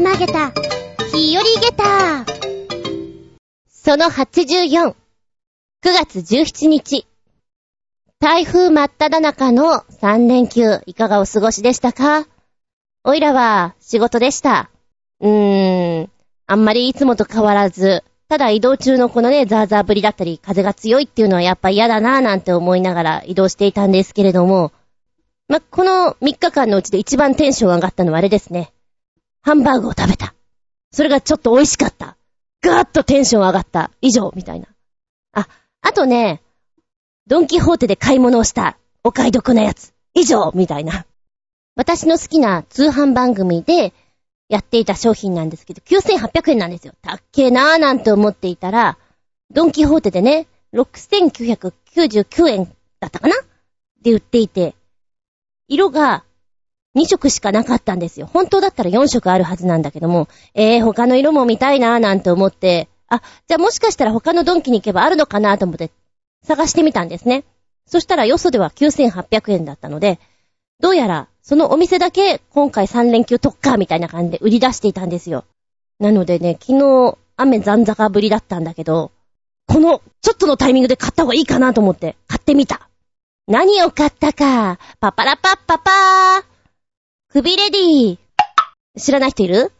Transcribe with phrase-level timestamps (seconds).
[0.00, 0.50] まげた、
[1.12, 2.24] 日和げた。
[3.68, 4.94] その84、9
[5.82, 7.06] 月17日。
[8.18, 12.26] 台風真っ只中の3連休、いかがお過ごしでしたか？
[13.04, 14.70] おいらは仕事でした。
[15.20, 16.10] うーん、
[16.46, 24.72] あんまりいつもと変わらず、ただ移動中のこのね、ザーザーぶりだったり、風が強いっていうのはやっぱ嫌だなぁなんて思いながら移動していたんですけれども、
[25.48, 28.72] ま、この3日間のうちで一番テンション上がったのはあれですね。
[29.42, 30.34] ハンバーグを食べた。
[30.92, 32.16] それがちょっと美味しかった。
[32.62, 33.90] ガーッとテンション上がった。
[34.00, 34.66] 以上、みたいな。
[35.32, 35.48] あ、
[35.80, 36.42] あとね、
[37.26, 38.76] ドンキホーテで買い物をした。
[39.02, 39.94] お買い得なやつ。
[40.14, 41.06] 以上、みたいな。
[41.76, 43.94] 私の好きな通販番組で
[44.48, 46.92] やっていた商品なんですけど、9800円なんですよ。
[47.00, 48.98] たっけーなーなんて思っていたら、
[49.50, 52.64] ドンキホーテでね、6999円
[53.00, 53.34] だったかな？
[54.02, 54.74] で売っていて、
[55.68, 56.24] 色が
[56.96, 58.26] 2色しかなかったんですよ。
[58.26, 65.90] 本当だったら4色あるはずなんだけども、えー、他の色も見たいなーなんて思って、あ、じゃあもしかしたら他のドンキに行けばあるのかなと思って
[66.44, 67.44] 探してみたんですね。
[67.86, 70.18] そしたらよそでは9800円だったので、
[70.80, 75.44] どうやらそのお店だけ今回3連休特化みたいな感じで売り出していたんですよ。
[75.98, 79.12] なのでね、昨日雨残坂ぶりだったんだけど、
[79.66, 82.88] このちょっとのタイミングで買った方がいいかなと思って買ってみた。
[83.46, 86.49] 何を買ったか、パパラパッパパー。
[87.32, 88.18] 首レディー。
[88.98, 89.70] 知らない人いる？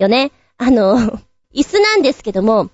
[0.00, 0.32] よね？
[0.58, 0.98] あの、
[1.54, 2.68] 椅子なんですけども、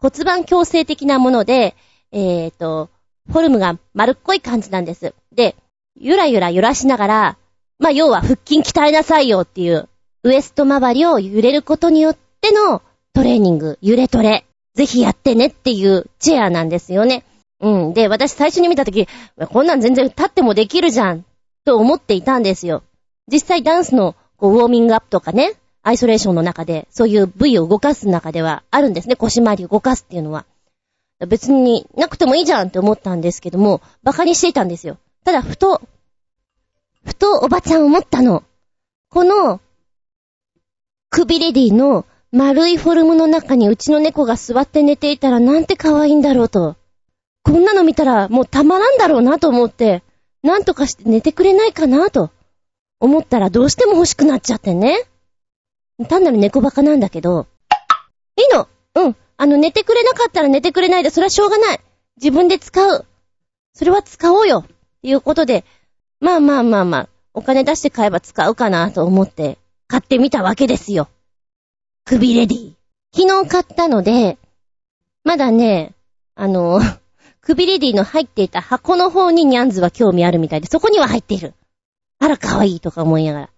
[0.00, 1.76] 骨盤矯正的なもので、
[2.10, 2.90] えっ、ー、と、
[3.30, 5.14] フォルムが丸っこい感じなんです。
[5.30, 5.54] で、
[5.94, 7.38] ゆらゆら揺らしながら、
[7.78, 9.88] まあ、要は腹筋鍛えなさいよっていう、
[10.24, 12.82] ウエスト周りを揺れることによっての
[13.14, 14.46] トレーニング、揺れトレ。
[14.74, 17.22] ぜひやってねっていうチェアなんですよね。
[17.60, 17.94] うん。
[17.94, 19.06] で、私最初に見たとき、
[19.52, 21.24] こんなん全然立ってもできるじゃん、
[21.64, 22.82] と思っていたんですよ。
[23.30, 29.16] 実際ダンスのこうウォーミングアップとかね、アイソレーションの中で、そういう部位を動かす中ではあるんですね。
[29.16, 30.44] 腰回りを動かすっていうのは。
[31.28, 34.98] 別になくてもいいじゃんって思ったんですけども、馬鹿にしていたんですよ。
[35.24, 35.80] ただ、ふと、
[37.04, 38.42] ふとおばちゃん思ったの。
[39.10, 39.60] この、
[41.08, 46.76] 首レディの丸いフォルムの中にうちの猫が座って寝ていたらなんて可愛いんだろうと。
[47.44, 50.02] こんなの見たらもうたまらんだろうなと思って、
[50.42, 52.30] なんとかして寝てくれないかなと。
[53.00, 54.98] 思ったらどうしても欲しくなっちゃってね。
[56.08, 57.46] 単なる猫バカなんだけど、
[58.36, 59.16] いいのうん。
[59.38, 61.80] あの、寝てくれなかったら寝てくれないで、それはしょうがない。
[62.16, 63.06] 自分で使う。
[63.74, 64.64] それは使おうよ。
[64.66, 64.66] っ
[65.02, 65.64] ていうことで、
[66.20, 69.58] まあまあまあまあ、お金出して買えば使うかなと思って、
[69.88, 71.08] 買ってみたわけですよ。
[72.04, 72.72] 首レディ。
[73.14, 74.38] 昨日買ったので、
[75.24, 75.92] まだね、
[76.34, 76.80] あの、
[77.40, 81.54] 首レディの入っていた箱の方にニャンズは興味あるみたいで、そこには入っている。
[82.18, 83.50] あら、かわいいとか思いながら。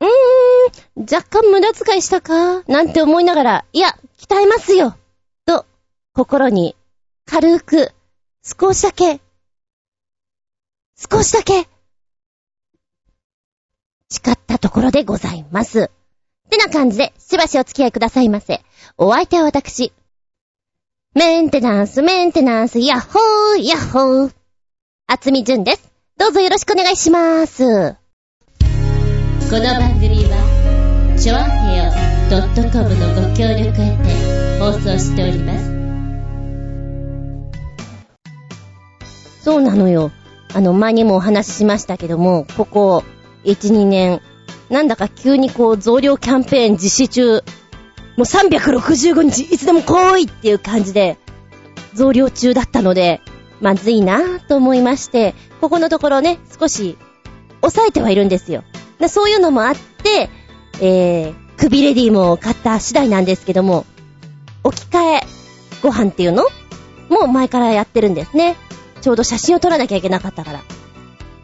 [0.00, 2.62] うーん、若干無駄遣いしたか？
[2.64, 4.96] なんて思いながら、いや、鍛えますよ
[5.46, 5.64] と、
[6.12, 6.76] 心に、
[7.24, 7.92] 軽く、
[8.42, 9.20] 少しだけ、
[10.96, 11.68] 少しだけ、
[14.10, 15.90] 誓ったところでございます。
[16.46, 18.62] ってな感じで、しばしお付き合いくださいませ。
[18.98, 19.92] お相手は私。
[21.14, 24.34] メンテナンス、メンテナンス、ヤッホー、ヤッホー。
[25.06, 25.91] あつみじゅんです。
[26.22, 27.64] どうぞよろしくお願いします。
[27.64, 31.90] この番組は、ちょあへよ
[32.70, 34.06] .com のご協力へて
[34.60, 35.64] 放送しております。
[39.42, 40.12] そうなのよ。
[40.54, 43.02] あの、前にもお話ししましたけども、ここ、
[43.42, 44.20] 1、2年、
[44.70, 47.40] なんだか急にこう、増量キャンペーン実施中、も
[48.18, 51.18] う365日いつでも来いっていう感じで、
[51.94, 53.20] 増量中だったので、
[53.62, 56.98] まずいなぁと思いまして、ここのところね、少し、
[57.60, 58.64] 抑えてはいるんですよ。
[59.08, 60.28] そういうのもあって、
[60.80, 63.86] えー、首レディも買った次第なんですけども、
[64.64, 65.20] 置き換え
[65.80, 66.44] ご飯っていうの？
[67.08, 68.56] もう前からやってるんですね。
[69.00, 70.62] ちょうど写真を撮らなきゃいけなかったから。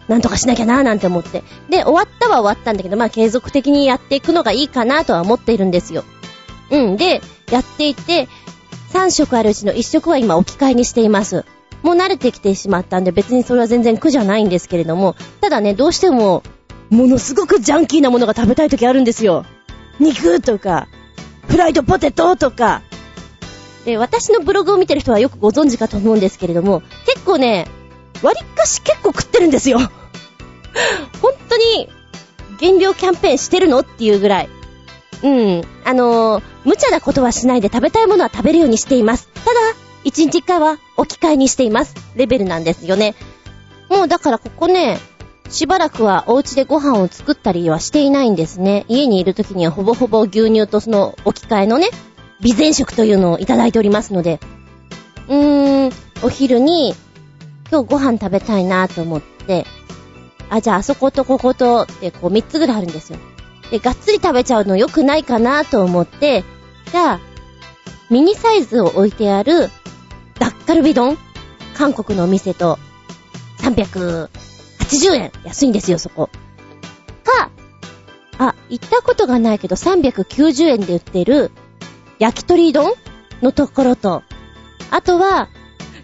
[0.08, 1.44] なんとかしなきゃなーなんて思って。
[1.68, 6.04] で、終わったは終わったんだけど、まあ継続的にやっていくのがいいかなとは思っているんですよ。
[6.70, 6.96] うん。
[6.96, 8.28] で、やっていて、
[8.92, 11.44] 3食あるうちの1食は今置き換えにしています。
[11.82, 16.42] もう慣れてきてしまったんで別にそれは全然苦じゃないんですけれども、ただね、どうしても、
[16.90, 19.44] ものすごくジャンキーなものが食べたい時あるんですよ。
[20.00, 20.88] 肉とか、
[21.48, 22.82] フライドポテトとか。
[23.84, 27.66] で、私のブログを見てる人はよくご存知かと思うんですけれども、結構ね、
[28.22, 29.78] 割かし結構食ってるんですよ。
[31.22, 31.88] 本当に、
[32.58, 34.48] 減量キャンペーンしてるのっていうぐらい。
[35.22, 35.62] うん。
[35.84, 39.28] あのー、無茶なことはしないで食べたいものは食べるようにしています。
[39.34, 39.60] ただ、
[40.04, 41.94] 一日一回は置き換えにしています。
[42.16, 43.14] レベルなんですよね。
[43.90, 44.98] もうだからここね、
[45.50, 48.84] しばらくはお家でご飯を作ったりはしていないんですね。
[48.88, 51.88] 家にいる時にはほぼほぼ牛乳とその置き換えのね、
[52.42, 54.40] 備前食というのをいただいておりますので、
[55.28, 55.92] うーん、
[56.22, 56.94] お昼に
[57.70, 59.64] 今日ご飯食べたいなと思って、
[60.50, 63.18] あ、じゃああそことこことってこう3つぐらいあるんですよ。
[63.70, 66.44] で、がっつり食べちゃうの良くないかなと思って、
[66.90, 67.20] じゃあ、
[68.10, 69.70] ミニサイズを置いてある
[70.38, 71.18] ダッカルビ丼？
[71.74, 72.78] 韓国のお店と
[73.58, 76.28] 380円安いんですよ、そこ。
[77.24, 77.50] か、
[78.38, 81.50] あ、行ったことがないけど390円で売ってる
[82.18, 82.92] 焼き鳥丼
[83.42, 84.22] のところと、
[84.90, 85.48] あとは、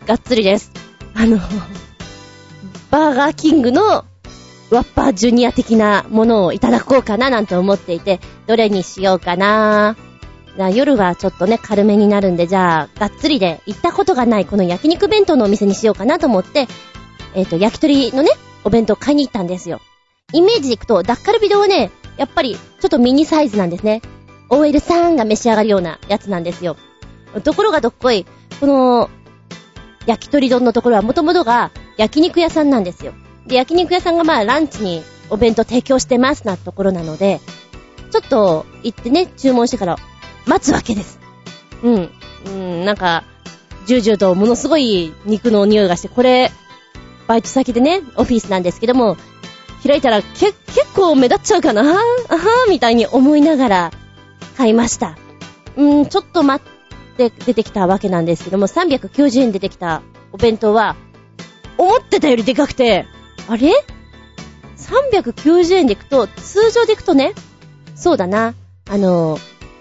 [0.06, 0.70] がっつりです。
[1.14, 1.38] あの、
[2.90, 4.04] バーガーキングの
[4.70, 9.96] ワッパージュニア的なものをいただこうかななんて思っていて、どれにしようかな
[10.56, 16.68] 夜はちょっとね、軽めになるんで、じゃあ、がっつりで行ったことがないこの焼肉弁当のお店にしようかなと思って、
[17.34, 18.30] えっ、ー、と、焼き鳥のね、
[18.62, 19.80] お弁当買いに行ったんですよ。
[20.32, 24.00] イメージでいくと、ダッカルビドはね、やっぱり、ちょっとミニサイズなんですね。
[24.48, 26.76] OL さんが召し上がるようなやつなんですよ。
[27.42, 28.24] ところがどっこい、
[28.60, 29.10] この、
[30.06, 33.12] 焼き鳥丼のところはもともとが焼肉屋さんなんですよ。
[33.46, 37.40] で、焼肉屋さんがまあランチにお弁当提供してますなところなので、
[38.10, 39.96] ちょっと行ってね、注文してから
[40.46, 41.18] 待つわけです。
[41.82, 42.10] うん。
[42.46, 43.24] うん、なんか、
[43.86, 46.50] ジュージューとものすごい肉の匂いがして、これ、
[47.26, 49.16] バイト先でね、オフィスなんですけども、
[49.86, 51.82] 開いたらけ、結構目立っちゃうかな？
[51.82, 53.90] あはーみたいに思いながら
[54.56, 55.16] 買いました。
[55.76, 60.02] うん、ちょっと待って出てきたわけなんですけども、390円出てきた
[60.32, 60.96] お弁当は、
[61.76, 63.06] 思ってたよりでかくて、
[63.48, 63.72] あれ
[64.76, 67.34] ?390 円でいくと、通常でいくとね、
[67.94, 68.54] そうだな、
[68.88, 69.38] あの、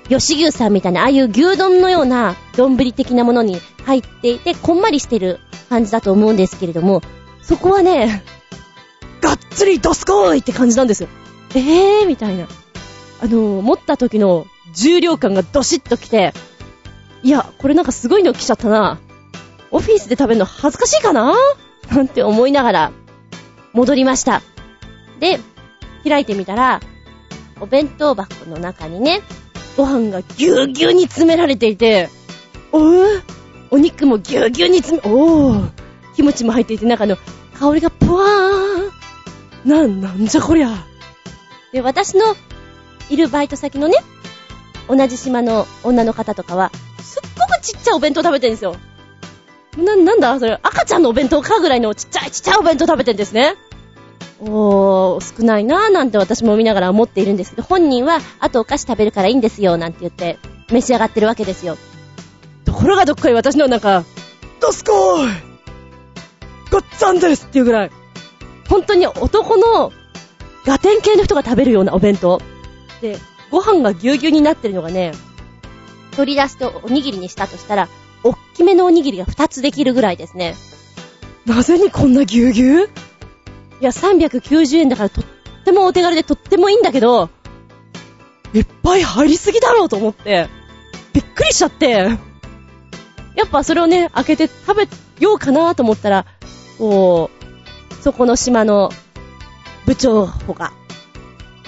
[0.10, 5.40] 吉牛さんみたいな、ああいう牛丼のような丼的なものに入っていて、こんまりしてる
[5.70, 7.02] 感じだと思うんですけれども、
[7.42, 8.24] そこはね、
[9.22, 11.10] がっつりドスコーイって感じなんですよ。
[11.56, 12.48] えーみたいな。
[13.22, 16.34] あの、持った時の重量感がドシッときて、
[17.22, 19.00] いや、これなんかすごいの来ちゃったな。
[19.72, 21.34] オフィスで食べるの恥ずかしいかな？
[21.90, 22.92] なんて思いながら
[23.72, 24.42] 戻りました。
[25.20, 25.40] で、
[26.04, 26.82] 開いてみたら、
[27.62, 29.22] お弁当箱の中にね、
[29.76, 32.10] ご飯がぎゅうぎゅうに詰められていて、
[32.72, 33.24] おぅ
[33.72, 35.70] お肉もぎゅうぎゅうに詰め、おー
[36.16, 37.18] キムチも入っていて、中の
[37.60, 39.70] 香りがぷわーん。
[39.70, 40.70] な、なんじゃこりゃ。
[41.72, 42.36] で、私の
[43.10, 43.98] いるバイト先のね、
[44.88, 46.72] 同じ島の女の方とかは、
[47.02, 48.76] すっごくちっちゃいお弁当食べてるんですよ。
[49.78, 53.56] な、なんだそれ、赤ちゃんのお弁当かぐらいのちっちゃいちっちゃいお弁当食べてるんですね。
[54.46, 60.38] おー、少ないなぁなんて私も見ながら思っているんですけど、本人は、あとお菓子食べるからいいんですよ、なんて言って、
[60.70, 61.78] 召し上がってるわけですよ。
[62.66, 64.04] ところがどっかい私のなんか、
[64.60, 65.32] どすこーい
[66.72, 67.92] ごっつぁんですっていうぐらい、
[68.68, 69.92] 本当に男の、
[70.66, 72.42] ガテン系の人が食べるようなお弁当。
[73.02, 73.18] で、
[73.52, 75.14] ご飯がぎゅうぎゅうになってるのがね、
[76.16, 77.90] 取り出しておにぎりにしたとしたら、
[78.24, 80.56] おっきめのおにぎりが2つできるぐらいですね。
[81.46, 82.90] なぜにこんなぎゅうぎゅう？
[83.82, 85.24] いや、390円だからとっ
[85.66, 87.30] てもお手軽でとってもいいんだけど、
[88.54, 90.48] いっぱい入りすぎだろうと思って、
[91.14, 91.90] びっくりしちゃって、
[93.36, 94.88] やっぱそれをね、開けて食べ
[95.20, 96.26] ようかなと思ったら、
[96.78, 97.30] こ
[98.00, 98.92] う、そこの島の
[99.86, 100.74] 部長ほか、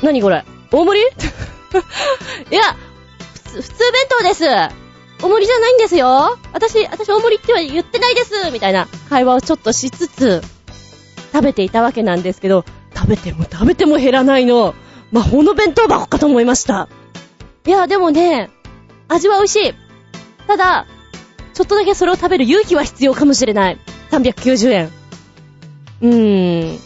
[0.04, 0.44] 何これ？
[0.72, 1.06] 大盛り？
[2.52, 2.76] いや、
[3.34, 4.46] 普通、普通弁当です。
[5.24, 6.38] お盛りじゃないんですよ。
[6.54, 8.52] 私、私お盛りっては言ってないです。
[8.52, 10.42] みたいな会話をちょっとしつつ、
[11.36, 12.64] 食べていたわけなんですけど、
[12.96, 14.74] 食べても食べても減らないの、
[15.12, 16.88] 魔法の弁当箱かと思いました。
[17.68, 18.50] いや、でもね、
[19.10, 19.74] 味は美味しい。
[20.48, 20.86] ただ、
[21.54, 23.78] ちょっとだけそれを食べる勇気は必要かもしれない。
[24.12, 24.90] 390円。
[26.00, 26.80] うーん。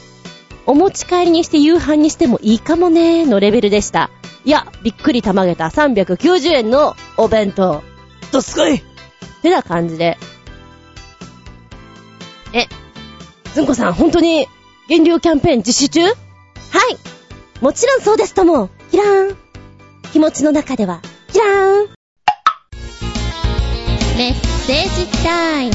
[0.65, 4.09] お持ち帰りにして夕飯にしてもいいかもねのレベルでした。
[4.45, 7.83] いや、びっくりたまげた390円のお弁当。
[8.31, 8.83] どすこいっ
[9.43, 10.17] てな感じで。
[12.53, 12.65] え、
[13.59, 14.47] ずんこさん、本当に、
[14.87, 16.05] 減量キャンペーン実施中？
[16.05, 16.15] はい
[17.61, 19.37] もちろんそうですとも、キラーン
[20.13, 21.01] 気持ちの中では、
[21.33, 21.87] キラーン
[24.17, 24.33] メッ
[24.65, 25.73] セージタイム。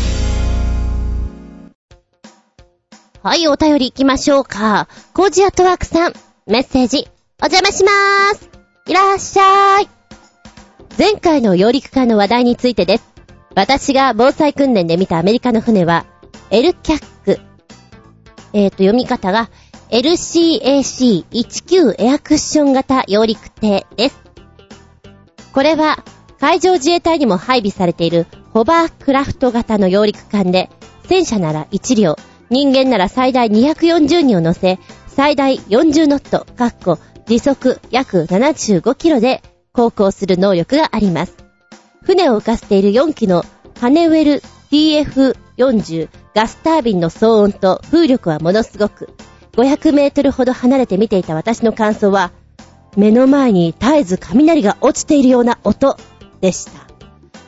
[3.23, 4.89] はい、お便り行きましょうか。
[5.13, 6.15] コージアットワークさん、
[6.47, 7.07] メッセージ、
[7.43, 8.49] お邪魔しまーす。
[8.87, 9.89] いらっしゃい。
[10.97, 13.05] 前回の揚陸艦の話題についてです。
[13.55, 16.07] 私が防災訓練で見たアメリカの船は、
[16.49, 17.41] エルキャック
[18.55, 19.51] えっ、ー、と、読み方が
[19.91, 24.23] LCAC19 エアクッション型揚陸艇です。
[25.53, 26.03] これは
[26.41, 30.71] 海上自衛隊にも配備されているホバークラフト型の揚陸艦で、
[31.09, 32.17] 戦車なら1両、
[32.49, 39.43] 人間なら最大240人を乗せ、最大40ノット、かっこ時速約75キロで
[39.73, 41.37] 航行する能力があります。
[42.03, 43.45] 船を浮かせている4機の
[43.81, 44.43] ハネウェル
[44.75, 49.09] TF40 ガスタービンの騒音と風力はものすごく、
[49.53, 52.33] 500メートルほど離れて見ていた私の感想は、
[52.97, 55.97] 目の前に絶えず雷が落ちているような音
[56.41, 56.73] でした。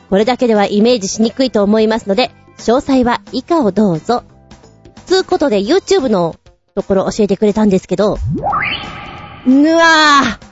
[0.09, 4.23] これだけではイメージしにくいと思いますので、詳細は以下をどうぞ。
[5.05, 6.37] つうことで YouTube の
[6.75, 8.17] ところ教えてくれたんですけど、
[9.45, 10.47] ぬわぁ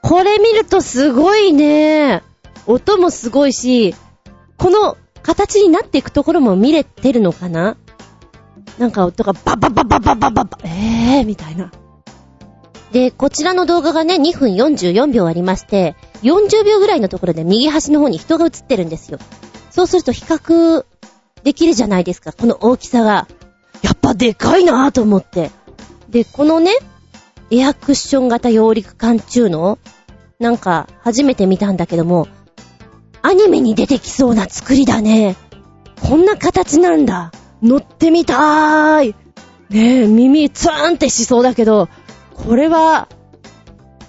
[0.00, 2.22] これ見るとすごいね。
[2.66, 3.94] 音もすごいし、
[4.56, 7.76] この形になっていくところも見れてるのかな？
[8.78, 11.72] なんか音がババババババババ、えーみたいな。
[12.92, 19.18] で、こちらの動画がね、2分44秒ありまして、40秒ぐらいのところで右端の方に人が映ってるんですよ。
[19.70, 20.84] そうすると比較
[21.42, 23.26] できるじゃないですか、この大きさが。
[23.82, 25.50] やっぱでかいなぁと思って。
[26.08, 26.72] で、このね、
[27.50, 29.78] エアクッション型揚陸艦中の、
[30.38, 32.28] なんか初めて見たんだけども、
[33.26, 35.36] アニメに出てきそうな作りだね。
[36.02, 37.32] こんな形なんだ。
[37.62, 39.14] 乗ってみたーい。
[39.70, 41.88] ねえ、耳ツーンってしそうだけど、
[42.34, 43.08] これは、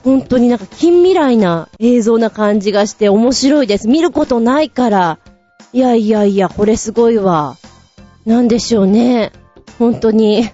[0.03, 3.87] 本当になんか近未来な映像な感じがして面白いです。
[3.87, 5.19] 見ることないから。
[5.71, 7.55] いやいやいや、これすごいわ。
[8.25, 9.31] なんでしょうね。
[9.79, 10.49] 本当に。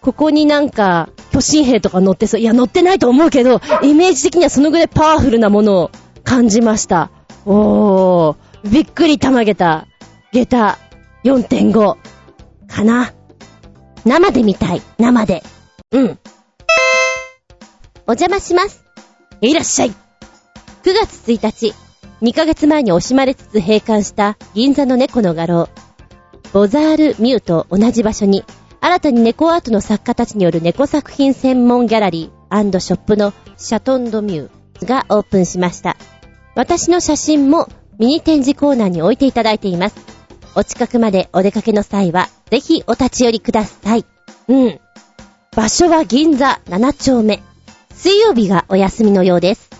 [0.00, 2.40] ここになんか、巨神兵とか乗ってそう。
[2.40, 5.90] いや、乗ってないと思うけど、イメージ的にはそのぐらいパワフルなものを
[6.24, 7.12] 感じました。
[7.46, 9.86] おー、びっくりたまげた。
[10.32, 10.78] 下駄
[11.24, 11.96] 4.5。
[12.66, 13.12] かな。
[14.04, 14.82] 生で見たい。
[14.98, 15.42] 生で。
[15.92, 16.18] うん。
[18.06, 18.84] お邪魔します。
[19.40, 19.90] いらっしゃい。
[19.90, 19.94] 9
[20.84, 21.74] 月1日、
[22.22, 25.68] 2ヶ月前に惜しまれつつ閉館した銀座の猫の画廊。
[26.52, 28.44] ボザール・ミューと同じ場所に、
[28.80, 35.96] 新たに猫アートの作家たちによる猫作品専門ギャラリーショップのシャトンドミューがオープンしました。
[36.54, 37.68] 私の写真も
[37.98, 39.96] ミニ展示コーナーに置いていただいています。
[40.54, 44.04] お近くまでお出かけの際は、ぜひお立ち寄りください。
[44.48, 44.80] うん。
[45.56, 47.42] 場所は銀座7丁目。
[47.92, 49.70] 水曜日がお休みのようです。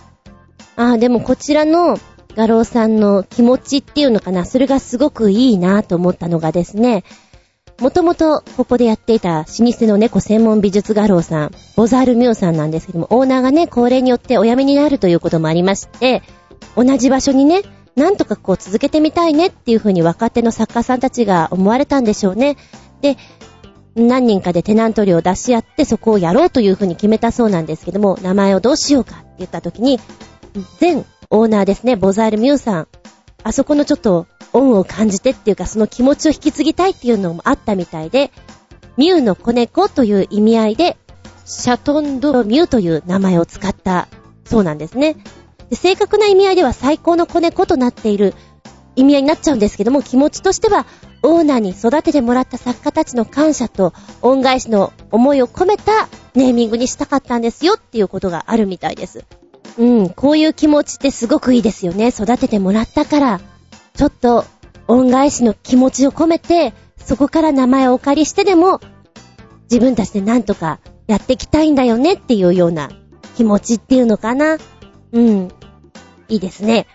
[0.77, 1.99] ああ、でもこちらの
[2.37, 7.05] 画廊さんの気持ちっていうのかな、それがすごくいいなと思ったのがですね、
[7.81, 16.23] もともとここでやっていた老舗の猫専門美術画廊さん、ボザールミューさんなんですけども、オーナーがね、高齢によってお辞めになるということもありまして、
[16.77, 17.63] 同じ場所にね、
[17.97, 22.57] なんとかこう続けてみたいねっていう風に若手の作家さんたちが思われたんでしょうね。
[23.01, 23.17] で、
[23.95, 30.01] 何人かでテナント料を出し合ってそこをやろうという風に決めたそうなんですけども、名前をどうしようかって言った時に、
[30.81, 32.89] 全オーナーですね、ボザールミューさん、
[33.45, 38.33] あそこのちょっと恩を感じてっていうかその気持ちを引き継ぎたいっていうのもあったみたいで、
[38.97, 40.97] ミューの子猫という意味合いで、
[41.45, 44.09] シャトンドミューという名前を使った
[44.45, 45.17] そうなんですね。
[45.73, 48.35] 正確な意味合いでは最高の子猫となっている
[48.97, 50.87] 意味合いになっちゃうんですけども、気持ちとしては、
[51.23, 59.25] オーナーに育ててもらった作家たちの感謝と恩返しの思いを込めたネーミングにしたかったんですよっていうことがあるみたいです。
[59.79, 62.09] うん、こういう気持ちってすごくいいですよね。
[62.09, 63.41] 育ててもらったから、
[63.95, 64.45] ちょっと
[64.87, 68.81] 恩返しの気持ちを込めて、そこから名前をお借りしてでも、
[69.71, 72.91] 自分たちでなんとかやっていきたいんだよねっていうような
[73.37, 74.59] 気持ちっていうのかな。
[75.15, 75.49] うん。
[76.29, 76.87] いいですね。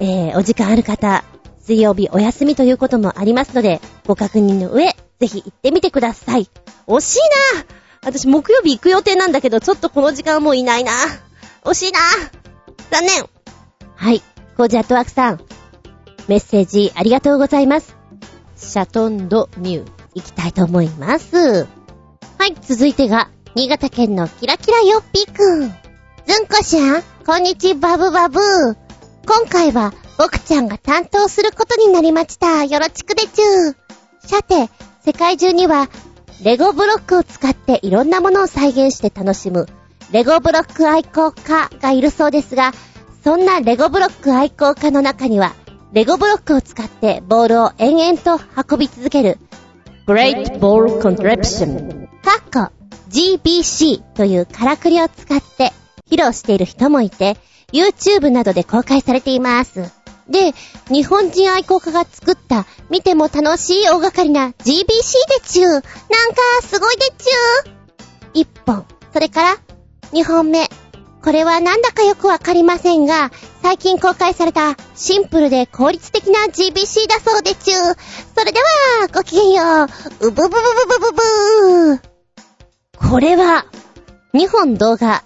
[0.00, 1.24] えー、お時間ある方、
[1.60, 6.48] 水曜日お休みということもありますので、ご確認の上、ぜひ行ってみてください。
[6.86, 7.18] 惜しい
[7.56, 7.64] な
[8.02, 10.92] 私木曜日行く予定なんだけど、ちょっとこの時間もういないな
[11.64, 11.98] 惜しいな
[12.90, 13.28] 残念
[13.96, 14.22] はい、
[14.56, 15.40] コージアットワークさん、
[16.28, 17.96] メッセージありがとうございます。
[18.56, 21.66] シャトンドミュー、行きたいと思います。
[22.38, 25.74] はい、続いてが、新潟県のキラキラヨッピーくん。
[26.26, 28.40] ずんこしゃん、こんにちバブバブ。
[28.40, 32.64] 今回は、僕ちゃんが担当することになりました。
[32.64, 33.74] よろちくでちゅー。
[34.26, 34.70] さて、
[35.04, 35.90] 世界中には、
[36.42, 39.66] レゴブロックを使っていろんなものを再現して楽しむ、
[40.10, 42.72] レゴブロック愛好家がいるそうですが、
[43.22, 45.54] そんなレゴブロック愛好家の中には、
[45.92, 48.42] レゴブロックを使ってボールを延々と
[48.72, 49.36] 運び続ける、
[50.06, 52.72] Great Ball Contraption、かっこ
[53.10, 55.74] GBC というからくりを使って
[56.10, 57.36] 披露している人もいて、
[57.72, 59.90] YouTube などで公開されています。
[60.28, 60.52] で、
[60.90, 64.84] 日本人愛好家が作った見ても楽しい大掛かりな GBC で
[65.42, 65.70] ちゅう。
[65.70, 65.82] なんか
[66.62, 67.78] すごいでちゅう。
[68.34, 68.84] 一本。
[69.12, 69.56] それから、
[70.12, 70.68] 二本目。
[71.22, 73.30] これはなんだかよくわかりませんが、
[73.62, 77.96] 最近公開されたシンプルで効率的な GBC だそうでちゅう。
[78.36, 79.84] それでは、ごきげんよ
[80.20, 80.26] う。
[80.28, 83.10] うぶぶぶぶぶぶぶー。
[83.10, 83.66] これは、
[84.34, 85.24] 2本動画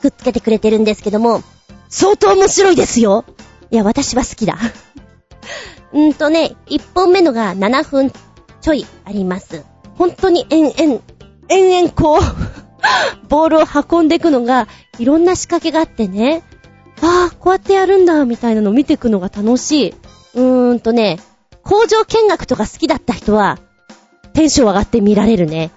[0.00, 1.42] くっつけてくれてるんですけども、
[1.88, 3.24] 相当面白いですよ
[3.70, 4.58] いや、私は好きだ。
[5.92, 8.12] うんとね、1本目のが7分
[8.60, 9.64] ちょいあります。
[9.96, 11.00] 本当に延々、
[11.48, 12.20] 延々こう
[13.28, 16.42] ボールを運んでいくのが、いろんな仕掛けがあってね、
[17.02, 19.94] ああ、こうやってやるんだ、みたいなのを見ていくのが楽しい。
[20.34, 21.18] うーんとね、
[21.62, 23.58] 工場見学とか好きだった人は、
[24.34, 25.70] テンション上がって見られるね。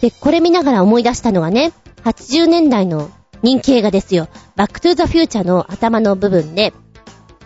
[0.00, 1.72] で、これ見ながら思い出したのがね、
[2.04, 3.10] 80年代の
[3.46, 4.26] 人気映画ですよ。
[4.56, 6.72] バックトゥーザフューチャーの頭の部分で、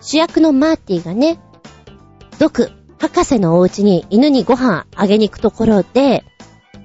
[0.01, 1.39] 主役のマーティがね、
[2.39, 6.25] ドク、博士のお家に犬にご飯あげに行くところで、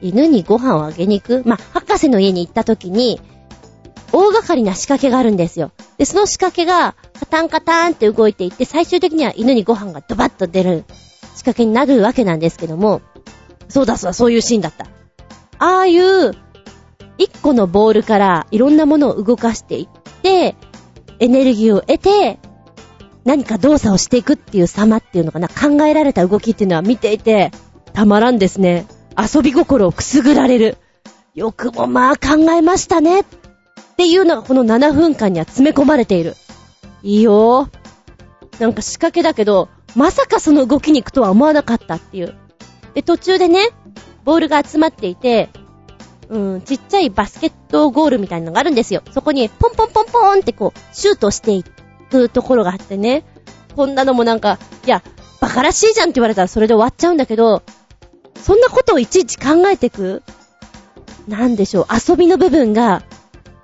[0.02, 1.44] 犬にご飯をあげに行く？
[1.48, 3.22] まあ、博士の家に行った時に、
[4.12, 5.72] 大掛かりな仕掛けがあるんですよ。
[5.98, 10.84] で、その仕掛けが、カタンカタンって動いていって、最終的には犬にご飯がドバッと出る
[11.22, 13.02] 仕掛けになるわけなんですけども、
[13.70, 14.88] そうだそうだ、そういうシーンだった。
[15.60, 16.34] ああいう、
[17.18, 20.56] 一個のボールからいろんなものを動かしていって、
[21.20, 22.40] エネルギーを得て、
[23.24, 27.52] 何か動作をしていくっていう様っていうのかな、考えられた動きっていうのは見ていて、
[27.94, 28.86] たまらんですね。
[29.18, 30.78] 遊び心をくすぐられる。
[31.34, 33.22] よくもまあ考えましたね。
[33.22, 33.26] っ
[33.98, 36.36] ていうのがこの7分間には詰め込まれている。
[37.02, 37.70] いいよ
[38.60, 42.36] なんか仕掛けだけど、まさかその動きに行くとは思わなかったっていう。
[42.94, 43.70] で、途中でね、
[44.24, 45.50] ボールが集まっていて、
[46.30, 49.02] うん、ちっちゃいバスケットゴールみたいなのがあるんですよ。
[49.12, 51.64] そこにポンポンポンポンってこう、シュートしてい
[52.10, 53.24] くところがあってね。
[53.76, 55.04] こんなのもなんか、いや、
[55.40, 57.64] バカらしいじゃんって言われたらそれで終わっちゃうんだけど、
[58.42, 60.24] そんなことをいちいち考えてく
[61.28, 63.04] なんでしょう、遊びの部分が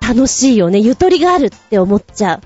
[0.00, 0.78] 楽しいよね。
[0.78, 2.40] ゆとりがあるって思っちゃう。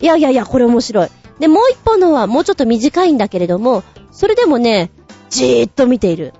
[0.00, 1.08] いやいやいや、これ面白い。
[1.38, 4.90] で、もう一本のはもうちょっと短いんだけれども、それでもね、
[5.28, 6.32] じーっと見ている。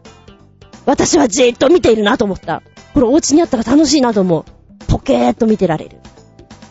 [0.87, 2.62] 私はじーっと見ているなと思った。
[2.94, 4.44] これお家にあったら楽しいなと思う。
[4.88, 5.99] ポケーっと見てられる。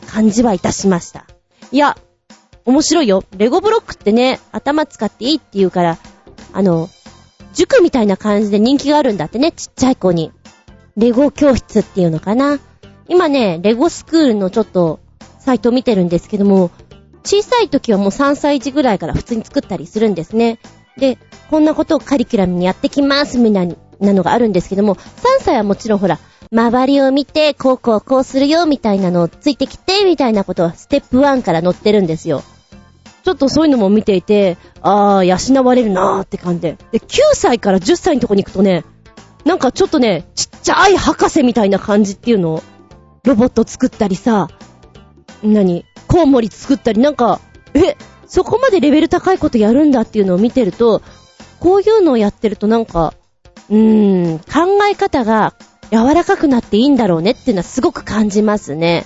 [0.07, 1.25] 感じはいたしました。
[1.71, 1.97] いや、
[2.65, 3.23] 面白いよ。
[3.37, 5.97] レゴブロックってね、頭使っていいって言うから、
[6.51, 6.89] あの、
[7.53, 10.31] 塾みたいな感じで人気があるんだってね、ちっちゃい子に。
[10.97, 12.59] レゴ教室っていうのかな。
[13.07, 14.99] 今ね、レゴスクールのちょっと、
[15.39, 16.71] サイトを見てるんですけども、
[17.23, 20.59] 小さい時はもう3歳児ぐらいから普通に作ったりするんですね。
[20.97, 21.17] で、
[21.49, 25.01] こんなことをカリキュラムにやってきますみたいなのがあるんですけども、3
[25.41, 26.19] 歳はもちろんほら、
[26.51, 32.43] 周りを見て、こうこうこうするよみたいなのをついてきて、みたいなことはステップ1から載ってるんですよ。
[33.23, 36.77] ちょっとそういうのも見ていて、あー、養われるなーって感じで。
[36.91, 38.85] で、9歳から10歳のとこに行くとね、
[39.45, 42.63] なんかちょっとね、ちっちゃい博士みたいな感じっていうのを、
[43.23, 44.47] ロボット作ったりさ、
[45.43, 47.39] 何コウモリ作ったり、なんか、
[47.73, 47.95] え、
[48.27, 51.01] そこまでレベル高いことやるんだっていうのを見てると、
[51.59, 53.13] こういうのをやってるとなんか、
[53.69, 54.45] うーん、考
[54.91, 55.53] え方が
[55.91, 59.05] 柔らかくなっていいんだろうねっていうのはすごく感じますね。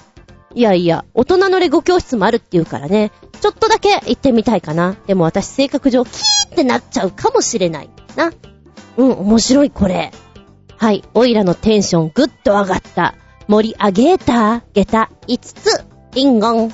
[0.55, 4.95] いやいや、大人のレゴ教室もあるっていうからね、ちょっとだけ行ってみたいかな。
[5.07, 7.89] でも私性格上キーってなっちゃうかもしれない。
[8.15, 8.31] な。
[8.97, 10.11] うん、面白いこれ。
[10.77, 13.15] はい、オイラのテンションぐっと上がった。
[13.47, 16.73] 盛り上げた、下駄5つ、リンゴン。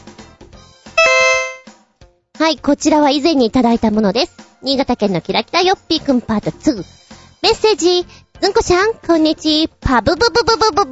[2.38, 4.36] はい、こちらは以前にいただいたものです。
[4.62, 6.99] 新潟県のキラキラヨッピーくんパート2。
[7.42, 8.06] メッセージ、
[8.42, 10.92] ずんこちゃん、こんにちパブブブブブブ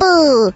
[0.50, 0.56] ブ。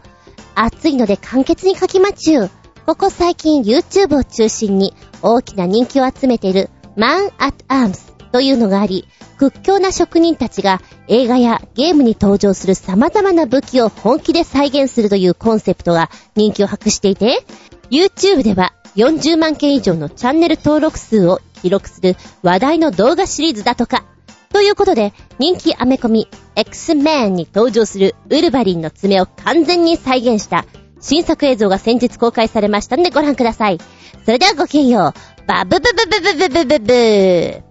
[0.56, 2.50] 暑いので簡潔に書きまちゅう。
[2.86, 9.06] ここ最近 YouTube を中心に大きな人気を集めている Man at Arms というのがあり、
[9.38, 17.46] 屈強な職人たちが映画やゲームに登場する様々な武器を本気で再現するというコンセプトが人気を博していて、
[17.90, 24.06] YouTube では40万件以上のチャンネル登録数を記録する話題の動画シリーズだとか。
[24.54, 30.66] ということで、人気アメコミ X-Men に登場するウルヴァリンの爪を完全に再現した
[31.00, 33.80] 新作映像が先日公開されましたのでご覧ください。
[34.26, 35.48] それではごきげんよう。
[35.48, 37.64] バブブブブブブブブブ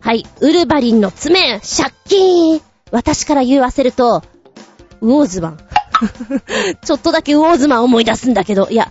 [0.00, 4.22] はい、ウルヴァリンの爪、シャッキーン私から言わせると、
[5.00, 5.58] ウォーズマン。
[6.84, 8.90] ちょっとだけウォーズマン思い出すんだけど、いや、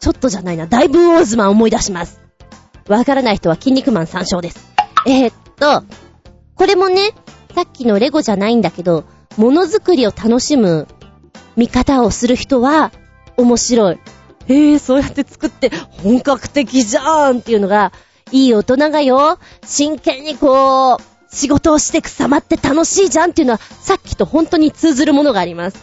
[0.00, 2.20] ちょっとじゃないな、だいぶウォーズマン思い出します。
[2.88, 4.66] わからない人は筋肉マン参照です。
[5.06, 5.84] えー、っと、
[6.60, 7.12] これもね、
[7.54, 9.04] さっきのレゴじゃないんだけど、
[9.38, 10.88] ものづくりを楽しむ
[11.56, 12.92] 見方をする人は、
[13.38, 13.98] 面白い。
[14.46, 15.70] へえ、そうやって作って
[16.02, 17.92] 本格的じゃーんっていうのが、
[18.30, 20.98] いい大人がよ、真剣にこう、
[21.34, 25.82] 仕事をしてく様って楽しいじゃんっていうのは、さっきと本当に通ずるものがあります。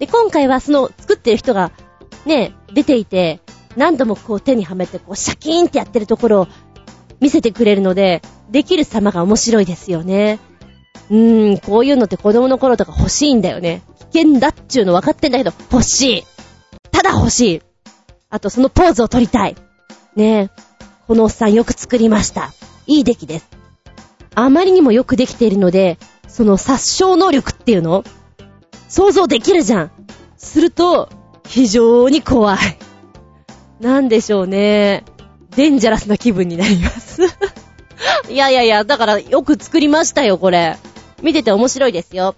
[0.00, 1.70] で、今回はその作ってる人が、
[2.24, 3.40] ね、出ていて、
[3.76, 6.48] 何度もこう手にはめてこうシャキーンってやってるところを
[7.20, 10.38] 見せてくれるので、できる様が面白いですよね。
[11.10, 13.82] うーん、こういうのって子供の頃とか欲しいんだよね。
[14.12, 16.24] 危険だっちゅうの分かってんだけど、欲しい。
[16.90, 17.62] ただ欲しい。
[18.30, 19.56] あとそのポーズを撮りたい。
[20.14, 20.50] ねえ。
[21.06, 22.52] このおっさんよく作りました。
[22.86, 23.48] いい出来です。
[24.34, 25.98] あまりにもよくできているので、
[26.28, 28.04] その殺傷能力っていうの
[28.88, 29.90] 想像できるじゃん。
[30.36, 31.08] すると、
[31.46, 32.58] 非常に怖い。
[33.80, 35.04] なんでしょうね。
[35.56, 37.22] デンジャラスな気分になります
[38.30, 40.76] いやいやいや、だからよく作りましたよ、これ。
[41.22, 42.34] 見てて面白いですよ。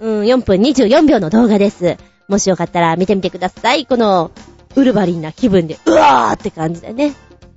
[0.00, 1.96] うん、4分24秒の動画です。
[2.28, 3.86] もしよかったら見てみてください。
[3.86, 4.30] この、
[4.74, 7.14] ウルバリンな気分で、うわーって感じだね。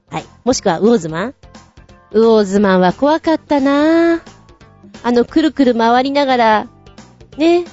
[0.09, 0.25] はい。
[0.43, 1.35] もしくは、ウォーズマン
[2.11, 4.21] ウォーズマンは怖かったなぁ。
[5.03, 6.67] あの、くるくる回りながら、
[7.37, 7.65] ね。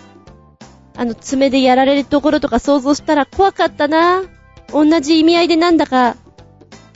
[0.96, 4.28] あの、爪でやられるところとか想像したら怖かったなぁ。
[4.72, 6.16] 同じ意味合いでなんだか、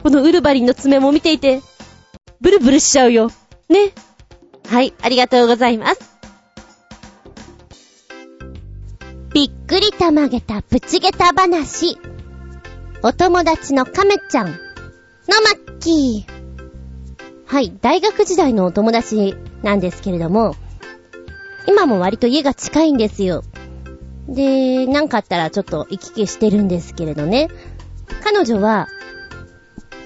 [0.06, 1.62] このウルバリンの爪も見ていて、
[2.40, 3.32] ブルブルしちゃうよ。
[3.68, 3.90] ね。
[4.68, 6.16] はい、ありがとうございます。
[9.34, 11.98] びっくりたまげたプチゲタ話。
[13.02, 14.60] お友達のカメちゃんのマ
[15.74, 17.44] ッキー。
[17.46, 20.54] はい、大学時代のお友達なんですけれども、
[21.66, 23.42] 今も割と家が近いんですよ。
[24.28, 27.48] で、なんかあったらちょっと行き来してるんですけれどね。
[28.22, 28.86] 彼女は、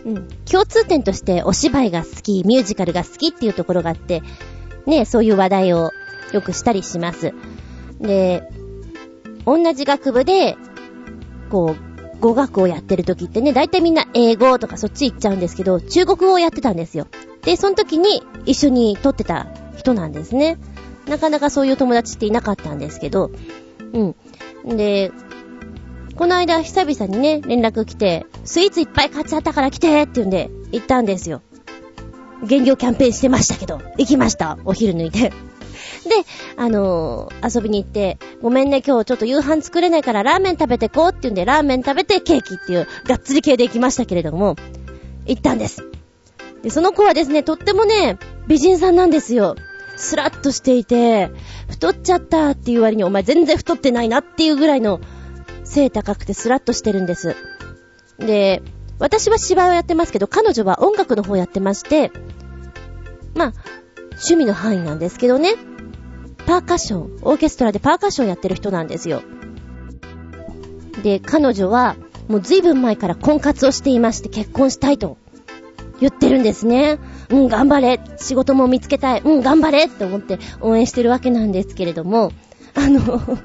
[0.05, 4.23] うん、共通点としてお芝居が好き、ミュージカルが好きっていうところがあって、
[4.87, 5.91] ね、そういう話題を
[6.33, 7.33] よくしたりします。
[8.01, 8.49] で、
[9.45, 10.57] 同じ学部で、
[11.51, 17.07] こう、語学をやってる時ってね、だいたいみんな英語とかそっち行っちゃうんですけど、中国語をやってたんですよ。
[17.43, 20.59] で、その時に一緒に撮ってた人なんですね。
[21.07, 23.31] なかなかそういう友達っていなかったんですけど、
[23.93, 24.03] う
[24.73, 24.77] ん。
[24.77, 25.13] で、
[26.21, 31.41] この間久々にね、連絡来て、スイーツいっぱい買っちゃったから来てって言うんで、行ったんですよ。
[32.47, 34.59] 減業キャンペーンしてましたけど、行きました。
[34.67, 35.31] お昼抜いて。
[35.31, 35.35] で、
[36.59, 44.57] あのー、遊びに行って、ごめんね、今日ちょっと夕飯作れないからラーメン食べてこうって言うんで、ラーメン食べてケーキっていう、がっつり系で行きましたけれども、
[45.25, 45.87] 行ったんです。
[46.63, 49.57] で、その子はですね、とってもね、美人さんなんですよ。
[49.97, 51.31] スラッとしていて、
[51.71, 55.01] 太っちゃったっていう割にお前全然太ってないなっていうぐらいの
[55.71, 57.37] 背高くてスラッとしてるんです。
[58.19, 58.63] で、
[58.99, 62.11] 私は芝居をやってますけど、彼女は音楽の方やってまして、
[63.35, 63.53] まあ、
[64.11, 65.55] 趣味の範囲なんですけどね、
[66.47, 69.23] パーカッション、オーケストラでパーカッションやってる人なんですよ。
[71.03, 71.97] で、彼女は、
[72.29, 75.17] もう随分前から婚活をしていまして結婚したいと
[76.01, 76.99] 言ってるんですね。
[77.29, 78.01] うん、頑張れ。
[78.19, 79.21] 仕事も見つけたい。
[79.21, 82.33] うん、頑張れって思って応援してるわけなんですけれども、
[82.75, 83.39] あの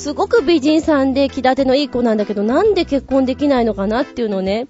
[0.00, 4.66] すごく美人さんで気立てのいい子なんだけど、なんで結婚できないのかなっていうのをね、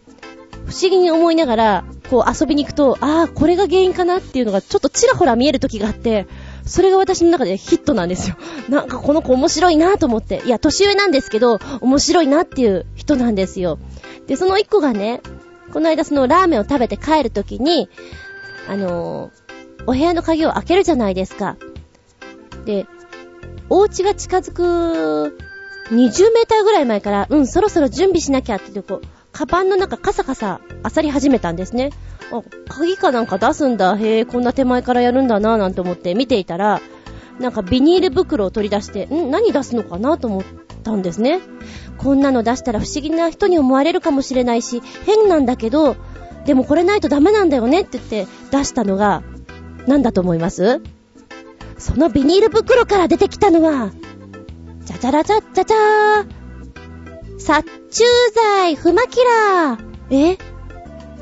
[0.66, 6.26] 不思議に思いながら、こう遊びに行くと、ああ、これが原因かなっていうのがちょっとちらほら見える時があって、
[6.66, 8.36] それが私の中でヒットなんですよ。
[8.68, 10.42] なんかこの子面白いなと思って。
[10.46, 13.78] いや、年上なんですけど、面白いなっていう人なんですよ。
[14.26, 15.20] で、その一個がね、
[15.72, 17.88] この間そのラーメンを食べて帰るときに、
[18.68, 21.56] あのー、お部屋の鍵を開けるじゃないですか。
[22.64, 22.88] で、
[23.70, 24.62] お家が近づく
[25.90, 29.02] 20メーターぐらい前から、うん、そろそろ準備しなきゃってこう、
[29.32, 30.60] カバンの中カサカサ
[30.94, 31.90] 漁り始めたんですね。
[32.32, 33.96] あ、鍵かなんか出すんだ。
[33.96, 36.80] へえ、こんな手前からやるんだなぁなんて思って見ていたら、
[37.38, 40.44] なんかビニール袋を取り出して、ん何出すのかなと思っ
[40.82, 41.40] たんですね。
[41.96, 45.96] こんなの出したら不思議な人に思われるかもしれないし、変なんだけど、
[46.44, 49.22] でもこれないとダメなんだよねって言って出したのが、
[49.86, 50.82] 何だと思います？
[51.80, 53.90] そのビニール袋から出てきたのは、
[54.84, 57.40] じゃじゃらじゃじゃじゃー。
[57.40, 60.34] 殺虫剤、フマキラー。
[60.34, 60.38] え？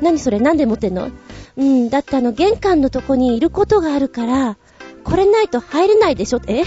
[0.03, 0.40] 何それ？
[0.40, 1.11] なんで持ってんの？
[1.57, 4.57] うん、だってあの玄関のとこにいることがあるから、
[5.05, 6.40] これないと入れないでしょ？
[6.49, 6.64] え？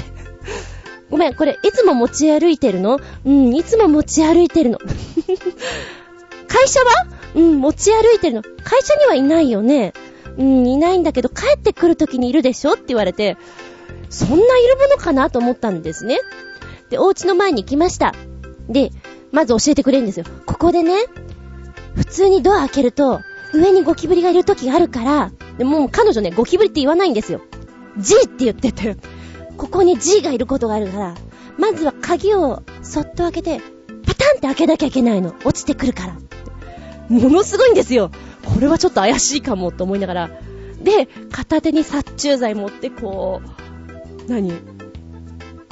[1.10, 2.98] ごめん、これ、いつも持ち歩いてるの？
[3.26, 4.80] うん、いつも持ち歩いてるの。
[4.80, 7.08] 会社は？
[7.36, 8.42] うん、持ち歩いてるの。
[8.42, 9.92] 会社にはいないよね。
[10.38, 12.76] うん、いないんだけど、帰ってくるときにいるでしょ？
[12.76, 13.36] って言われて、
[14.12, 16.20] そんないるものかなと思ったんですね。
[16.90, 18.14] で、お家の前に行きました。
[18.70, 18.92] で、
[19.32, 20.26] まず教えてくれるんですよ。
[20.46, 20.94] ここでね、
[21.96, 23.22] 普通にドア開けると、
[23.54, 27.42] 上にゴキブリがいる時があるから、でもう彼女ね、ゴキブリって言わないんですよ。
[27.98, 28.98] G って言ってて、
[29.58, 31.16] ここに G がいることがあるから、
[31.58, 33.62] まずは鍵をそっと開けて、
[34.06, 35.34] パタンって開けなきゃいけないの。
[35.46, 36.18] 落ちてくるから。
[37.10, 38.12] ものすごいんですよ。
[38.54, 40.30] これはちょっと怪しいかもと思いながら。
[40.82, 43.71] で、片手に殺虫剤持ってこう、
[44.28, 44.54] 何？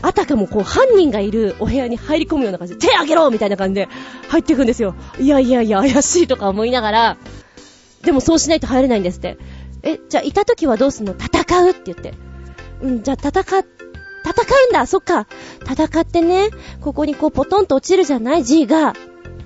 [0.02, 3.90] あたかもこう犯人がいるお部屋に入り込むような感じで、手あげろみたいな感じで
[4.30, 4.96] 入っていくんですよ。
[5.20, 7.18] いやいやいや、怪しいとか思いながら、
[8.04, 9.38] でもそうしないと入れないんですって。
[9.84, 11.14] え、じゃあいた時はどうすんの？
[11.14, 12.14] 戦うって言って。
[12.82, 15.28] うん、じゃあ戦戦うんだそっか
[15.66, 18.94] 戦ってね、ここにこうポトンと落ちるじゃない ?G が。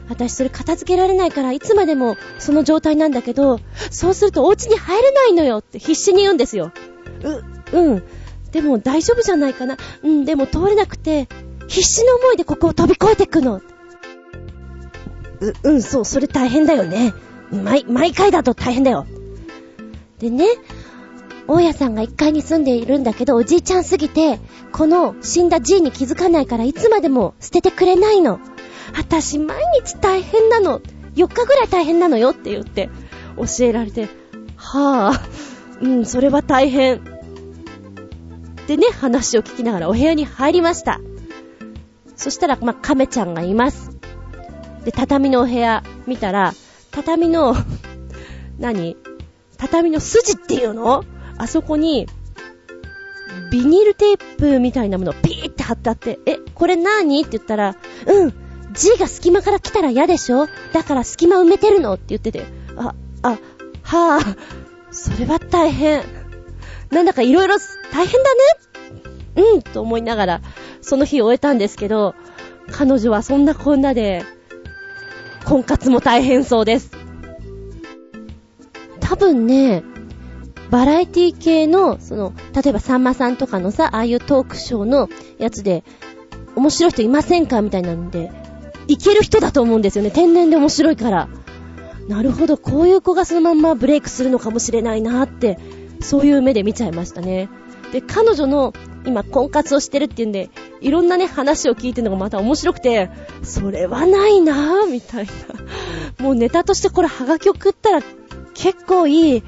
[0.09, 6.71] 私それ片付けられないからいつまでもその状態なんだけど、そうするとお家に入れないのよって必死に言うんですよ。
[7.71, 8.03] う、うん。
[8.53, 9.77] でも大丈夫じゃないかな。
[10.03, 11.27] うん、でも通れなくて、
[11.67, 13.61] 必死の思いでここを飛び越えてくの。
[15.41, 17.13] う、うん、そう、それ大変だよね。
[17.51, 19.07] 毎、毎回だと大変だよ。
[20.19, 20.45] でね、
[21.47, 24.39] 大家さんが1階に住んでいるんだけど、おじいちゃんすぎて、
[24.71, 28.39] この死んだ G に気づかないからいつまでも捨ててくれないの。
[28.95, 30.79] 私毎日大変なの。
[31.15, 32.89] 4日ぐらい大変なのよって言って
[33.35, 34.09] 教えられて、
[34.55, 35.21] はぁ、あ、
[35.81, 37.12] うん、それは大変。
[38.67, 40.99] でね、話を聞きながらお部屋に入りました。
[42.15, 43.91] そしたら、まあ、亀ちゃんがいます。
[44.85, 46.53] で、畳のお部屋見たら、
[46.91, 47.55] 畳の
[48.59, 48.95] 何？
[49.57, 51.03] 畳の筋っていうの？
[51.37, 52.07] あそこに、
[53.51, 57.21] ビニールテープみたいなものをピーって貼ってあって、え、これ何？
[57.21, 58.33] って言ったら、うん、
[58.73, 60.47] G が隙間から来たら嫌でしょ？
[60.71, 61.93] だから隙間埋めてるの？
[61.93, 62.45] って言ってて、
[62.77, 64.37] あ、あ、はぁ、あ、
[64.91, 66.03] それは大変。
[66.93, 67.55] なんだか色々
[67.91, 68.41] 大変だね
[69.35, 70.41] うん、と思いながら、
[70.81, 72.15] その日終えたんですけど、
[72.71, 74.23] 彼女はそんなこんなで、
[75.45, 76.91] 婚活も大変そうです。
[78.99, 79.83] 多分ね、
[80.69, 85.83] バラエティ系の、その、例えばさんまさんとかのさ、ああいうトークショーのやつで、
[86.55, 88.31] 面白い人いませんかみたいなんで、
[88.87, 90.11] いける人だと思うんですよね。
[90.11, 91.29] 天然で面白いから。
[92.07, 95.57] なるほど、こういう子がそのまんまブレイクするのかもしれないなって、
[96.03, 97.49] そういう目で見ちゃいましたね。
[97.91, 98.73] で、彼女の
[99.05, 100.49] 今婚活をしてるっていうんで、
[100.81, 103.09] いろんなね、話を聞いてるのがまた面白くて、
[103.43, 106.23] それはないなぁ、みたいな。
[106.23, 108.01] もうネタとしてこれハガキを食ったら
[108.53, 109.43] 結構いい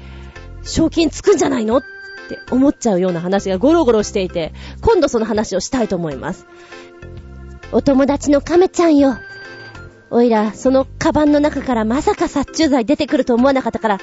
[0.62, 1.82] 賞金つくんじゃないのっ
[2.28, 6.46] て思っちゃうような話がゴロゴロしていて、今度その話をしたいと思います。
[7.72, 9.16] お友達の亀ちゃんよ。
[10.10, 14.00] おいら、そのカバンの中からまさか殺虫剤出てくると思わなかったから、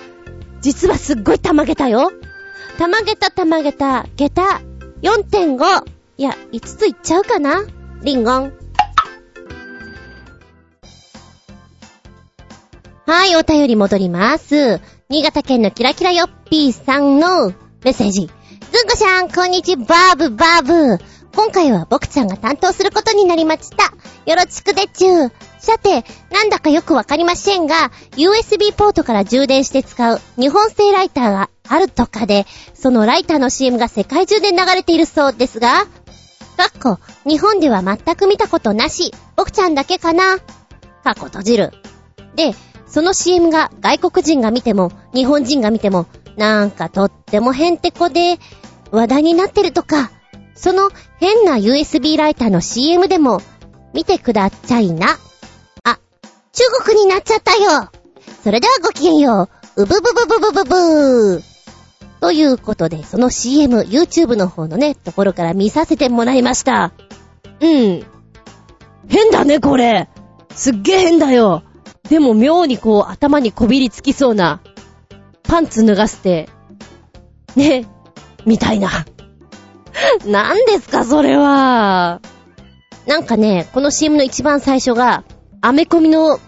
[0.61, 2.11] 実はすっごいたまげたよ。
[2.77, 4.61] たまげたたまげた、げた、
[5.01, 5.85] 4.5。
[6.17, 7.63] いや、5ついっちゃうかな？
[8.01, 8.53] リンゴン。
[13.05, 14.81] はい、お便り戻ります。
[15.09, 18.29] 新潟県のキラキラヨッピーさんのメッセージ。
[18.71, 21.03] ずんこしゃん、こんにちバーブバーブ。
[21.35, 23.93] 今回は僕ちゃんが担当することになりました。
[24.25, 25.31] よろしくでちゅー。
[25.59, 35.85] さて、なんだかよくわかりませんが、USB ポートから充電して使う日本製ライターがあるとかで、そのライターの CM が世界中で流れているそうですが、
[36.57, 40.37] かっこ、日本では全く見たことなし、僕ちゃんだけかな。
[41.03, 41.71] かっこ閉じる。
[42.35, 42.53] で、
[42.87, 46.05] その CM が外国人が見ても、日本人が見ても、
[46.37, 48.39] なんかとってもヘンテコで
[48.91, 50.11] 話題になってるとか、
[50.55, 53.41] その変な USB ライターの CM でも
[53.93, 55.17] 見てくださいな。
[55.83, 55.99] あ、
[56.51, 57.89] 中国になっちゃったよ。
[58.43, 59.83] それではごきげんよう。
[59.83, 61.52] うぶぶぶぶぶぶぶー。
[62.23, 66.93] ということで、その CM、YouTube の方のね、ところから見させてもらいました。
[67.59, 68.05] うん。
[69.09, 70.07] 変だね、これ。
[70.55, 71.63] すっげえ変だよ。
[72.07, 74.61] でも妙にこう頭にこびりつきそうな、
[75.43, 76.47] パンツ脱がせて、
[77.57, 77.87] ね、
[78.45, 78.89] みたいな。
[80.25, 82.21] 何ですか、それは。
[83.05, 85.25] なんかね、この CM の一番最初が、
[85.59, 86.39] アメコミの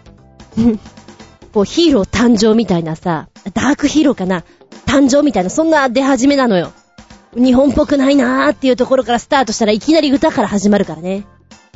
[1.54, 4.46] こうヒーロー誕生みたいなさ、ダークヒーローかな
[4.96, 6.72] 誕生みたいな、そんな出始めなのよ。
[7.36, 11.26] 日本っぽくないなーっていうところからスタートしたらいきなり歌から始まるからね。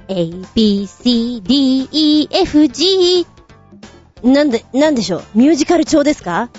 [0.08, 3.28] A, B, C, D, E, F, G
[4.24, 5.24] なんで、なんでしょう？
[5.36, 6.50] ミュージカル調ですか？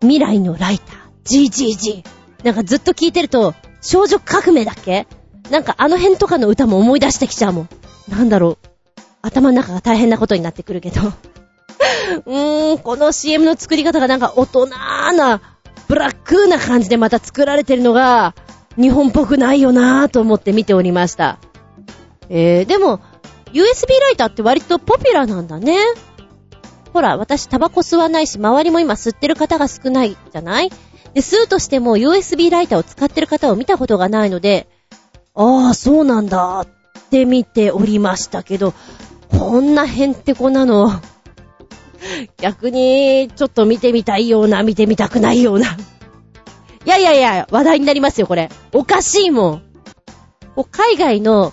[0.00, 1.48] 未来のライター。
[1.50, 2.04] GGG。
[2.44, 5.08] なんかずっと聞いてると、少女革命だっけ？
[5.50, 7.68] なんかあの辺とかの歌も思い出してきちゃうもん。
[8.08, 8.68] なんだろう。
[9.22, 11.00] 頭の中が大変なことになってくるけど。
[12.24, 15.57] うーん、この CM の作り方がなんか大人な、
[15.88, 18.34] ブラックな感じでまた作られてるのが、
[18.76, 21.38] 日本っぽくないよなぁと思って見ておりました。
[22.28, 23.00] えー、でも、
[23.52, 25.76] USB ライターって割とポピュラーなんだね。
[26.92, 30.70] ほら、私タバコ吸わないし、周りも今吸ってる方が少ないじゃない？
[31.14, 34.68] で、吸うとしても USB ライターを使ってる方を見たことがないので、
[35.34, 36.66] ああ、そうなんだっ
[37.10, 38.74] て見ておりましたけど、
[39.30, 40.90] こんなへんてこなの、
[42.38, 45.76] 逆に、ちょっと見てみたいような、見てみたくないような。
[46.84, 48.48] いやいやいや、話題になりますよ、これ。
[48.72, 49.62] おかしいもん。
[50.70, 51.52] 海外の、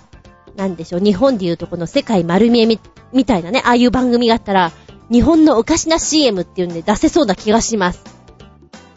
[0.56, 2.80] なんでしょう、日本で言うとこの世界丸見えみ、
[3.14, 4.72] みたいなね、ああいう番組があったら、
[5.12, 8.02] 日本のおかしな CM っていうんで出せそうな気がします。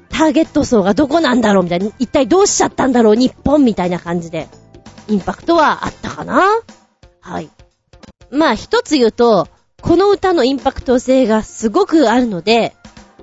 [0.09, 4.49] ターゲット層がどこなんだろうみたいな、一体どうしちゃったんだろう日本みたいな感じで。
[5.09, 6.43] インパクトはあったかな？
[7.21, 7.49] はい。
[8.31, 9.49] まあ一つ言うと、
[9.83, 12.75] この歌のインパクト性がすごくあるので、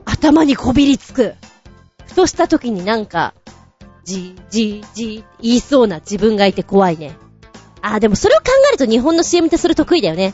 [0.05, 1.35] 頭にこびりつく。
[2.05, 3.33] ふとした時になんか、
[4.03, 7.17] じ、じ、じ、言いそうな自分がいて怖いね。
[7.81, 10.33] あーでもそれを考えると日本の CM ってそれ得意だよね。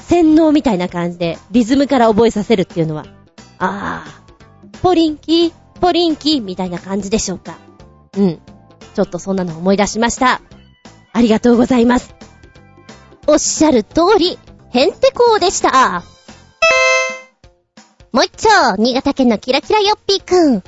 [0.00, 3.06] 洗脳みたいな感じで、リズムから覚えさせるっていうのは。
[3.58, 7.58] あー、ポリンキー、ポリンキーみたいな感じでしょうか。
[8.16, 8.40] うん。
[8.94, 10.40] ちょっとそんなの思い出しました。
[11.12, 12.14] ありがとうございます。
[13.26, 14.38] おっしゃる通り、
[14.78, 16.04] へんてこうでした。
[18.12, 20.62] もう一丁、新潟県のキラキラよっぴーくん。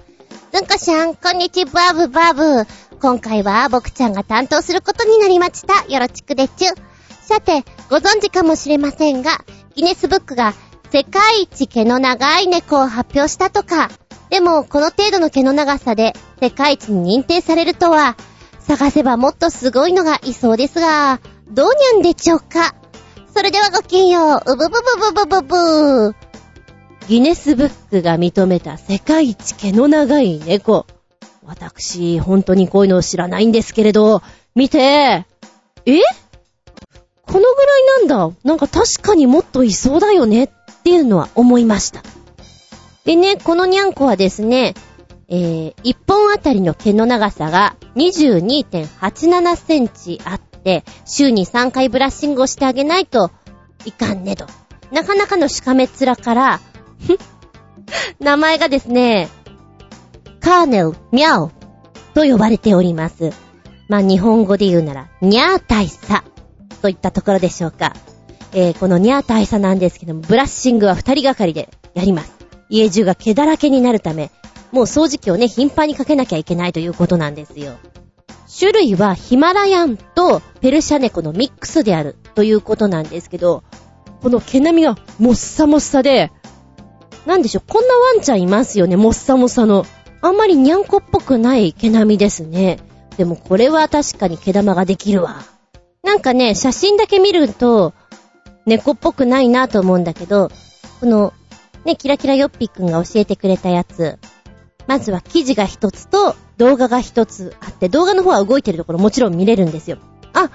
[0.53, 2.66] ずんこしゃん、こんにちは、ブバブ。
[3.01, 5.85] 今回は僕ちゃんが担当することになりました。
[5.87, 6.70] よろちくでちゅ。
[7.20, 9.44] さて、ご存知かもしれませんが、
[9.77, 10.55] ギネスブックが
[10.90, 13.90] 世界一毛の長い猫を発表したとか。
[14.29, 18.16] でも、この程度の毛の長さで世界一に認定されるとは、
[18.59, 22.75] 探せばもっとすごいのがいそうですが、どうにゃんでちょうか？
[23.35, 24.53] それではごきんよう。
[24.53, 26.16] うぶぶぶぶぶぶぶ
[27.09, 30.87] ギネスブックが認めた世界一毛の長い猫。
[31.45, 34.23] 私、本当にこういうのを知らないんですけれど、
[34.55, 35.27] 見て、え？
[37.27, 38.37] このぐらいなんだ。
[38.45, 40.51] なんか確かにもっといそうだよねっ
[40.83, 42.03] ていうのは思いました。
[43.05, 44.75] でね、このにゃんこはですね、
[45.29, 50.49] えー、1本あたりの毛の長さが22.87センチあって、
[51.07, 53.31] 週に3回ブラッシングをしてあげないと
[53.85, 54.46] いかんねと。
[54.92, 56.61] なかなかのしかめ面から、
[58.18, 59.29] 名前がですね、
[60.40, 61.51] カーネル、ミャオ
[62.14, 63.33] と呼ばれております。
[63.88, 66.23] まあ、日本語で言うなら、ニャー大佐
[66.83, 67.94] といったところでしょうか。
[68.53, 72.33] えー、このニャー大佐なんですけども、ブラッシングは二人がかりでやります。
[72.68, 74.31] 家中が毛だらけになるため、
[74.73, 77.79] もう掃除機をね、頻繁にかけなきゃいけないということなんですよ。
[78.58, 83.62] 種類はヒマラヤンとペルシャネコのミックスであるということなんですけど、
[84.22, 86.32] この毛並みがもっさもっさで、
[87.26, 89.86] なんでしょう、こんなワンちゃんいますよね、もっさもっさの。
[90.22, 92.78] あんまりにゃんこっぽくない毛並みですね。
[93.16, 95.42] でもこれは確かに毛玉ができるわ。
[96.02, 97.94] なんかね、写真だけ見ると、
[98.66, 100.50] 猫っぽくないなと思うんだけど、
[101.00, 101.32] この、
[101.84, 104.18] ね、キラキラヨッピーくんが教えてくれたやつ。
[104.86, 109.96] まずは記事が一つと動画が一つあって、動画の方は動いてるところもちろん見れるんですよ。
[110.35, 110.51] あ、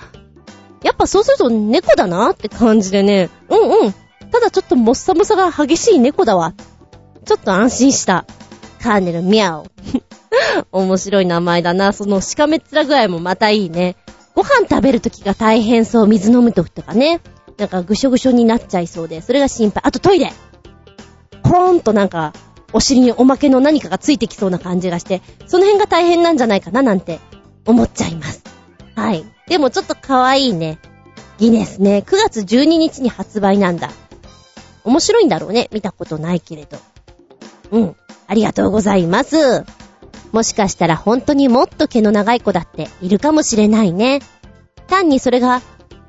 [0.83, 3.93] やっぱそうすると猫だなって感じでね、うんうん。
[4.29, 6.53] ただちょっともっさもさが激しい猫だわ。
[7.25, 8.27] ちょっと安心した。
[8.83, 9.65] カーネルミャオ。
[10.71, 11.91] 面白い名前だな。
[11.91, 13.95] そのしかめっ面具合もまたいいね。
[14.35, 16.07] ご飯食べるときが大変そう。
[16.07, 17.19] 水飲むときとかね。
[17.57, 19.81] なんかぐしょぐしょになっちゃいそうで、それが心配。
[19.83, 20.31] あとトイレ
[21.41, 22.33] コーンとなんか、
[22.73, 27.19] お尻におまけの何かがついてきそうな感じがして、その辺が大変なんじゃないかななんて
[27.65, 28.43] 思っちゃいます。
[28.95, 29.25] はい。
[29.47, 30.79] でもちょっと可愛いね。
[31.37, 32.03] ギネスね。
[32.05, 33.91] 9月12日に発売なんだ。
[34.83, 35.69] 面白いんだろうね。
[35.71, 36.77] 見たことないけれど。
[37.71, 37.95] うん。
[38.27, 39.65] ありがとうございます。
[40.31, 44.19] もしかしたら本当にもっと毛の長い子だっているかもしれないね。
[44.87, 45.61] 単にそれが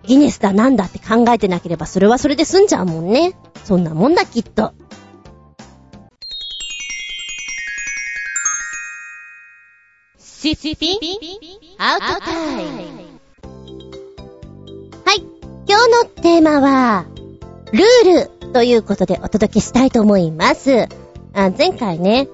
[0.05, 3.35] ギネスだなんだって考えてなければそれはそれで済んじゃうもんね。
[3.65, 4.73] そんなもんだきっと。
[10.39, 10.99] シシピ
[11.79, 12.83] アウトタイム。
[15.03, 15.23] はい。
[15.67, 17.07] 今日のテーマは、
[17.73, 20.89] ルールということでお届けしたいと思います。
[21.33, 22.29] あ前回ね、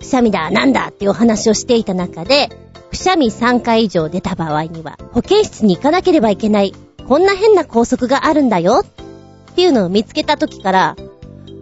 [0.00, 2.48] くしゃみだ、なんだっていうお話をしていた中で、
[2.90, 6.74] くしゃみ3回以上出た場合には、保健室に行かなければいけない、
[7.06, 10.96] こんな変な拘束があるんだよっていうのを見つけた時から、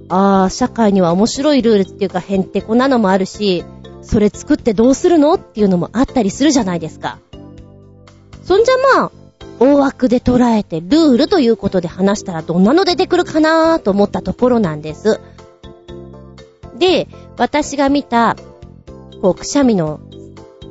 [0.08, 3.62] あー、社会には面白いルールっていうか、へんてこなのもあるし、
[4.02, 7.18] それ作ってどうするのっていうのもあったりするじゃないですか。
[8.42, 9.12] そんじゃまあ、
[9.60, 15.20] 大枠で捉えてルールということで話したらどんなの出てくるかなーと思ったところなんです。
[16.78, 18.36] で、私が見た、
[19.20, 20.01] こう、くしゃみの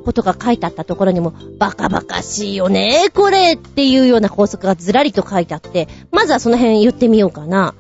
[0.03, 7.75] ことが書いてあったところにも、バカバカしいよね、これっていうような法則がずらりと書いてあって、まずはその辺言ってみようかな。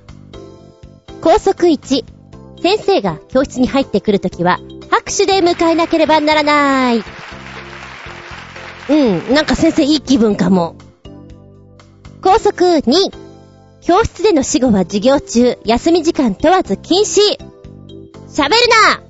[1.21, 2.05] 法則1。
[2.61, 4.59] 先生が教室に入ってくるときは、
[4.89, 7.03] 拍手で迎えなければならない。
[8.89, 10.75] うん、なんか先生いい気分かも。
[12.23, 13.11] 法則2。
[13.81, 17.19] 教室での死後は授業中、休み時間問わず禁止。
[18.27, 18.49] 喋る
[18.87, 19.01] な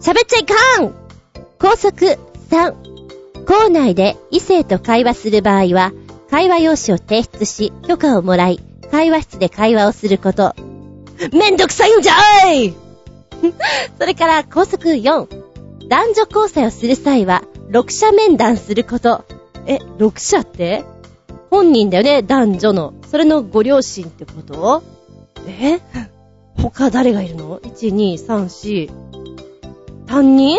[0.00, 0.94] 喋っちゃいかん
[1.58, 2.18] 高速
[2.50, 2.86] 3。
[3.46, 5.92] 校内で異性と会話する場合は、
[6.30, 8.60] 会話用紙を提出し、許可をもらい、
[8.90, 10.54] 会話室で会話をすること。
[11.32, 12.85] めんどくさいんじゃーい
[13.98, 15.26] それから高速4。
[15.88, 19.24] 男女交際をする際は、六者面談すること。
[19.66, 20.84] え、6社って？
[21.50, 22.94] 本人だよね、男女の。
[23.08, 24.82] それのご両親ってこと？
[25.46, 25.80] え？
[26.60, 28.90] 他誰がいるの ?1、2、3、4。
[30.06, 30.58] 担任？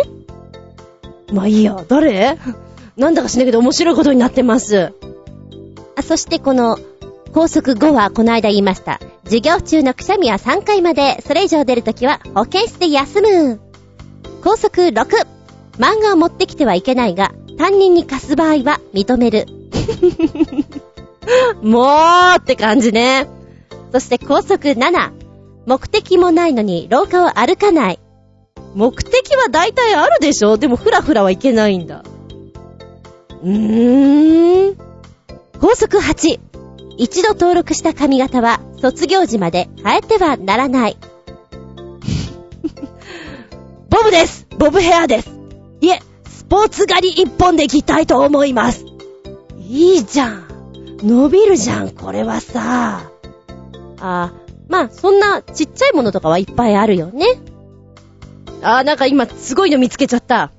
[1.34, 2.38] まあいいや、誰？
[2.96, 4.94] なんだかしないけど面白いことになってます。
[5.96, 6.80] あ、そしてこの、
[7.38, 9.00] 高速5はこの間言いました。
[9.26, 13.62] 授業中のくしゃみは3回まで、それ以上出るときは保健室で休む。
[14.44, 14.92] 高速6。
[15.78, 19.46] 漫画を持ってきてはいけないが、担任に貸す場合は認める。
[21.62, 21.84] も
[22.36, 23.28] うって感じね。
[23.92, 25.12] そして高速7。
[25.68, 28.00] 目的もないのに廊下を歩かない。
[28.74, 32.04] 目的は大体あるでしょでもふらふらはいけないんだ。
[33.44, 34.76] うーん。
[35.62, 36.47] 高速8。
[36.98, 40.98] 一度登録した髪型は卒業時まで変えてはならない。
[43.90, 45.32] ボブですボブヘアです
[45.80, 48.84] いえ、スポーツ狩り一本で着たいと思います。
[49.60, 50.48] いいじゃん。
[51.04, 53.12] 伸びるじゃん、これはさ。
[54.00, 54.32] あ
[54.68, 57.26] まあ、そんなちっちゃいものとかはいっぱいあるよね。
[58.62, 60.52] あー、なんか今すごいの見つけちゃった。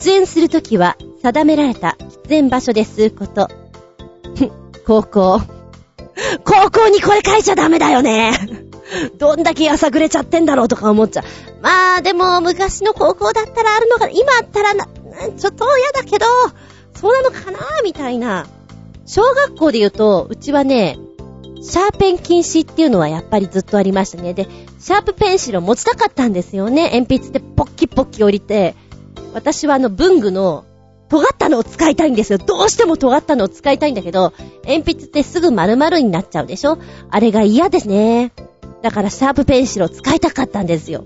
[0.00, 3.48] 喫煙するときは定められた喫煙場所で吸うこと。
[4.90, 5.40] 高校。
[6.44, 8.32] 高校にこれ書いちゃダメだよね。
[9.18, 11.24] どんだけやさぐれちゃってんだろうとか思っちゃう。
[11.62, 14.10] まあ、でも、昔の高校だったらあるのかな。
[14.10, 16.26] 今あったらな、ちょっと嫌だけど、
[16.92, 18.48] そうなのかなみたいな。
[19.06, 20.98] 小学校で言うと、うちはね、
[21.62, 24.34] シャーペン禁止っていうのはやっぱりずっとありましたね。
[24.34, 24.48] で、
[24.80, 26.90] シャープペンシルを持ちたかったんですよね。
[26.94, 28.74] 鉛筆でポッキポッキ降りて、
[29.34, 30.64] 私はあの文具の
[31.10, 32.38] 尖ったのを使いたいんですよ。
[32.38, 34.32] どうしても尖ったのを使いたいんだけど、
[34.64, 36.78] 鉛筆ってすぐ丸々になっちゃうでしょ？
[37.10, 38.32] あれが嫌ですね。
[38.82, 41.04] だからシャープペンシルを使いたかったんですよ。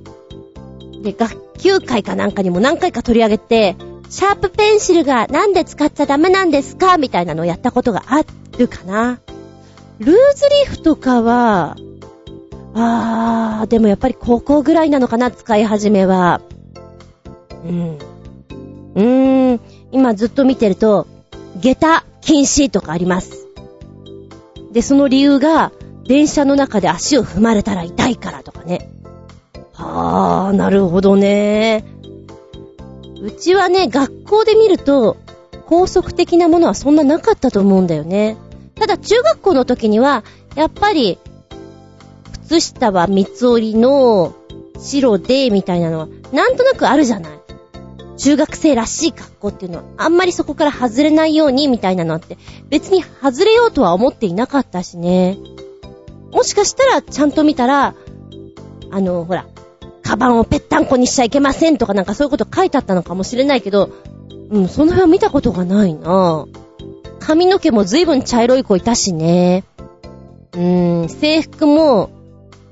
[1.03, 3.77] で、学級会かなんかにも何回か取り上げて、
[4.11, 6.99] シャープペンシルがなんで使っちゃダメなんですか？
[6.99, 8.23] みたいなのをやったことがあ
[8.59, 9.21] るかな。
[9.99, 11.77] ルーズリーフとかは、
[12.75, 16.43] あー、でもやっぱり高校ぐらいなのかな、使い始めは。
[17.65, 17.99] うん。
[18.97, 19.61] うーん、
[19.95, 21.07] 今ずっと見てると、
[21.61, 23.47] 下駄禁止とかあります。
[24.73, 25.71] で、その理由が、
[26.05, 28.91] 電車の中で足を踏まれたら痛いからとかね。
[29.73, 31.85] はあ、なるほどね。
[33.23, 35.17] うちはね、学校で見ると、
[35.67, 38.37] 高速的なものはそんななかったと思うんだよね。
[38.75, 40.25] ただ中学校の時には、
[40.57, 41.19] やっぱり、
[42.49, 44.35] 靴下は三つ折りの
[44.77, 47.44] 白で、みたいなのは、なんとなくあるじゃない。
[48.17, 52.39] 中学生らしい格好っていうのは、あんまりそこから外れないようにみたいなのって、
[52.69, 55.39] 別に外れようとは思っていなかったしね。
[56.33, 57.95] もしかしたら、ちゃんと見たら、
[58.91, 59.47] あの、ほら、
[60.03, 63.91] カバンをぺったんこにしちゃいけませんとかなんかそういうこと書いてあったのかもしれないけど、
[64.51, 66.47] うん、その辺は見たことがないな
[67.19, 69.65] 髪の毛も随分茶色い子いたしね。
[70.53, 72.11] うーん、制服も、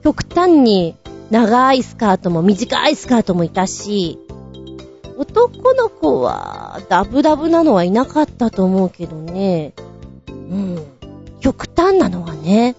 [0.04, 0.94] 極端に
[1.30, 4.18] 長いスカートも短いスカートもいたし、
[5.18, 9.72] 男の子は、ダブダブなのはいなかったと思うけどね。
[10.28, 10.86] うん。
[11.40, 12.76] 極端なのはね。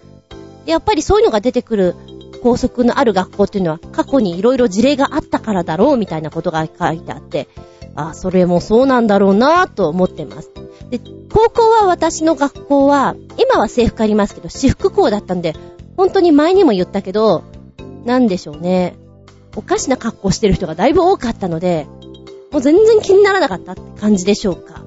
[0.66, 1.96] やっぱりそういうのが出てくる
[2.44, 7.48] 校則のある学校っていうのは過去にいろいろ事例があったからだろうみたいなことが書いてあって、
[7.96, 10.52] あ、それもそうなんだろうなぁと思ってます。
[10.90, 11.00] で、
[11.32, 15.56] 高校は私の学校は、今は制服ありますけど、私服校だったんで、
[15.96, 17.44] 本当に前にも言ったけど、
[18.04, 18.96] なんでしょうね。
[19.56, 21.88] おかしな格好してる人がだいぶ多かったので、
[22.54, 24.84] もう全然気にならなかったって感じでしょうか。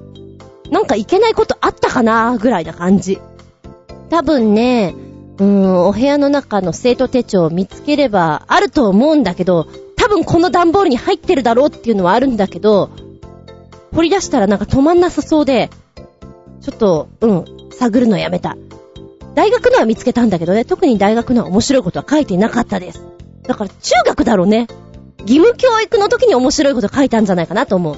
[0.71, 3.19] なんかいけないことあったかなぐらいな感じ。
[4.09, 4.95] 多分ね、
[5.37, 12.89] うーん、お部屋の中の生徒手帳を見つければあると思うんだけど、多分この段ボールに入ってるだろうっていうのはあるんだけど、
[13.93, 15.69] 掘り出したらなんか止まんなさそうで、
[16.61, 18.55] ちょっと、うん、探るのやめた。
[19.35, 23.03] 大学のは見つけたんだけどね、特に大学のは面白いことは書いていなかったです。
[23.43, 24.67] だから中学だろうね。
[25.21, 27.97] 義務教育の時に面白いこと書いたんじゃないかなと思う。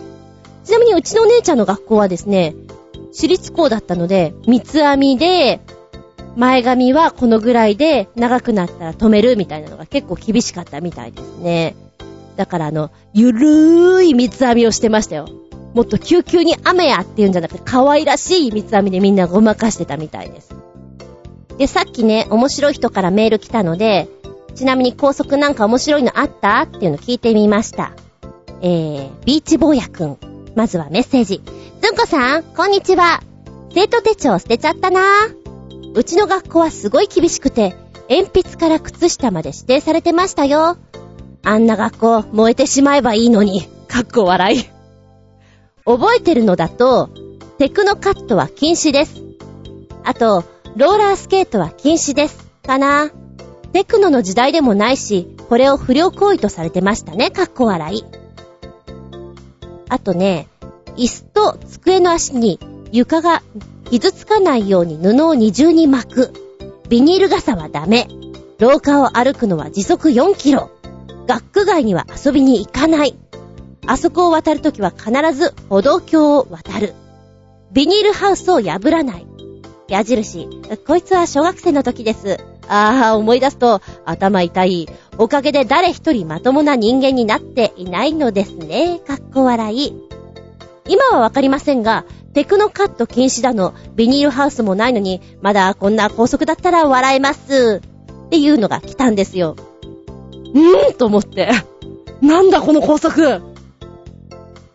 [0.63, 2.55] ちなみにうちの姉ちゃんの学校はですね、
[3.11, 5.61] 私立校だったので、三つ編みで、
[6.35, 11.75] 前髪はこのぐらいで長くなったら止めるみたいなのが結構厳しかったみたいですね。
[12.37, 15.27] だからあの、ゆるーい三つ編みをしてましたよ。
[15.73, 20.55] もっと急々に雨やっていうんじゃなくて、可愛らしい三つ編みでみんなごまかしてたみたいです。
[21.57, 24.07] で、さっきね、面白い人からメール来たので、
[24.59, 26.63] ちなみに高速なんか面白いのあった？
[26.63, 27.93] っていうの聞いてみました。
[28.61, 30.17] えー、ビーチ坊やくん。
[30.53, 31.41] まずはメッセージ。
[31.79, 33.23] ずんこさん、こんにちは。
[33.73, 35.01] 生徒手帳捨てちゃったな
[35.93, 37.73] うちの学校はすごい厳しくて、
[38.09, 40.75] 鉛筆から靴下まで指定されてましたよ。
[41.45, 43.65] あんな学校、燃えてしまえばいいのに。
[43.87, 44.65] かっこ笑い。
[45.85, 47.09] 覚えてるのだと、
[47.59, 49.23] テクノカットは禁止です。
[50.03, 50.43] あと、
[50.75, 52.45] ローラースケートは禁止です。
[52.61, 53.09] かな。
[53.73, 58.03] テクノの時代でもないし、これを不良行為とされてましたね、かっこ笑い。
[59.89, 60.47] あとね、
[60.97, 62.59] 椅子と机の足に
[62.91, 63.41] 床が
[63.89, 66.33] 傷つかないように布を二重に巻く。
[66.89, 68.07] ビニール傘はダメ。
[68.59, 70.71] 廊下を歩くのは時速4キロ。
[71.27, 73.15] 学区外には遊びに行かない。
[73.85, 76.93] あそこを渡るときは必ず歩道橋を渡る。
[77.71, 79.27] ビニールハウスを破らない。
[79.87, 80.47] 矢印。
[80.85, 82.48] こいつは小学生の時です。
[82.69, 84.87] ああ、思い出すと頭痛い。
[85.17, 88.99] おかげで誰一人まともな人間になっていないのですね。
[89.05, 89.93] かっこ笑い。
[90.87, 97.81] 今はわかりませんが、テクノカット禁止だの、ビニールハウスもないのに、まだこんな高速だったら笑えます。
[98.27, 99.55] っていうのが来たんですよ。
[100.53, 101.49] うーんと思って。
[102.21, 103.41] なんだこの高速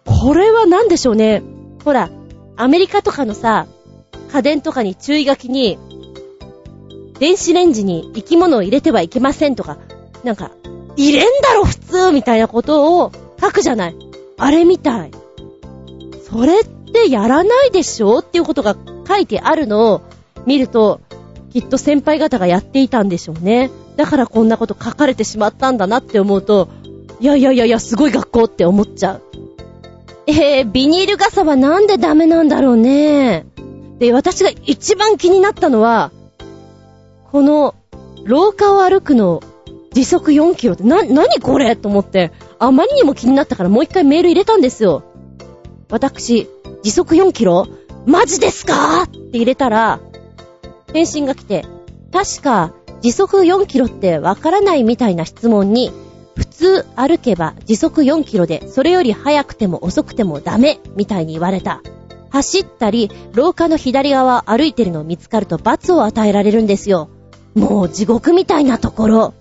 [0.05, 1.43] これは何でしょうね。
[1.85, 2.11] ほら、
[2.57, 3.67] アメリカとかのさ、
[4.33, 5.79] 家電とかに注意書きに、
[7.25, 9.79] 電子レンジに生き物を入れてはいけませんとか、
[10.25, 10.51] なんか、
[10.95, 13.97] 入れんだろ普通みたいなことを書くじゃない。
[14.37, 15.11] あれみたい。
[16.31, 18.77] それってやらないでしょっていうことが
[19.09, 20.03] 書いてあるのを
[20.45, 21.01] 見ると、
[21.51, 23.71] きっと先輩方がやっていたんでしょうね。
[23.97, 26.69] だからこんなこと書かれてしまったんだなって思うと、
[27.21, 29.23] いやいやいやいや、すごい学校って思っちゃう。
[30.27, 33.47] えー、ビニール傘はなんでダメなんだろうね。
[33.99, 36.13] で、私が一番気になったのは、
[37.35, 37.75] この、
[38.23, 39.43] 廊下を歩くの、
[39.93, 42.31] 時速4キロって、な、なにこれと思って、
[42.61, 45.03] あまりにも気になったからもう一回メール入れたんですよ。
[45.91, 46.49] 私、
[46.85, 47.67] 時速4キロ
[48.07, 49.99] マジですかって入れたら、
[50.93, 51.65] 返信が来て、
[52.13, 55.91] 確か、時速4キロってわからないみたいな質問に、
[56.37, 61.83] 普通歩けば時速4キロで、それより速くても遅くてもダメ、みたいに言われた。
[62.31, 67.09] 走ったり、廊下の左側歩いてるのを見つかると罰を与えられるんですよ。
[67.55, 69.35] もう地獄みたいなところ。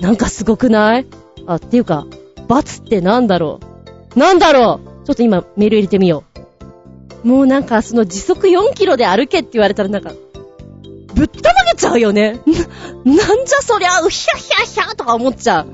[0.00, 1.06] なんかすごくない？
[1.46, 2.06] あ、っていうか、
[2.48, 3.60] 罰ってなんだろ
[4.14, 4.18] う？
[4.18, 5.06] なんだろう？
[5.06, 6.24] ちょっと今メール入れてみよ
[7.24, 7.28] う。
[7.28, 10.12] もうなんかその時速4キロで歩けって言われたらなんか、
[11.14, 12.40] ぶったまげちゃうよね。
[13.04, 15.66] な、 なんじゃそりゃ、うひゃひゃひゃとか思っちゃう。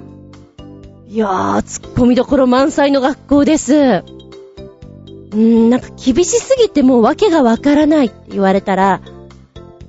[1.09, 3.75] いやー、突っ込みどころ満載の学校です。
[3.75, 9.01] うーん、なんか厳しすぎてもう訳がわからないって言われたら、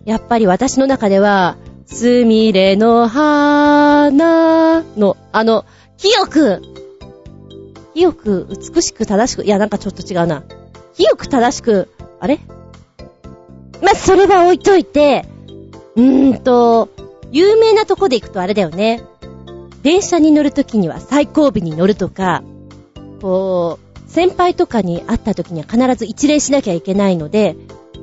[0.06, 5.66] やっぱり私の中では、すみれの花の、あの、
[5.97, 6.62] 清く、
[7.95, 10.43] 清く、美しく正しく、いや、なんかちょっと違うな。
[10.95, 11.89] 清く正しく、
[12.20, 12.39] あれ？
[13.82, 15.26] ま、それは置いといて、
[15.95, 16.89] うーんと、
[17.32, 19.03] 有名なとこで行くとあれだよね。
[19.82, 22.43] 電車に乗るときには最後尾に乗るとか、
[23.22, 27.56] こう、先輩とかに会ったときには必ず一礼しなきゃいけないので、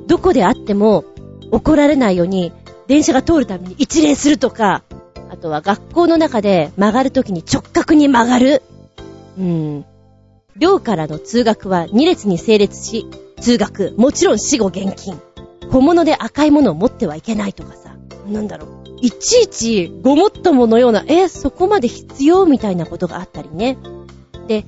[0.07, 1.05] どこで会っても
[1.53, 2.51] 怒られないように、
[2.87, 4.83] 電車が通るために一礼するとか、
[5.29, 8.63] あとは学校の中で曲がるときに直角に曲がる。
[9.37, 9.85] うん。
[10.57, 13.05] 寮からの通学は2列に整列し、
[13.39, 15.21] 通学、もちろん死後現金。
[15.71, 17.95] 小物で赤いものを持ってはいけないとかさ。
[18.27, 18.69] なんだろう。
[19.01, 23.77] いちいちごもっとものような、え、そこまで必要みたいなことがあったりね。
[24.47, 24.65] で、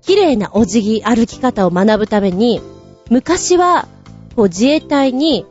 [0.00, 2.62] 綺麗なお辞儀、歩き方を学ぶために、
[3.10, 3.86] 昔は
[4.36, 5.46] こう自衛隊に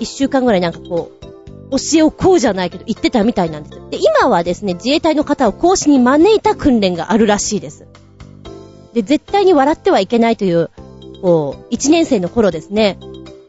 [0.00, 1.24] 一週間ぐらいなんかこう、
[1.70, 3.80] 教えをこうじゃないけど言ってたみたいなんです。
[3.90, 7.86] で、今はですね、自衛隊の方を講師に招いた訓練があるらしいです。
[8.92, 10.70] で、絶対に笑ってはいけないという、
[11.20, 12.98] こう、一年生の頃ですね、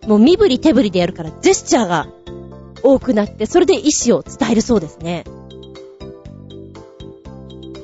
[0.08, 2.08] もう身振り手振りでやるからジェスチャーが
[2.84, 5.24] 多くなって、それで意思を伝えるそうですね。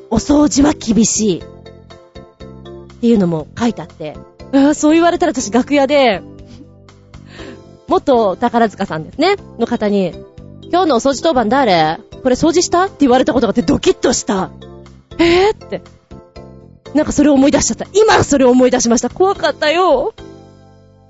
[0.09, 1.41] お掃除は厳しい。
[1.41, 1.43] っ
[3.01, 4.15] ていうのも書いてあって、
[4.53, 6.21] ああそう言われたら私楽屋で、
[7.91, 10.13] 元宝塚さんですね、の方に、
[10.63, 11.99] 今日のお掃除当番誰？
[12.23, 12.85] これ掃除した？
[12.85, 14.49] って言われたことがあってドキッとした。
[15.19, 15.81] えーって。
[16.95, 17.85] なんかそれを思い出しちゃった。
[17.93, 19.09] 今それを思い出しました。
[19.09, 20.13] 怖かったよ。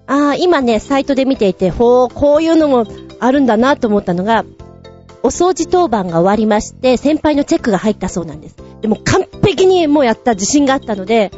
[0.07, 2.87] ああ、今ね、サイトで見ていて、ほう、こういうのも
[3.19, 4.43] あるんだなと思ったのが、
[5.21, 8.55] お掃除当番が終わりまして、先輩のチェックが入ったそうなんです。
[8.81, 11.31] でも完璧にもうやった自信があったので、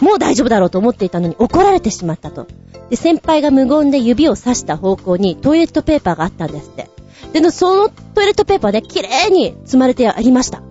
[0.00, 2.46] もう大丈夫だろうと思っていたのに怒られてしまったと。
[2.90, 6.90] で、先輩が無言で指を刺した方向にトイレットペーパーがあったんですって。
[7.32, 10.62] で、そのトイレットペーパーで綺麗に積まれてありました。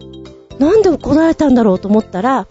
[0.59, 2.47] なんで怒られたんだろうと思ったら、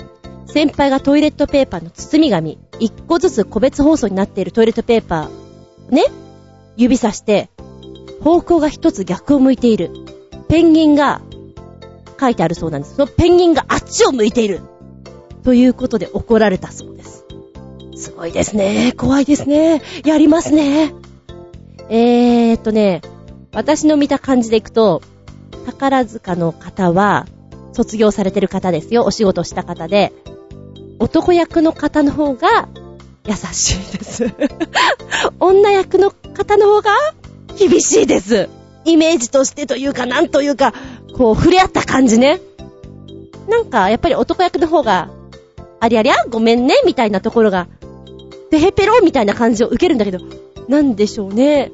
[0.47, 6.05] 先輩がトイレットペーパーの包み紙、一個ずつ個別包装になっているトイレットペーパー、ね
[6.77, 7.49] 指さして、
[8.23, 9.91] 方向が一つ逆を向いている。
[10.49, 11.23] ペンギンが
[12.21, 12.97] 書いてあるそうなんです。
[12.97, 14.61] そのペンギンがあっちを向いている。
[15.45, 17.25] ということで怒られたそうです。
[17.97, 18.93] すごいですね。
[18.97, 19.83] 怖いですね。
[20.05, 20.93] やりますね。
[21.89, 23.03] えーっとね、
[23.53, 25.03] 私の見た感じでいくと、
[25.67, 27.27] 宝塚の方は、
[27.73, 29.05] 卒業されてる方ですよ。
[29.05, 30.13] お仕事した方で。
[30.99, 32.69] 男役の方の方が、
[33.25, 34.33] 優しいです。
[35.39, 36.91] 女役の方の方が、
[37.59, 38.49] 厳しいです。
[38.85, 40.73] イメージとしてというか、なんというか、
[41.17, 42.41] こう、触れ合った感じね。
[43.49, 45.11] なんか、やっぱり男役の方が、
[45.83, 47.67] ありゃりゃ、ごめんね、みたいなところが、
[48.53, 50.21] ペヘペロみたいな感じを受けるんだけど、
[50.69, 51.73] なんでしょうね。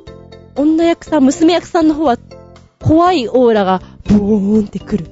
[0.56, 2.16] 女役さん、娘役さんの方は、
[2.80, 5.10] 怖いオーラが、ブーンってくる。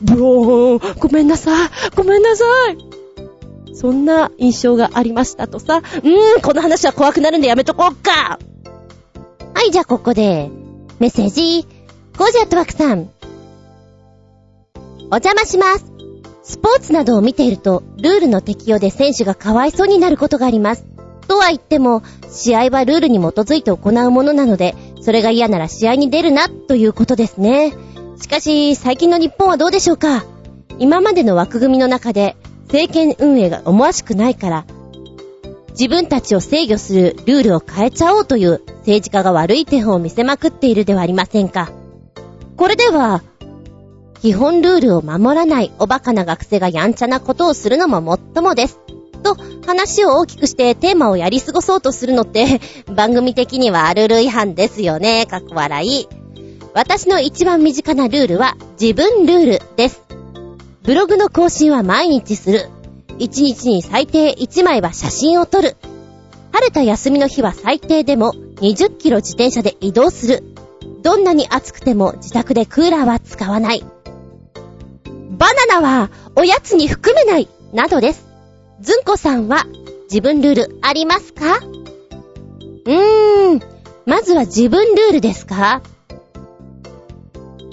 [0.00, 3.74] ブローン、ごめんなさい、ごめんなさい。
[3.74, 8.38] そんな印象がありましたとさ、うーん、この話は怖くなるんでやめとこうか。
[9.54, 10.50] はい、じゃあここで、
[11.00, 11.66] メッセージ、
[12.16, 13.10] ゴージアットワークさん。
[15.10, 15.95] お邪魔します。
[16.48, 20.84] スポーツなどを見ていると、ルールの適用で選手がかわいそうになることがあります。
[21.26, 27.74] とは言っても、試合はルールに基づいて行うものなので、それが嫌なら試合に出るな、ということですね。
[28.20, 30.24] しかし、最近の日本はどうでしょうか？
[30.78, 32.36] 今までの枠組みの中で、
[32.66, 34.66] 政権運営が思わしくないから、
[35.70, 41.72] 自分たちを制御するルールを変えちゃおうという政治家が悪い手本を見せまくっているではありませんか。
[42.56, 43.22] これでは、
[44.26, 48.80] 基本ルールを守らないおバカな学生がやんちゃなことをするのももっともです。
[49.22, 52.60] と、話を大きくしてテーマをやり過ごそうとするのって、
[52.92, 55.26] 番組的にはルール違反ですよね。
[55.26, 56.08] かっこ笑い。
[56.74, 60.02] 私の一番身近なルールは自分ルールです。
[60.82, 62.68] ブログの更新は毎日する。
[63.20, 65.76] 一日に最低1枚は写真を撮る。
[66.50, 70.42] 晴れた休みの日は最低でも20キロ自転車で移動する。
[71.04, 73.84] どんなに暑くても自宅でクーラーは使わない。
[75.38, 77.48] バナナはおやつに含めない。
[77.72, 78.26] などです。
[78.80, 79.66] ずんこさんは
[80.04, 81.58] 自分ルールありますか？
[81.58, 83.60] うーん。
[84.06, 85.82] まずは自分ルールですか？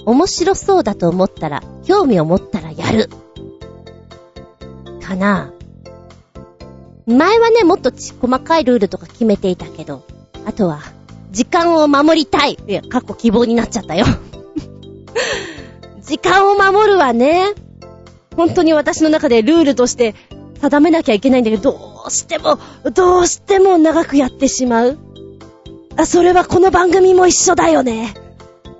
[0.04, 3.08] 面白そうだと思ったら、興味を持ったらやる。
[5.00, 5.52] かな
[7.06, 10.04] 前はね、もっとち細かいルールとか決めていたけど、
[10.44, 10.80] あとは、
[11.30, 12.58] 時間を守りたい。
[12.66, 14.04] いや、過去希望になっちゃったよ。
[16.14, 17.54] 時間を守るはね、
[18.36, 20.14] 本当に私の中でルールとして
[20.60, 22.60] 定めなきゃいけないんだけど、どうしても、
[22.92, 24.98] どうしても長くやってしまう。
[25.96, 28.14] あ、それはこの番組も一緒だよね。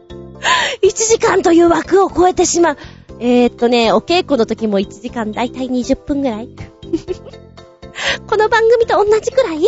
[0.84, 2.76] 1時間という枠を超えてしまう。
[3.18, 6.48] えー、っとね、お稽古の時も1時間だいたい20分ぐらい
[8.28, 9.60] この番組と同じくらい？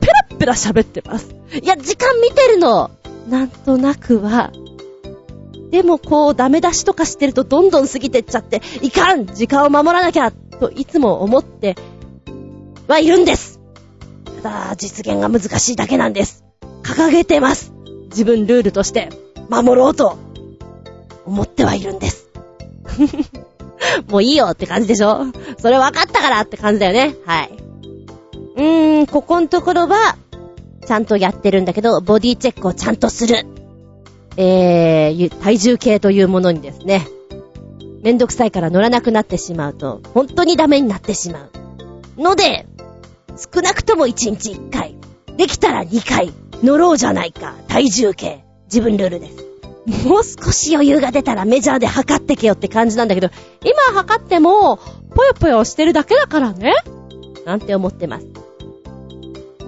[0.00, 1.28] ペラペラ喋ってます。
[1.62, 2.90] いや、時間見てるの。
[3.28, 4.50] なんとなくは。
[5.70, 11.76] でもこう、ダメ出しとかしてるとどんどん過ぎてっちゃって、いかん時間を守らなきゃといつも思って
[12.86, 13.60] はいるんです。
[14.42, 16.44] ただ、実現が難しいだけなんです。
[16.82, 17.72] 掲げてます。
[18.10, 19.10] 自分ルールとして、
[19.50, 20.16] 守ろうと、
[21.26, 22.28] 思ってはいるんです。
[24.08, 25.26] もういいよって感じでしょ？
[25.58, 27.14] それ分かったからって感じだよね。
[27.26, 27.50] はい。
[28.56, 30.16] うーん、ここのところは、
[30.86, 33.46] ちゃんとやってるんだけど、ボディチェックをちゃんとする。
[34.40, 37.08] えー、体重計というものにですね、
[38.02, 42.22] めんどくさいから乗らなくなってしまうと、本当にダメになってしまう。
[42.22, 42.66] ので、
[43.36, 44.94] 少なくとも1日1回、
[45.36, 46.32] できたら2回、
[46.62, 48.44] 乗ろうじゃないか、体重計。
[48.66, 50.06] 自分ルールです。
[50.06, 53.30] もう少し余裕が出たらメジャーで測ってけよって感じなんだけど、
[53.64, 54.78] 今測っても、
[55.16, 56.74] ぽよぽよしてるだけだからね。
[57.44, 58.26] なんて思ってます。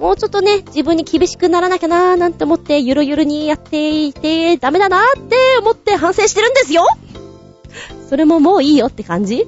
[0.00, 6.86] もうちょっとね、自分に厳しくならなきゃなーなんて思って、ゆるゆるにやっていて、ダメだなーって思って反省してるんですよ
[8.08, 9.46] それももういいよって感じ？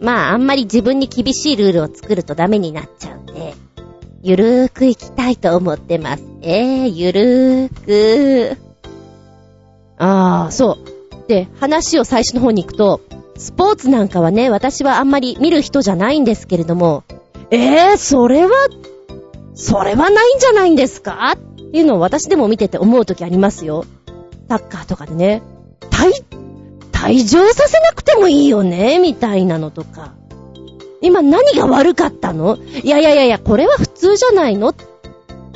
[0.00, 3.54] まあ、あんまり自分に厳しいルールを作るとダメになっちゃうんで、
[4.22, 6.24] ゆるーく行きたいと思ってます。
[6.42, 8.58] えー、ゆるーく
[9.98, 10.78] ああ、そ
[11.24, 11.28] う。
[11.28, 13.00] で、話を最初の方に行くと、
[13.36, 17.04] スポーツなんかはね、私はあんまり見る人じゃないんですけれども、
[17.50, 18.50] えー、それは、
[19.54, 21.32] それはないんじゃないんですか？
[21.32, 23.84] っていうのを私でも見てて思うときありますよ。
[24.48, 25.42] サッカーとかでね。
[25.90, 26.12] 退、
[26.92, 30.14] 退場させなくてもいいよね、みたいなのとか。
[31.02, 32.56] 今何が悪かったの？
[32.84, 34.68] いやいやいやいや、これは普通じゃないの？
[34.68, 34.74] っ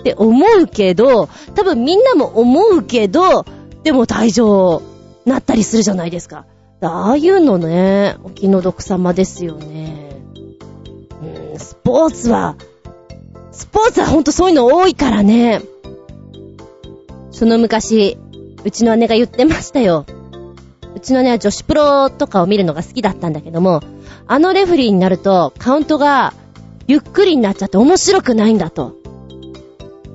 [0.02, 3.44] て思うけど、多分みんなも思うけど、
[3.84, 4.82] でも退場
[5.26, 6.44] なったりするじゃないですか。
[6.80, 10.03] ああいうのね、お気の毒様ですよね。
[11.84, 12.56] スポーツは、
[13.52, 15.60] スポーツはほんとそういうの多いからね。
[17.30, 18.16] その昔、
[18.64, 20.06] うちの姉が言ってましたよ。
[20.96, 23.82] うちの姉は女子プロとかを見るのが好きだったんだけども、
[24.26, 26.32] あのレフェリーになるとカウントが
[26.86, 28.96] ゆっくりになっちゃって面白くないんだと。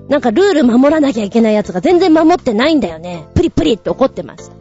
[0.07, 3.27] なんかルール守らなきゃいけないやつが全然守ってないんだよね。
[3.35, 4.55] プリプリって怒ってました。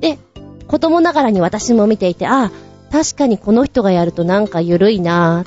[0.00, 0.18] で、
[0.66, 2.50] 子供ながらに私も見ていて、ああ、
[2.90, 5.44] 確かにこの人がやるとなんか緩いな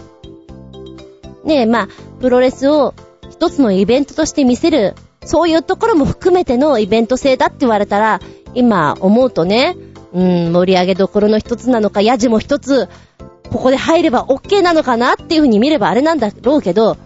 [1.46, 1.88] ねえ、まあ、
[2.20, 2.94] プロレスを
[3.30, 8.20] 一つのイベントとして見せる、そういうところも含めてのイベント性だって言われたら、
[8.54, 9.76] 今思うとね、
[10.14, 12.88] うん、盛り上げどころの一つなのか、ヤジも一つ、
[13.52, 16.98] ここで入れば OK なのかなっていう風に見ればあれなんだろうけど、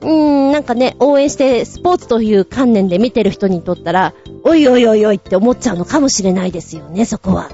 [0.00, 7.50] うーん、なんかね、応援してスポーツという観念で見てる人にとったら、おいおいおいおいって思っちゃうのかもしれないですよね、そこは。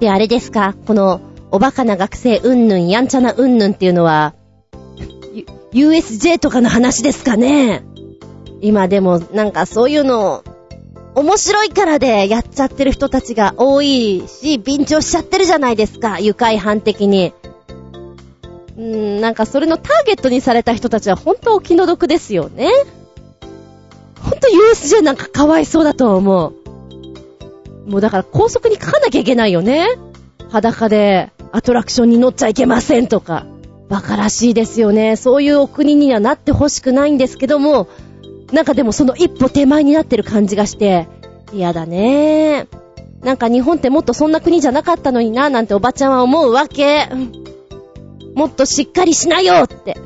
[0.00, 1.20] で、あれですか、この、
[1.50, 4.34] おバカな学生うんぬん、やんちゃなうんぬんっていうのは、
[5.72, 7.84] USJ とかの話ですかね
[8.60, 10.44] 今でもなんかそういうの、
[11.14, 17.34] 面白いからでやっちゃってる人たちが多いし、便乗しちゃってるじゃないですか、愉快犯的に。
[18.76, 22.70] うーん、なんかそれのターゲットにされた人たちは本当お気の毒ですよね。
[24.20, 27.90] ほんと USJ なんかかわいそうだと思う。
[27.90, 29.88] もうだから高速に書かなきゃいけないよね。
[30.50, 33.44] 裸でアトラクションに乗っちゃいけませんとか。
[33.92, 35.16] 馬鹿らしいですよね。
[35.16, 37.88] そういうお国にはなってほしくないんですけども、
[38.50, 41.08] なんかでもその一歩手前になってる感じがして、
[41.52, 42.68] 嫌だね。
[43.20, 47.06] なんか日本ってもっとそんな国じゃなかったのにな、なんておばちゃんは思うわけ。
[48.34, 49.98] もっとしっかりしなよって。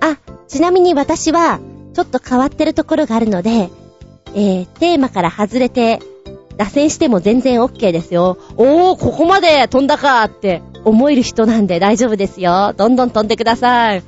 [0.00, 1.60] あ、ちなみに私は、
[1.94, 3.70] ちょっと変わってるところがあるので、
[4.34, 6.00] えー、テーマから外れて、
[6.56, 8.38] 脱線しても全然 OK ですよ。
[8.56, 12.72] おー、ここまで飛んだかって思える人なんで大丈夫ですよ。
[12.76, 14.02] どんどん飛んでください。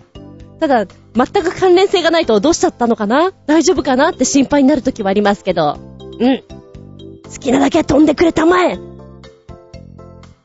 [0.61, 3.33] ただ、全く関連性がないとどうしちゃったのかな？
[3.47, 5.77] 大丈夫かなって心配になる時はありますけど。
[6.18, 6.43] うん。
[7.25, 8.79] 好きなだけ飛んでくれたまえ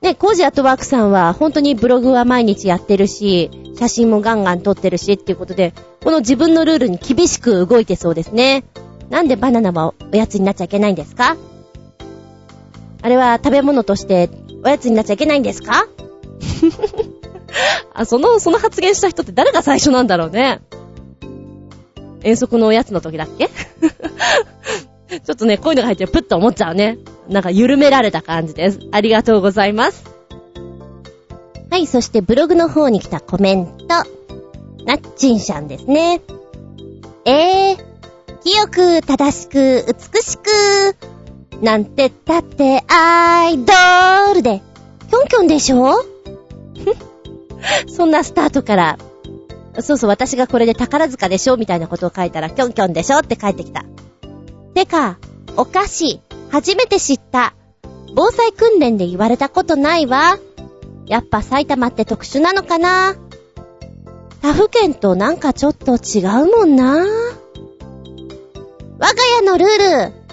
[0.01, 5.73] ね、コージアットワークさんは本当にブログは毎日やってるし、写真もガンガン撮ってるしっていうことで、
[6.03, 8.63] この自分のルールに厳しく動いてそうですね。
[9.09, 11.36] なんでバナナはおやつになっちゃいけないんですか？
[13.01, 14.30] あれは食べ物として
[14.63, 15.88] おやつになっちゃいけないんですか？
[17.93, 20.62] あ、その、その発言した人って誰が最初なんだろうね。
[22.24, 23.49] 遠足のおやつの時だっけ？
[25.20, 26.97] ちょっとね、こういうのが入ってるプッと思っちゃうね。
[27.30, 28.80] なんか緩められた感じです。
[28.91, 30.03] ありがとうございます。
[31.72, 33.88] はい、そしてブログの方に来たコメント。
[34.86, 36.22] なっちんしゃんですね。
[37.26, 37.78] えー、
[38.43, 40.95] 清く、正しく、美しく、
[41.62, 44.62] なんてったってアイドールで、
[45.10, 45.93] キョンキョンでしょ？
[47.88, 48.97] そんなスタートから、
[49.80, 53.86] そうそう、私がこれで宝塚でしょみたいなことを書いたら、キョンキョンでしょって書いてきた。
[54.73, 55.17] てか、
[55.55, 57.53] お菓子、初めて知った。
[58.15, 60.39] 防災訓練で言われたことないわ。
[61.05, 63.15] やっぱ埼玉って特殊なのかな
[64.41, 67.05] 他府県となんかちょっと違うもんな。
[68.99, 70.28] 我が家のルール。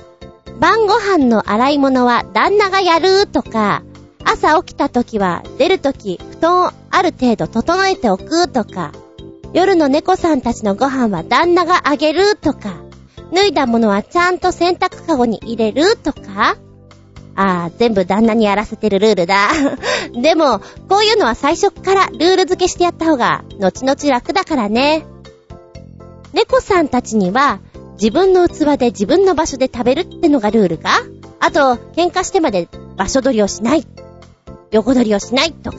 [0.59, 3.84] 晩ご飯の洗い物は旦那がやるとか、
[4.25, 8.93] 朝起きた時は出る時布団をある程度整えておくとか、
[9.53, 12.75] 夜の猫さんたちのご飯は旦那があげるとか、
[13.33, 16.57] 脱いだものはちゃんと洗濯かごに入れるとか
[17.37, 19.49] ああ、全部旦那にやらせてるルールだ。
[20.15, 25.05] でも、こういうのは最初からルール付けしてやった方が、後々楽だからね。
[26.33, 27.61] 猫さんたちには、
[28.01, 31.03] 自分の器で自分の場所で食べるってのがルールか？
[31.41, 33.87] あと、喧嘩してまで場所取りをしない。
[34.75, 35.79] 横取りをしないとか、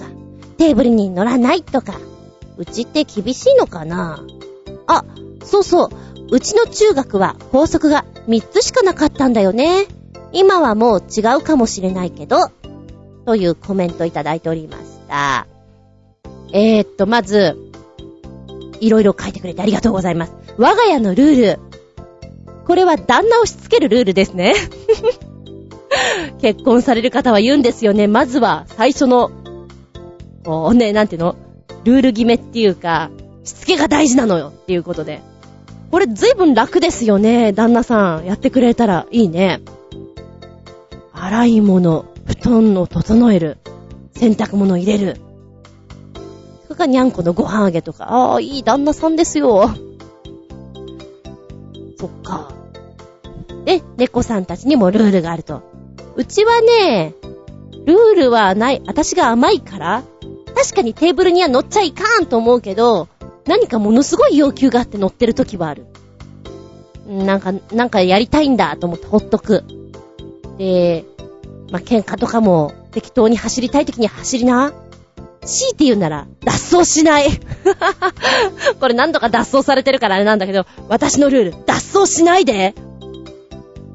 [0.57, 1.99] テーブルに乗らないとか。
[2.57, 4.25] うちって厳しいのかな？
[4.87, 5.03] あ、
[5.43, 5.89] そうそう。
[6.31, 9.87] うちの中学は校則が3つしかなかったんだよね。
[10.31, 12.37] 今はもう違うかもしれないけど、
[13.25, 15.45] というコメントいただいておりました。
[16.53, 17.57] えー、っと、まず、
[18.79, 20.33] いろいろ書いてくれてありがとうございます。
[20.57, 21.59] 我が家のルール。
[22.65, 24.53] これは旦那をしつけるルールですね。
[26.41, 28.07] 結婚される方は言うんですよね。
[28.07, 29.31] まずは最初の、
[30.43, 31.35] こうね、なんていうの？
[31.83, 33.11] ルール決めっていうか、
[33.43, 35.21] しつけが大事なのよっていうことで。
[35.91, 37.53] これ随分楽ですよね。
[37.53, 39.61] 旦那さん、やってくれたらいいね。
[41.13, 43.57] 洗い物、布団を整える、
[44.13, 45.17] 洗濯物入れる。
[46.63, 48.05] それかにゃんこのご飯あげとか。
[48.05, 49.69] ああ、いい旦那さんですよ。
[51.97, 52.51] そっか。
[53.63, 55.74] で、猫さんたちにもルールがあると。
[56.15, 57.13] うちはね、
[57.85, 58.81] ルールはない。
[58.87, 60.03] 私が甘いから
[60.55, 63.09] 確かにテーブルには乗っちゃいかんと思うけど、
[63.45, 65.85] 何かものすごい要求があって乗ってる時はある。
[67.07, 69.63] なんか、なんかやりたいんだと思ってほっとく。
[70.57, 71.05] で、
[71.69, 74.73] まあ、喧嘩とかも適当に走りたい時に走りな。
[75.45, 77.27] 強いて言うなら、脱走しない。
[78.79, 82.73] これ何度か脱走されてるからあれなんだけど、私のルール、脱走しないで。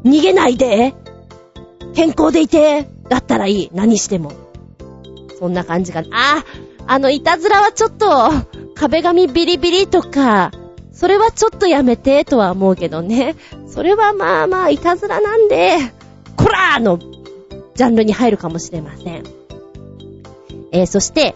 [0.05, 0.95] 逃げないで。
[1.95, 2.89] 健康でいて。
[3.09, 3.71] だったらいい。
[3.73, 4.33] 何しても。
[5.39, 6.09] そんな感じかな。
[6.13, 6.45] あ、
[6.87, 8.07] あの、いたずらはちょっと、
[8.75, 10.53] 壁紙ビリビリとか、
[10.93, 13.37] それはちょっとやめて、とは思うけどね。
[13.67, 15.79] それはまあまあ、いたずらなんで、
[16.37, 16.99] こらーの、
[17.75, 19.25] ジャンルに入るかもしれません。
[20.73, 21.35] えー、そして、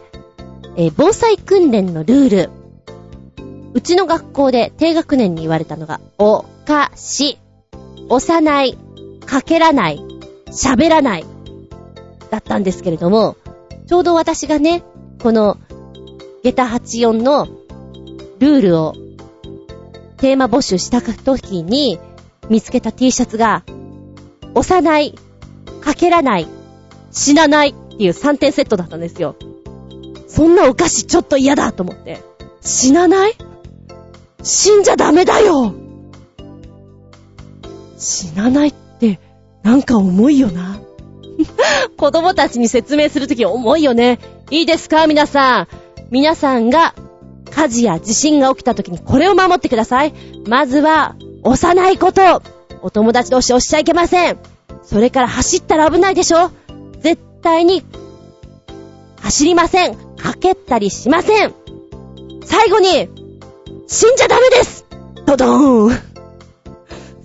[0.76, 2.50] えー、防災訓練のルール。
[3.72, 7.38] うちの学校で低学年に言われたのが、おかし、
[8.08, 8.78] 押さない、
[9.26, 10.00] かけらない、
[10.54, 11.24] 喋らない、
[12.30, 13.36] だったんですけれども、
[13.86, 14.82] ちょうど私がね、
[15.22, 15.58] この、
[16.42, 17.48] 下駄84の
[18.38, 18.94] ルールを
[20.18, 21.98] テーマ募集した時に
[22.48, 23.64] 見つけた T シャツが、
[24.54, 25.14] 押さない、
[25.80, 26.48] かけらない、
[27.10, 29.36] 死なないっていう3点セットだったんですよ。
[30.28, 32.22] そんなお菓子ちょっと嫌だと思って。
[32.60, 33.36] 死なない？
[34.42, 35.74] 死んじゃダメだよ
[37.98, 39.20] 死なないって、
[39.64, 40.78] なんか重いよな。
[41.96, 44.20] 子供たちに説明するとき重いよね。
[44.50, 45.68] いいですか皆さん。
[46.10, 46.94] 皆さんが
[47.50, 50.12] 火事や地震が起きたときにこれを守ってください。
[50.46, 52.42] まずは、幼いこと。
[52.82, 54.38] お友達同士押しちゃいけません。
[54.82, 56.50] それから走ったら危ないでしょ
[57.00, 57.82] 絶対に、
[59.22, 59.94] 走りません。
[59.94, 61.54] かけたりしません。
[62.44, 63.08] 最後に、
[63.86, 64.84] 死んじゃダメです
[65.26, 65.98] ドドーン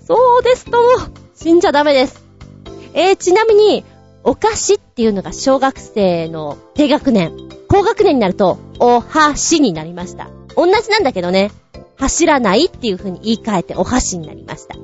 [0.06, 0.78] そうですとも、
[1.34, 2.19] 死んじゃダメです。
[2.94, 3.84] えー、ちなみに、
[4.22, 7.32] お菓子っていうのが小学生の低学年。
[7.68, 10.28] 高学年になると、おはしになりました。
[10.56, 11.52] 同じなんだけどね、
[11.96, 14.76] 走らないっていう風に言い換えてお箸になりました。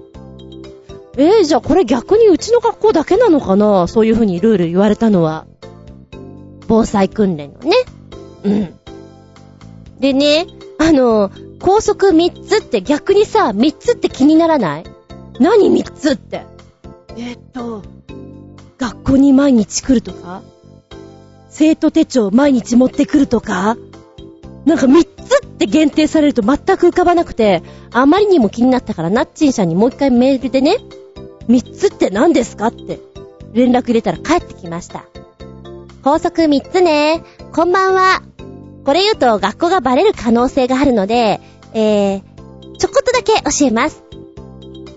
[1.19, 3.87] えー、じゃあこれ逆にうちの学校だけなのかな？
[3.89, 5.47] そういう風にルール言われたのは。
[6.69, 7.77] 防災訓練のね。
[8.45, 8.79] うん。
[9.99, 10.47] でね、
[10.79, 11.31] あの、
[11.61, 14.85] 高速3つって逆にさ、3つって気にならない？
[15.41, 16.45] 何3つって？
[17.17, 17.83] えー、っと、
[18.79, 20.43] 学校に毎日来るとか？
[21.49, 23.77] 生徒手帳毎日持ってくるとか？
[24.65, 27.63] なんか3つって限定されると全く浮かばなくて、
[27.93, 30.77] あまりにも気になったからナッチンさんにもう一回メールでね、
[31.49, 32.99] 3つって何ですかって
[33.53, 35.05] 連絡入れたら帰ってきました。
[36.03, 37.23] 高速3つね。
[37.53, 38.23] こんばんは。
[38.85, 41.41] これ言うと学校がバレる可能性があるので、
[41.73, 42.23] えー、
[42.77, 44.03] ちょこっとだけ教えます。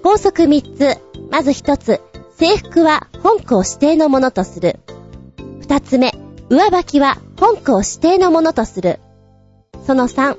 [0.03, 0.97] 高速3つ。
[1.32, 2.01] まず1つ。
[2.39, 4.79] 制服は本校指定のものとする。
[5.59, 6.13] 2つ目。
[6.47, 9.01] 上履きは本校指定のものとする。
[9.85, 10.37] その3。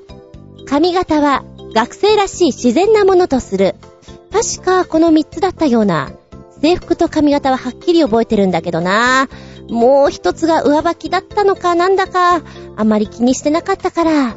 [0.66, 1.44] 髪型は
[1.74, 3.74] 学生らしい自然なものとする。
[4.32, 6.10] 確かこの3つだったような。
[6.62, 9.28] 制服と髪型ははっきり覚えてるんだけどな。
[9.68, 12.40] もう一つが上履きだったのかなんだか、
[12.76, 14.36] あまり気にしてなかったから。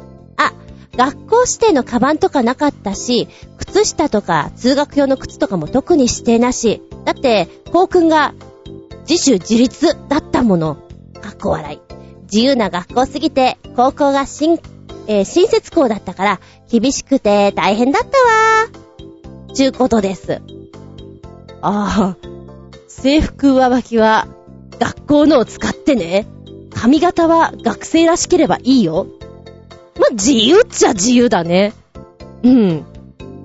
[0.96, 3.28] 学校指定のカバンとかなかったし、
[3.58, 6.82] 靴下とか通学用の靴とかも特に指定なし。
[7.04, 8.34] だって、校訓が
[9.08, 10.76] 自主自立だったもの。
[11.20, 11.80] かっこ笑い。
[12.24, 14.58] 自由な学校すぎて、高校が新、
[15.06, 16.40] えー、新設校だったから、
[16.70, 19.54] 厳しくて大変だったわ。
[19.54, 20.40] ちゅうことです。
[21.60, 22.16] ああ、
[22.88, 24.26] 制服上履きは
[24.78, 26.26] 学校のを使ってね。
[26.74, 29.06] 髪型は学生らしければいいよ。
[29.98, 31.72] ま自由っちゃ自由だね。
[32.42, 32.84] うん。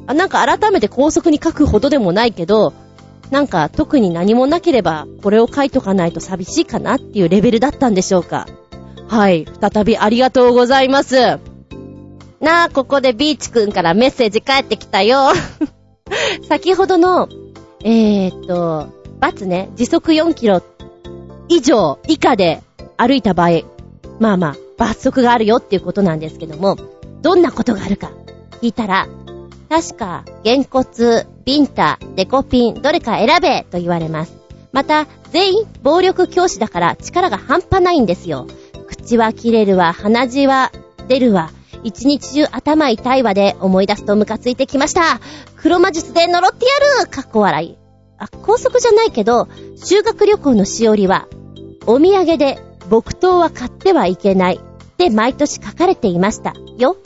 [0.08, 2.74] あ、なんか改めて高速に書くほどでもないけど、
[3.32, 8.48] なんか特に何もなければこれを書いとかないと寂しいかなっていうレベルだったんでしょうか。
[9.08, 9.46] はい。
[9.60, 11.16] 再びありがとうございます。
[12.40, 15.32] なあ、ここでビーチくんからメッセージ返ってきたよ。
[16.48, 17.28] 先ほどの、
[17.84, 18.88] えーっと、
[19.20, 20.62] バツね、時速4キロ
[21.50, 22.62] 以上以下で
[22.98, 23.62] 歩いた場合、
[24.20, 26.78] まあまあ、罰則があるよっていうことなんですけども、
[27.22, 28.12] どんなことがあるか
[28.62, 29.08] 聞いたら、
[29.70, 34.36] 確か、げんこつ、ビンタ、デコピン、どれか選べと言われます。
[34.72, 38.48] また、全員暴力教師だから力が半端ないんですよ。
[38.88, 40.72] 口は切れるわ、鼻血は
[41.08, 41.52] 出るわ、
[41.84, 45.20] 一日中頭痛いわで思い出すとムカついてきました。
[45.58, 47.78] 黒魔術で呪ってやるかっこ笑い。
[48.18, 51.28] あ、高速じゃないけど、修学旅行のしおりは、
[51.86, 52.60] お土産で
[52.90, 54.60] 木刀は買ってはいけない
[55.00, 56.54] って毎年書かれていました。
[56.78, 56.98] よ。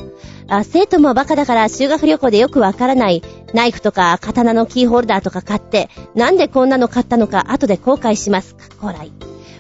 [0.48, 3.22] あ、生徒もバカだから修学旅行でよくわからない
[3.54, 8.56] ナイフとか刀のキーホルダーとか買って、なんでこんなの買ったのか後で後悔します。
[8.56, 9.12] かっこ笑い。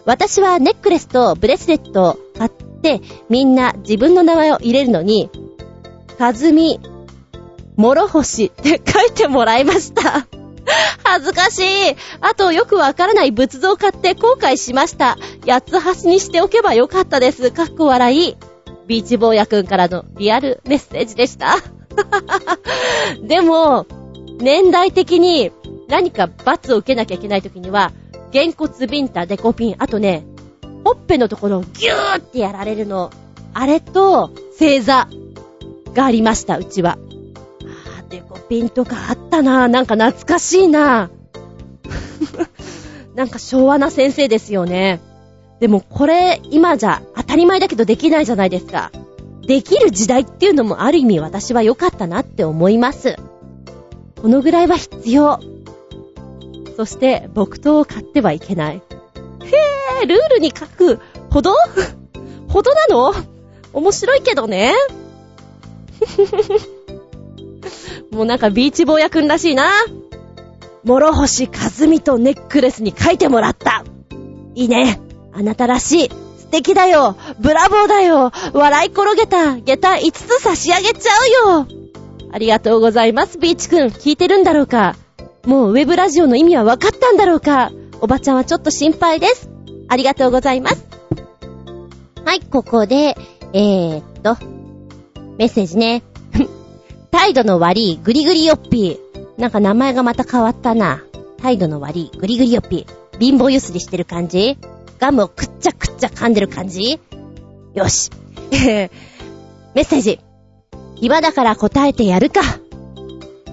[0.05, 5.29] 私はネックレスとブレスレットを買って、みんな自分の名前を入れるのに、
[6.17, 6.79] かずみ、
[7.75, 10.27] もろほしって書いてもらいました。
[11.03, 11.95] 恥ずかしい。
[12.21, 15.17] あと、よくわからない仏像を買って後悔しました。
[15.45, 17.51] 八つ橋にしておけばよかったです。
[17.51, 18.37] かっこ笑い。
[18.87, 21.57] ビーチ坊やくんからのリアルメッセージでした。
[23.23, 23.85] でも、
[24.39, 25.51] 年代的に
[25.87, 27.91] 何か罰を受けなきゃいけない時には、
[28.31, 30.25] げんこつビンタ、デコピン、あとね、
[30.83, 33.11] ほっぺのところをギューってやられるの。
[33.53, 35.07] あれと、正座
[35.93, 36.97] がありました、うちは。
[38.13, 41.09] デコピンとかあったななんか懐かしいな
[43.15, 45.01] なんか昭和な先生ですよね。
[45.59, 48.91] でもこれ、今じゃ当たり前だけどできないじゃないですか。
[49.47, 53.15] できる時代っていうのもある意味私は良かったなって思います。
[54.21, 55.39] このぐらいは必要。
[56.77, 58.75] そして、木刀を買ってはいけない。
[58.75, 60.99] へぇー、ルールに書く
[61.31, 61.55] ほど？
[62.47, 63.13] ほどなの？
[63.73, 64.73] 面白いけどね。
[68.13, 69.71] もうなんかビーチ坊やくんらしいな。
[70.85, 73.83] 諸星和美とネックレスに書いてもらった。
[74.55, 74.99] いいね。
[75.33, 76.09] あなたらしい。
[76.09, 77.17] 素敵だよ。
[77.39, 78.31] ブラボーだよ。
[78.53, 79.55] 笑い転げた。
[79.57, 81.67] 下駄5つ差し上げちゃうよ。
[82.31, 83.87] ありがとうございます、ビーチくん。
[83.87, 84.95] 聞いてるんだろうか
[85.45, 89.49] もうウェブラジオの意味は分かったんだろうかおばちゃんはちょっと心配です。
[89.87, 90.85] ありがとうございます。
[92.25, 93.15] はい、ここで、
[93.53, 94.37] えー、っと、
[95.37, 96.03] メッセージね。
[97.13, 99.39] 態度の悪いグリグリヨッピー。
[99.39, 101.03] なんか名前がまた変わったな。
[101.37, 103.19] 態度の悪いグリグリヨッピー。
[103.19, 104.57] 貧乏ゆすりしてる感じ
[104.97, 106.99] ガムをくっちゃくっちゃ噛んでる感じ
[107.75, 108.09] よし。
[108.49, 108.89] メ
[109.75, 110.19] ッセージ。
[110.95, 112.41] 暇だから答えてやるか。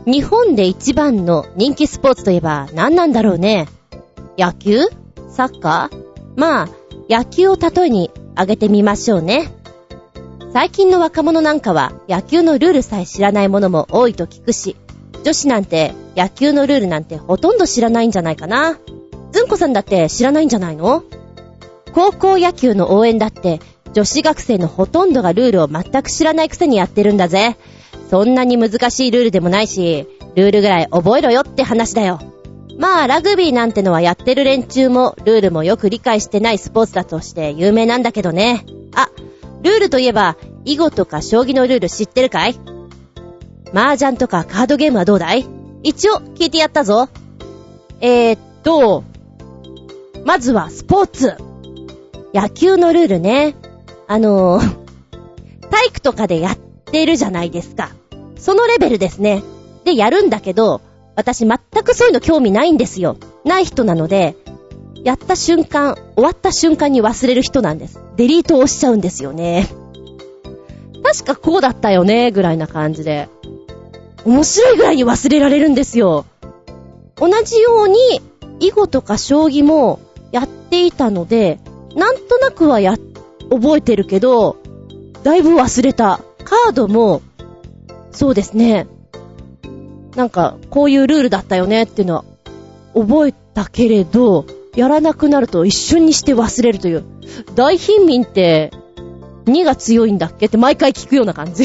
[0.07, 3.69] 日本で一番の人気スポーツといえば何なんだろうね。
[4.39, 4.85] 野球？
[5.29, 5.97] サッカー？
[6.35, 6.69] まあ、
[7.11, 9.53] 野球を例えに挙げてみましょうね。
[10.53, 14.77] 最近の若者なんかは野球のルールさえ知らないものも多いと聞くし、
[15.23, 18.77] 女子なんて野球のルールなんてほとんど知らないんじゃないかな。
[19.31, 21.05] ずんこさんだって知らないんじゃないの？
[21.95, 23.61] 高校野球の応援だって
[23.93, 27.57] 女子学生のほとんどがルールを全く知らないくせにやってるんだぜ。
[28.11, 32.19] そんなに難しいルールでもないし、ルールぐらい覚えろよって話だよ。
[32.77, 38.65] まあ、ラグビーなんてのはやってる連中も、ルールもよく理解してないスポーツだとして有名なんだけどね。
[38.95, 39.11] あ、
[39.63, 42.59] ルールといえば、囲碁とか将棋のルール知ってるかい？
[43.73, 45.47] 麻雀とかカードゲームはどうだい？
[45.83, 47.09] 一応聞いてやったぞ。
[48.01, 49.05] えー、っと、
[50.25, 51.37] まずはスポーツ。
[52.33, 53.55] 野球のルールね。
[54.07, 54.81] あのー、
[55.71, 57.91] 体育とかでやってるじゃないですか。
[58.37, 59.43] そのレベルですね。
[59.85, 60.81] で、やるんだけど、
[61.17, 63.17] 私全くそういうの興味ないんですよ。
[63.45, 64.37] ない人なので、
[65.05, 68.01] やった瞬間、終わった瞬間に忘れる人なんです。
[68.17, 69.69] デリートを押しちゃうんですよね。
[71.03, 73.29] 確かこうだったよね、ぐらいな感じで。
[74.25, 76.27] 面白いぐらいに忘れられるんですよ。
[77.17, 77.97] 同じように、
[78.61, 80.01] 囲碁とか将棋も
[80.33, 81.59] やっていたので、
[81.97, 82.97] なんとなくはや、
[83.51, 84.57] 覚えてるけど、
[85.23, 86.21] だいぶ忘れた。
[86.45, 87.23] カードも、
[88.13, 88.87] そうですね。
[90.17, 92.25] なんか、こういうルールだったよねっていうのは、
[92.95, 94.45] 覚えたけれど、
[94.77, 97.05] やらなくなると一瞬にして忘れるという。
[97.55, 98.73] 大貧民って、
[99.47, 101.65] 2が強いんだっけって毎回聞くような感じ。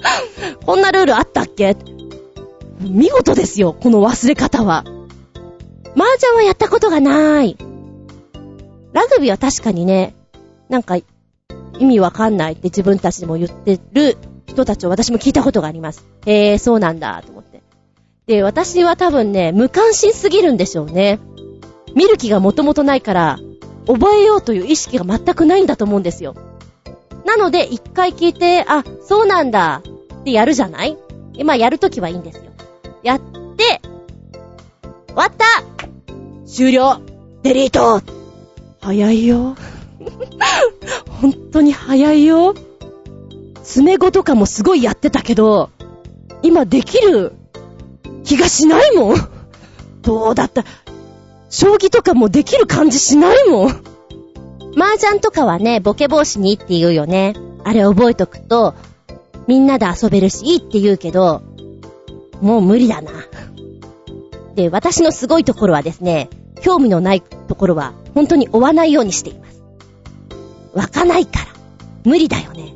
[0.66, 1.76] こんなルールあったっけ？
[2.80, 4.84] 見事ですよ、この忘れ方は。
[5.96, 7.56] 麻雀はやったことがない。
[8.92, 10.14] ラグビーは確かにね、
[10.68, 10.96] なんか
[11.78, 14.16] 意味わかんないって自分たちでも言ってる
[14.46, 16.04] 人たちを私も聞いたことがあります。
[16.26, 17.62] へえ、そうなんだ、と思って。
[18.26, 21.18] で、私は多分ね、無関心すぎるんでしょうね。
[21.96, 23.38] 見る気がもともとないから、
[23.86, 26.34] 覚えようという意識が全くないんだと思うんですよ。
[27.24, 29.82] なので、一回聞いて、あ、そうなんだ、
[30.20, 30.96] ってやるじゃない？
[31.44, 32.44] まあ、やるときはいいんですよ。
[33.02, 33.20] やっ
[33.56, 33.80] て、
[35.08, 35.44] 終わった
[36.46, 37.00] 終了
[37.42, 38.02] デリート
[38.80, 39.56] 早いよ。
[41.20, 42.54] 本当に早いよ。
[43.56, 45.70] 詰めとかもすごいやってたけど、
[46.42, 47.32] 今できる
[48.24, 49.16] 気がしないもん。
[50.02, 50.64] どうだった？
[51.48, 53.68] 将棋とかもできる感じしないもん。
[54.76, 57.34] 麻雀とかはね、ボケ防止にって言うよね。
[57.64, 58.74] あれ覚えとくと、
[59.46, 61.42] みんなで遊べるしいいって言うけど、
[62.40, 63.10] もう無理だな。
[64.54, 66.28] で、私のすごいところはですね、
[66.62, 69.62] 興味のないところは本当に追わないようにしています。
[70.74, 71.46] 湧かないから。
[72.04, 72.74] 無理だよね。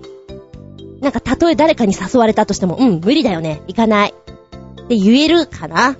[1.00, 3.62] なんか、たとえ誰かに誘われたとしても、うん、無理だよね。
[3.68, 4.10] 行かない。
[4.10, 5.96] って言えるかな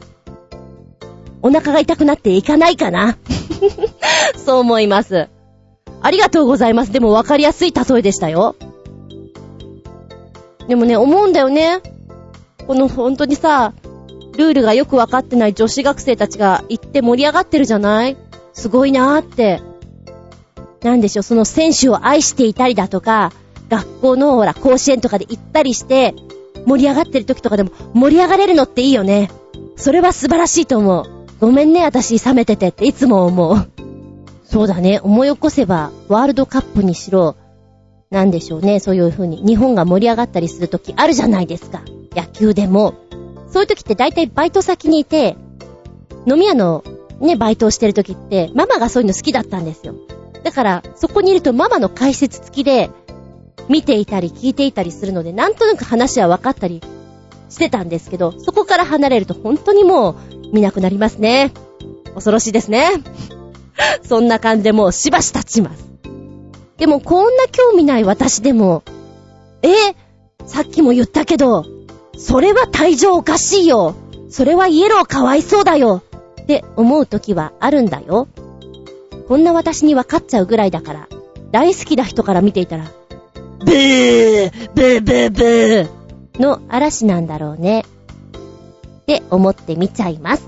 [1.43, 3.16] お腹が痛くなって行かないかな
[4.36, 5.28] そう思います。
[6.03, 6.93] ありがとうございます。
[6.93, 8.57] でも分かりやすい例えでしたよ。
[10.68, 11.80] でもね、思うんだよね。
[12.66, 13.72] この本当にさ、
[14.36, 18.16] ルールがよくわかってない女子学生たちが行って盛り上がってるじゃない？
[18.53, 19.61] すごいなーって。
[20.82, 23.32] なんでしょう、その選手を愛していたりだとか、
[23.68, 26.14] 学校のほら、甲子園とかで行ったりして、
[26.66, 29.30] 盛り上がってる時とかでも盛り上がれるのっていいよね。
[29.76, 31.20] それは素晴らしいと思う。
[31.41, 33.70] ごめんね、私冷めててっていつも思う。
[34.45, 37.36] そうだね、思い起こせば、ワールドカップにしろ、
[38.11, 41.82] なんでしょうね、そういう風に日本が盛り上がったりする時あるじゃないですか。
[42.14, 42.95] 野球でも。
[43.51, 45.36] そういう時って大体バイト先にいて、
[46.26, 46.84] 飲み屋の
[47.20, 49.95] ね、バイトをしてる時って、ママがそういうの好きだったんですよ。
[50.45, 52.91] だから、そこにいるとママの解説付きで、
[53.68, 56.82] 見ていたり聞いていたりするので、なんとなく話は分かったり
[57.49, 60.16] してたんですけど、そこから離れると本当にもう
[60.53, 61.53] 見なくなりますね。
[62.14, 62.90] 恐ろしいですね。
[64.03, 65.84] そんな感じでもうしばし経ちます。
[66.78, 68.82] でもこんな興味ない私でも、
[69.62, 69.68] え
[70.46, 71.64] さっきも言ったけど、
[72.16, 73.94] それは退場おかしいよ。
[74.30, 76.03] それはイエローかわいそうだよ。
[76.42, 78.28] って思う時はあるんだよ。
[79.28, 81.09] こんな私に分かっちゃうぐらいだから、
[81.53, 82.90] 大好きな人から見ていたら、
[83.61, 87.84] ブーブーブーブーの嵐なんだろうね。
[89.17, 90.47] って思って見ちゃいます。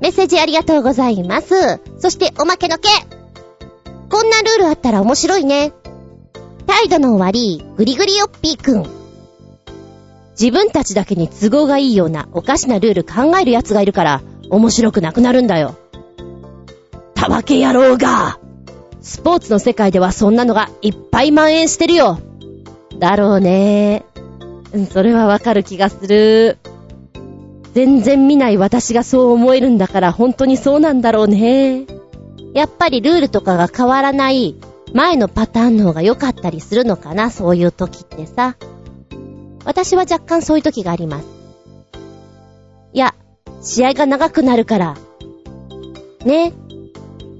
[0.00, 1.80] メッセージありがとうございます。
[1.98, 2.88] そしておまけのけ
[4.10, 5.72] こんなルールあったら面白いね。
[6.66, 8.86] 態度の悪いグリグリヨッピーくん。
[10.38, 15.76] 自分たちだけに都合がいいようなおかしなルール考える奴がいるから面白くなくなるんだよ。
[17.14, 18.38] たわけ野郎が
[19.00, 22.18] スポーツの世界ではそんなのがいっぱい蔓延してるよ
[22.98, 24.04] だろうね。
[24.92, 26.58] それはわかる気がする。
[27.74, 31.86] 全然見ない私がそう思えるんだから本当にそうなんだろうね。
[32.54, 34.54] やっぱりルールとかが変わらない
[34.92, 38.56] 前のパターンの方が良かったりするのかな、そういう時ってさ。
[39.64, 41.26] 私は若干そういう時があります。
[42.92, 43.14] いや、
[43.60, 44.96] 試合が長くなるから、
[46.24, 46.56] ね、こ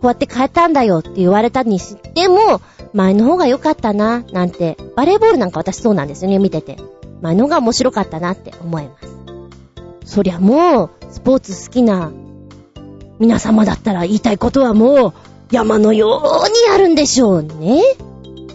[0.03, 2.61] うやって変えたんだよって言われたにしても、
[2.93, 6.77] 前の方が良かったな、なんて、バレーボールなんか私そうなんですよね、見てて。
[7.23, 9.24] 前の方が面白かったなって思います。
[10.05, 12.13] そりゃもう、スポーツ好きな
[13.19, 15.13] 皆様だったら言いたいことはもう、
[15.51, 17.83] 山のようにあるんでしょうね。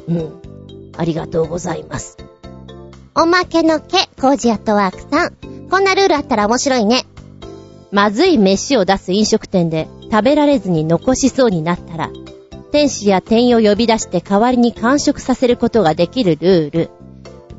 [0.07, 0.41] うん。
[0.97, 2.17] ありがとうございます。
[3.15, 5.69] おまけのけ、コージアットワークさん。
[5.69, 7.05] こんなルールあったら面白いね。
[7.91, 12.09] まずい飯を出す飲食店で食べられずに残しそうになったら、
[12.71, 16.89] 天使や店員を呼び出して代わりに完食させることができるルール。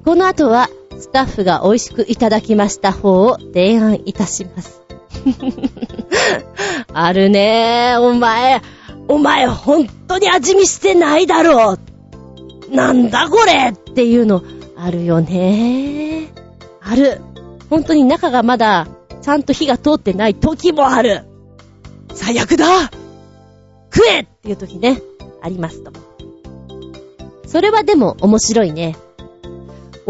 [0.04, 0.68] この後は、
[1.00, 4.82] スタッフが美味しくいただきました方を提案いたします。
[6.92, 8.60] あるね、お前。
[9.08, 11.78] お前、ほんとに味見してないだろ
[12.70, 12.74] う。
[12.74, 14.42] なんだこれっていうの、
[14.76, 16.28] あるよね。
[16.82, 17.20] ある。
[17.70, 18.86] ほんとに中がまだ
[19.22, 21.24] ちゃんと火が通ってない時もある。
[22.14, 22.90] 最悪だ
[23.92, 25.00] 食えっていう時ね、
[25.42, 25.92] ありますと。
[27.46, 28.96] それはでも面白いね。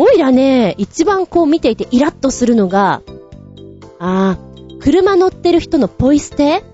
[0.02, 3.02] おいらね、一番こう見ていてイラッとするのが、
[3.98, 6.64] あー、車乗ってる人のポイ捨て？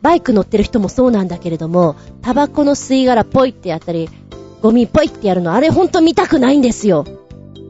[0.00, 4.10] バイク乗ってる人もそうなんだけれども、タバコの吸い殻ポイってやったり、
[4.62, 7.04] ゴミポイってやるの、あれほんと見たくないんですよ。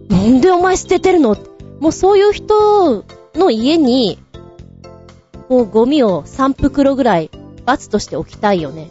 [0.09, 1.37] なんでお前捨ててるの？
[1.81, 3.05] もうそういう人
[3.35, 4.19] の家に、
[5.51, 7.31] こうゴミを3袋ぐらい
[7.67, 8.89] 罰として置きたいよね。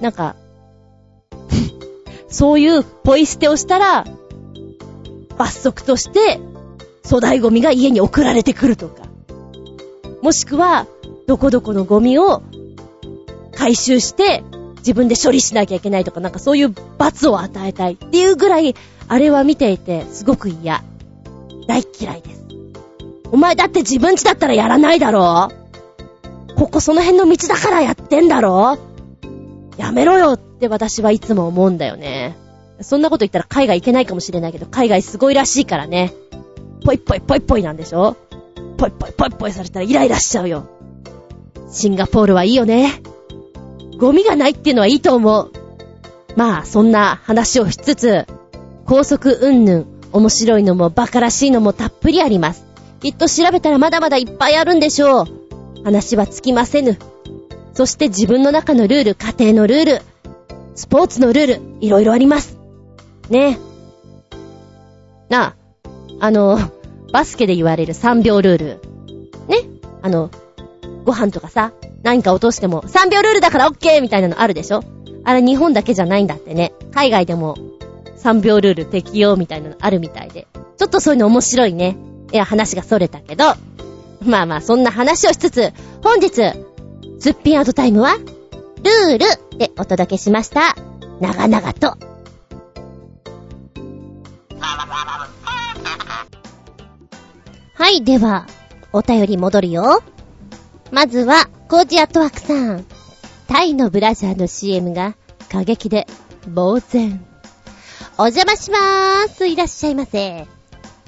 [0.00, 0.36] なんか、
[2.30, 4.04] そういうポイ捨てをしたら、
[5.40, 6.38] 罰則として、
[7.02, 9.04] 粗大ゴミが家に送られてくるとか。
[10.20, 10.86] もしくは、
[11.26, 12.42] どこどこのゴミを
[13.54, 14.44] 回収して、
[14.80, 18.74] 自分で処理しなきゃいけないとか、なんかそういう罰を与えたいっていうぐらい、
[19.08, 20.84] あれは見ていてすごく嫌。
[21.66, 22.44] 大嫌いです。
[23.32, 25.50] お前だって自分家だったらやらないだろ？
[26.54, 28.76] ここその辺の道だからやってんだろ？
[29.78, 32.36] やめろよって私はいつも思うんだよね。
[32.82, 36.12] そんなこと言ったら海外行けないかもしれないけど、海外すごいらしいからね。
[36.84, 38.16] ぽいぽいぽいぽいなんでしょ？
[38.78, 40.68] ぽいぽいぽいぽいされたらイライラしちゃうよ。
[41.70, 43.02] シンガポールはいいよね。
[43.98, 45.52] ゴミがないっていうのはいいと思う。
[46.36, 48.26] まあ、そんな話をしつつ、
[48.86, 52.64] 高速うんぬん、面白いのも馬鹿らしいのもたっぷりあります。
[53.00, 55.26] きっと調べたらまだまだいっぱいあるんでしょう。
[55.84, 56.98] 話はつきませぬ。
[57.74, 60.02] そして自分の中のルール、家庭のルール、
[60.74, 62.59] スポーツのルール、いろいろあります。
[63.30, 63.58] ね
[65.28, 65.54] なあ、
[66.20, 66.58] あの、
[67.12, 68.66] バスケで言われる3秒ルール。
[69.48, 69.68] ね
[70.02, 70.30] あの、
[71.04, 74.02] ご飯とかさ、何か落としても3秒ルールだから OK!
[74.02, 74.82] みたいなのあるでしょ？
[75.24, 76.72] あれ日本だけじゃないんだってね。
[76.92, 77.56] 海外でも
[78.18, 80.46] 3秒ルール適用みたいなのあるみたいで。
[80.76, 81.96] ちょっとそういうの面白いね。
[82.32, 83.44] いや、話が逸れたけど、
[84.24, 86.30] まあまあ、そんな話をしつつ、本日、
[87.18, 90.74] すっぴんアウトタイムは、ルールでお届けしました。
[91.20, 92.09] 長々と。
[97.74, 98.46] はい、では、
[98.92, 100.02] お便り戻るよ。
[100.90, 102.84] まずは、コージアットワークさん。
[103.48, 105.16] タイのブラジャーの CM が
[105.48, 106.06] 過激で
[106.54, 107.24] 呆然。
[108.18, 109.48] お邪魔しまーす。
[109.48, 110.46] いらっしゃいませ。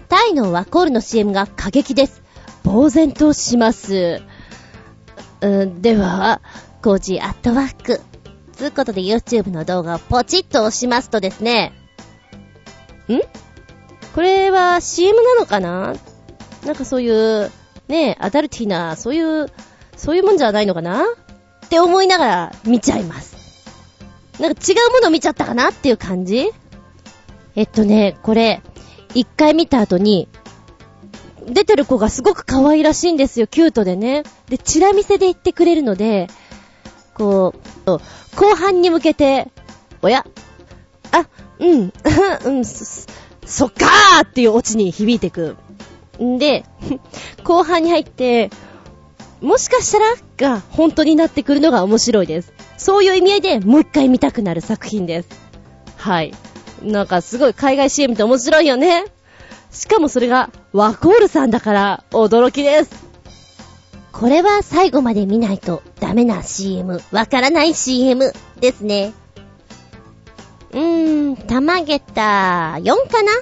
[0.09, 2.23] タイのワコールの CM が過激です。
[2.65, 4.23] 呆然とします。
[5.41, 6.41] うん、では、
[6.83, 8.01] コージアットワーク。
[8.53, 11.73] つうことで YouTube の動画をポチッと押しますとですね。
[13.17, 13.23] ん？
[14.15, 15.95] これは CM なのかな？
[16.67, 17.51] なんかそういう、
[17.89, 19.51] ね、アダルティな、そういう、
[19.97, 21.03] そういうもんじゃないのかな？
[21.03, 23.37] って思いながら見ちゃいます。
[24.41, 26.51] なんか違うもの見ちゃったかなっていう感じ？
[27.55, 28.63] えっとね、これ、
[29.15, 30.29] 一回見た後に、
[31.47, 34.23] 出てる子がすごく可愛らしいんですよ、キュートでね。
[34.49, 36.29] で、チラ見せで言ってくれるので、
[37.15, 37.55] こ
[37.87, 38.01] う、後
[38.55, 39.49] 半に向けて、
[40.03, 40.25] おや？
[41.11, 41.29] あ、
[41.63, 41.93] うん、
[42.45, 43.07] うん、そ、
[43.47, 45.57] そっかーっていうオチに響いてく。
[46.21, 46.65] んで、
[47.45, 48.51] 後半に入って、
[49.41, 50.05] もしかしたら
[50.37, 52.53] が本当になってくるのが面白いです。
[52.77, 55.29] そういう意味合いでもう一回見たくなる作品です。
[55.97, 56.33] はい。
[56.83, 59.05] なんかすごい海外 CM って面白いよね。
[59.71, 62.91] しかもそれがワコールさんだから驚きです。
[64.13, 69.13] これは最後まで見ないとダメな CM、わからない CM ですね。
[70.73, 73.33] うーん、玉げた4かな？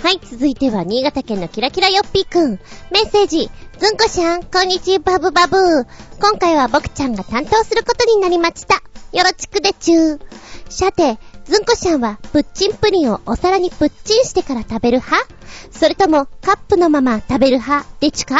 [0.00, 2.50] はい、続いては新潟県のキラキラよっぴーくん。
[2.92, 3.50] メッセージ。
[3.78, 5.86] ずんこしゃん、こんにちは、バブバブー。
[6.20, 8.76] 今回は僕ちゃんが担当することになりました。
[9.12, 10.20] よろちくでちゅー。
[10.68, 15.28] さて、ずんこしゃんは、プッチンプリンをお皿にプッチンしてから食べる派？
[15.72, 17.88] それとも、カップのまま食べる派？
[17.98, 18.36] でちゅか？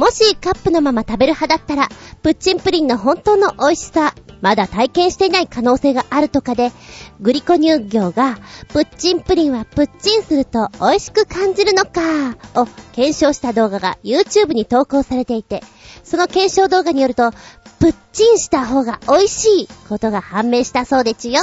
[0.00, 1.86] もしカップのまま食べる派だったら、
[2.22, 6.72] プッチンプリンの本当の美味しさ、まだ体験していない可能性があるとかで、
[7.20, 12.64] グリコ乳業が、プッチンプリンはプッチンすると美味しく感じるのか、を
[12.94, 15.62] 検証した動画が YouTube に投稿されていて、
[16.02, 17.32] その検証動画によると、
[17.78, 21.42] プッチンした方が美味しいことが判明したそうでちよ。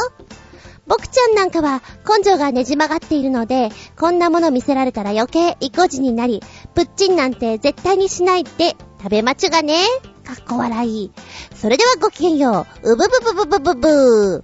[0.88, 3.70] 僕ちゃんなんかは根性がねじ曲がっているので、
[4.00, 6.42] こんなもの見せられたら余計意固地になり、
[6.78, 9.80] プッチンなんて絶対にしないで食べまちがね。
[10.24, 11.12] かっこ笑い。
[11.56, 12.94] それではごきげんよう。
[12.94, 14.44] うぶぶぶぶぶぶぶ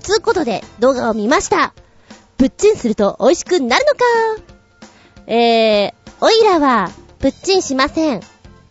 [0.00, 1.74] つうことで動画を見ました。
[2.36, 3.92] プッチンすると美味しくなるの
[4.38, 4.44] か
[5.26, 8.20] えー、おいらは、プッチンしません。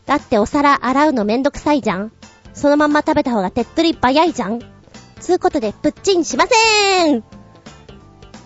[0.06, 2.14] だってお皿洗うのめんどくさいじゃん。
[2.54, 4.62] そのまんま食べた方が手っ取り早いじゃん。
[5.20, 7.37] つうことで、プッチンしません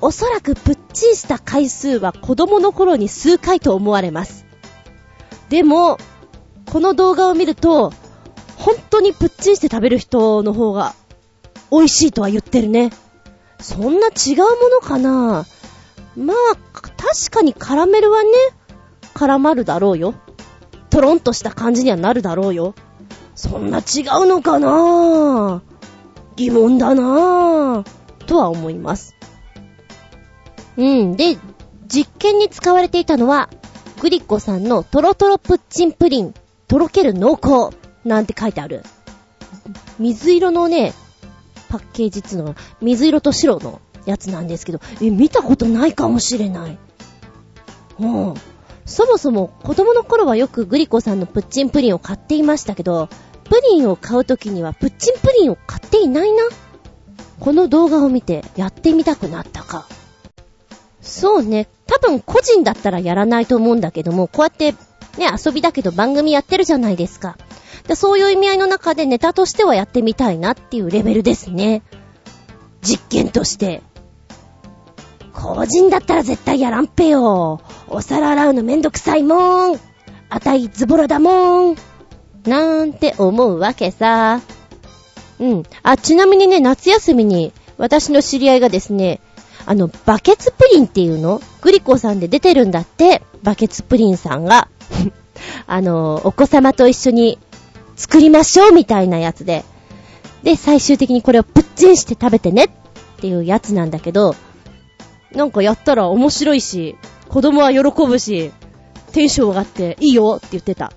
[0.02, 4.46] おそらくプッチンした回数は子供の頃に数回と思われます。
[5.50, 5.98] でも、
[6.72, 7.94] この動画を見ると、
[8.58, 10.94] 本当にプッチンして食べる人の方が
[11.72, 12.92] 美味しいとは言ってるね。
[13.60, 15.46] そんな違うものかな？
[16.16, 16.36] まあ、
[16.74, 18.30] 確かにカラメルはね、
[19.14, 20.16] 絡まるだろうよ。
[20.90, 22.74] トロンとした感じにはなるだろうよ。
[23.36, 23.82] そんな違
[24.22, 25.62] うのかな？
[26.36, 27.86] 疑問だなぁ、
[28.26, 29.16] とは思います。
[30.78, 31.16] うん。
[31.16, 31.38] で、
[31.88, 33.50] 実験に使われていたのは、
[34.00, 36.34] グリコさんのトロトロプッチンプリン、
[36.68, 37.76] とろける濃厚、
[38.06, 38.84] なんて書いてある。
[40.00, 40.94] 水色のね、
[41.70, 46.78] パッケージっつうのは、水色と白のやつなんですけど、え、見たことないかもしれない。
[48.00, 48.34] うん。
[48.86, 53.10] そもそも子供の頃はよくグリコさんのプッチンプリンを買っていましたけど、
[53.44, 56.44] プリンを買うときにはプッチンプリンを買っていないな？
[57.40, 59.88] この動画を見てやってみたくなったか。
[61.02, 61.68] そうね。
[61.88, 64.72] 多分個人だったらやらないと思うんだけども、こうやって
[65.18, 67.38] ね、遊びだけど番組やってるじゃないですか。
[67.88, 71.82] でそういう意味合いの中でネタとしてはやってみたいなっていうレベルですね。
[72.82, 73.82] 実験として。
[75.34, 77.62] 個人だったら絶対やらんぺよ。
[77.88, 79.80] お皿洗うのめんどくさいもん。
[80.30, 81.76] あたいズボラだもん。
[82.46, 84.42] なんて思うわけさ。
[85.40, 85.64] うん。
[85.84, 89.20] あ、ちなみにね、夏休みに、私の知り合いがですね、
[89.72, 91.42] あの、バケツプリンっていうの？
[91.62, 94.68] グリコさんで出てるんだって、バケツプリンさんが。
[95.66, 97.40] あの、お子様と一緒に
[97.96, 99.64] 作りましょうみたいなやつで。
[100.44, 102.70] で、最終的にこれをプッチンして食べてねっ
[103.22, 104.36] ていうやつなんだけど、
[105.32, 106.98] なんかやったら面白いし、
[107.30, 108.52] 子供は喜ぶし、
[109.14, 110.92] テンション上がっていいよって言ってた。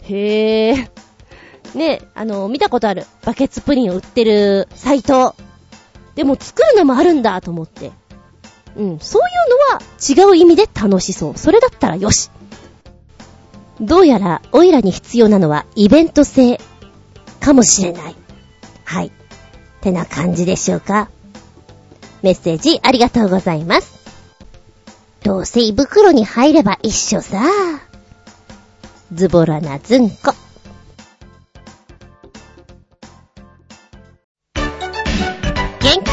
[0.00, 0.90] へえ。
[1.74, 3.04] ね、あの、見たことある？
[3.26, 5.34] バケツプリンを売ってるサイト。
[6.18, 7.92] でも作るのもあるんだと思って。
[8.76, 11.38] うん、そういうのは違う意味で楽しそう。
[11.38, 12.28] それだったらよし。
[13.80, 16.58] どうやら、オイラに必要なのはイベント性
[17.38, 18.16] かもしれない。
[18.84, 19.06] はい。
[19.06, 19.10] っ
[19.80, 21.08] てな感じでしょうか。
[22.22, 23.96] メッセージありがとうございます。
[25.22, 27.40] どうせ胃袋に入れば一緒さ。
[29.14, 30.34] ズボラなズンコ。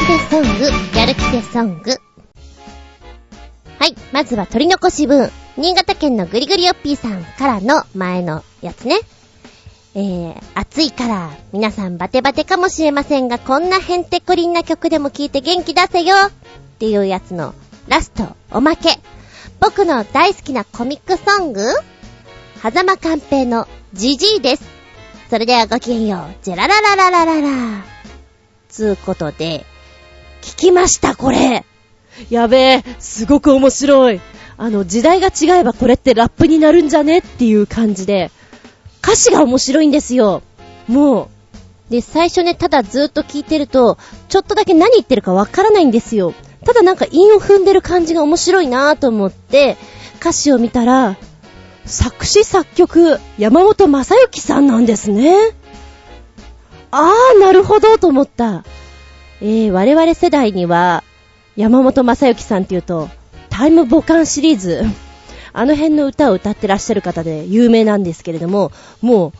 [0.06, 1.90] 気ソング、やる気でソング。
[3.80, 5.32] はい、まずは取り残し分。
[5.58, 9.00] 新潟県のぐりぐりよっぴーさんからの前のやつね。
[9.96, 16.32] えー、暑いから、皆さんバテバテかもしれませんが、こんなヘンテコリンな曲でも聴いて元気出せよっ
[16.78, 17.56] ていうやつの
[17.88, 19.00] ラスト、おまけ。
[19.60, 21.64] 僕の大好きなコミックソング
[22.62, 24.66] 狭間寛平のジジイです。
[25.32, 26.36] それではごきげんよう。
[26.44, 27.86] ジェラララララララ。
[28.70, 29.66] つうことで、
[30.46, 31.66] 聞きました、これ。
[32.30, 34.22] やべえ、すごく面白い。
[34.58, 38.30] あの、時代が違えばこれってラップになるんじゃねっていう感じで、
[39.02, 40.44] 歌詞が面白いんですよ。
[40.88, 41.30] も
[41.90, 41.92] う。
[41.92, 43.98] で、最初ね、ただずっと聞いてると、
[44.30, 46.36] ちょっとだけ何言ってるかわからないんですよ。
[46.64, 49.78] ただなんか韻を踏んでる感じが面白いなぁと思って、
[50.20, 51.18] 歌詞を見たら、
[51.86, 55.36] 作詞作曲、山本正幸さんなんですね。
[56.92, 58.64] あー、なるほど、と思った。
[59.48, 61.04] えー、我々世代には、
[61.56, 63.10] 山本正幸さんって言うと、
[63.52, 64.82] タイムボカンシリーズ、
[65.54, 69.34] あの辺の歌を歌ってらっしゃる方で有名なんですけれども、も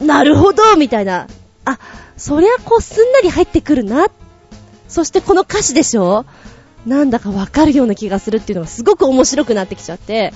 [0.00, 1.26] う、なるほどみたいな、
[1.66, 1.78] あ、
[2.16, 4.06] そりゃこうすんなり入ってくるな。
[4.88, 6.24] そしてこの歌詞でしょ
[6.86, 10.32] なんだかわかるような気がするっていうのがすごく面白くなってきちゃって、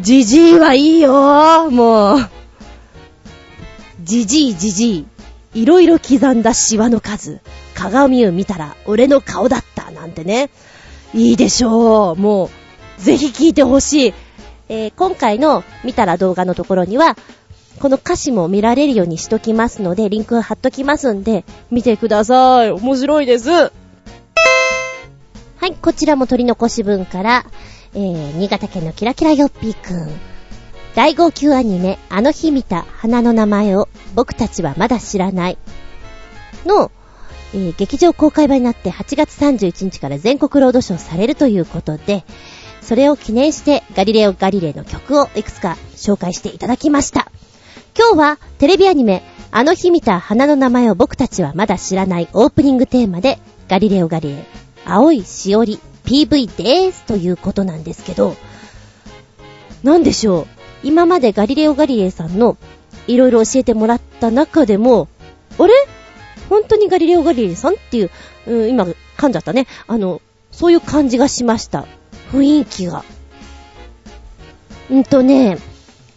[0.00, 2.28] じじいはいいよもう。
[4.02, 5.06] じじいじじい。
[5.54, 7.40] いろいろ刻んだシワの数。
[7.74, 9.90] 鏡を見たら俺の顔だった。
[9.90, 10.50] なんてね。
[11.14, 12.16] いいでしょう。
[12.16, 12.50] も
[12.98, 14.14] う、ぜひ聴いてほしい。
[14.68, 17.16] えー、今回の見たら動画のところには、
[17.80, 22.70] この歌詞も見られるようにしときますので、リンク貼っときますんで、見てください。
[22.70, 23.50] 面白いです。
[23.50, 23.70] は
[25.66, 27.44] い、こちらも取り残し分から、
[27.94, 30.31] えー、新潟県のキラキラヨッピーくん。
[30.94, 35.58] 大号泣アニメ、あの日見た花の名前を僕たちはまだ知らない。
[36.66, 36.90] の、
[37.54, 42.24] えー、劇場公開版になって8月31日から全国ロードショーされるということで、
[42.82, 47.32] それを記念してガリレオ・ガリレイの曲をいくつか紹介していただきました。
[47.98, 53.38] 今日はテレビアニメ、あの日見た花の名前を僕たちはまだ知らないオープニングテーマで、
[53.68, 54.38] ガリレオ・ガリレイ、
[54.84, 58.36] 青いしおり PV でーすということなんですけど、
[59.82, 60.61] なんでしょう？
[60.82, 62.56] 今までガリレオ・ガリレイさんの
[63.06, 65.08] いろいろ教えてもらった中でも、
[65.58, 65.72] あれ？
[66.48, 68.10] 本当にガリレオ・ガリレイさんっていう、
[68.46, 68.84] うん、今
[69.16, 69.66] 噛んじゃったね。
[69.86, 71.86] あの、そういう感じがしました。
[72.30, 73.04] 雰囲気が。
[74.90, 75.58] うんとね、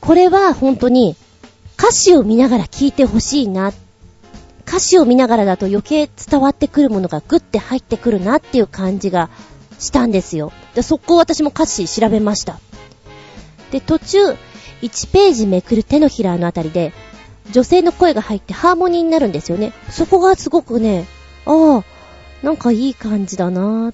[0.01, 1.15] これは本当に
[1.77, 3.71] 歌詞を見ながら聴いてほしいな。
[4.67, 9.29] 歌詞を見ながらだと余計伝わってくるものがグッて入ってくるなっていう感じが
[9.79, 10.51] したんですよ。
[10.73, 12.59] で、そこを私も歌詞調べました。
[13.71, 14.17] で、途中、
[14.81, 16.93] 1ページめくる手のひらのあたりで、
[17.51, 19.73] 女性の声が入ってハーモニーになるんですよね。
[19.89, 21.05] そこがすごくね、
[21.45, 21.83] ああ、
[22.43, 23.93] なんかいい感じだな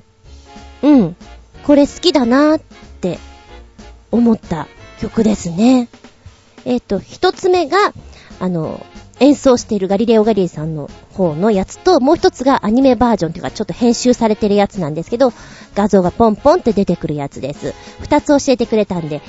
[0.81, 1.15] うん。
[1.63, 2.59] これ好きだなっ
[3.01, 3.19] て
[4.09, 4.67] 思った
[4.99, 5.89] 曲ですね。
[6.65, 7.77] えっ、ー、と、一つ目が、
[8.39, 8.85] あの、
[9.19, 15.31] 演奏しているガリレオ・ガリレイさんの方のやつと、もう一つがアニメバージョンというか、ちょっと編集されてるやつなんですけど、
[15.75, 17.73] 画像がポンポンって出てくるやつです。
[17.99, 19.21] 二つ教えてくれたんで、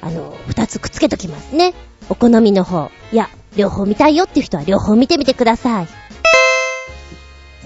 [0.00, 1.74] あの、二つくっつけときますね。
[2.08, 2.90] お好みの方。
[3.12, 5.88] いや、両方見たいよっていう人は両方見てみてください。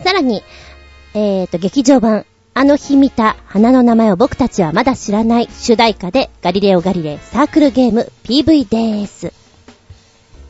[0.02, 0.42] さらに、
[1.14, 9.32] えーと、劇場版、あの日見た花の名前を僕たちはまだ知らない主題歌でガリレオガリレイサークルゲーム PV でーす。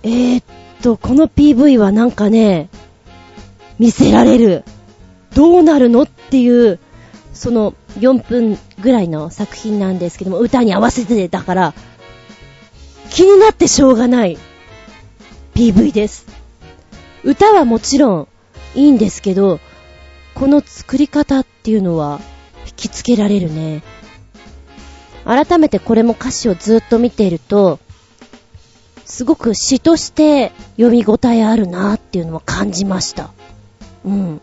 [0.02, 0.44] えーっ
[0.82, 2.68] と、この PV はなんかね、
[3.78, 4.64] 見せられる。
[5.34, 6.78] どうなるのっていう、
[7.32, 11.74] その4分ぐらいの作品なんですけども、歌に合わせてだから、
[13.10, 14.38] 気になってしょうがない
[15.54, 16.26] PV です。
[17.24, 18.28] 歌はもちろん
[18.74, 19.60] いいんですけど、
[20.34, 22.20] この作り方っていうのは
[22.66, 23.82] 引きつけられるね。
[25.24, 27.78] 改めてこれも歌詞をずっと見ていると、
[29.04, 33.30] すごく詩として読み応えあるなっていうのを感じました。
[34.04, 34.40] うん。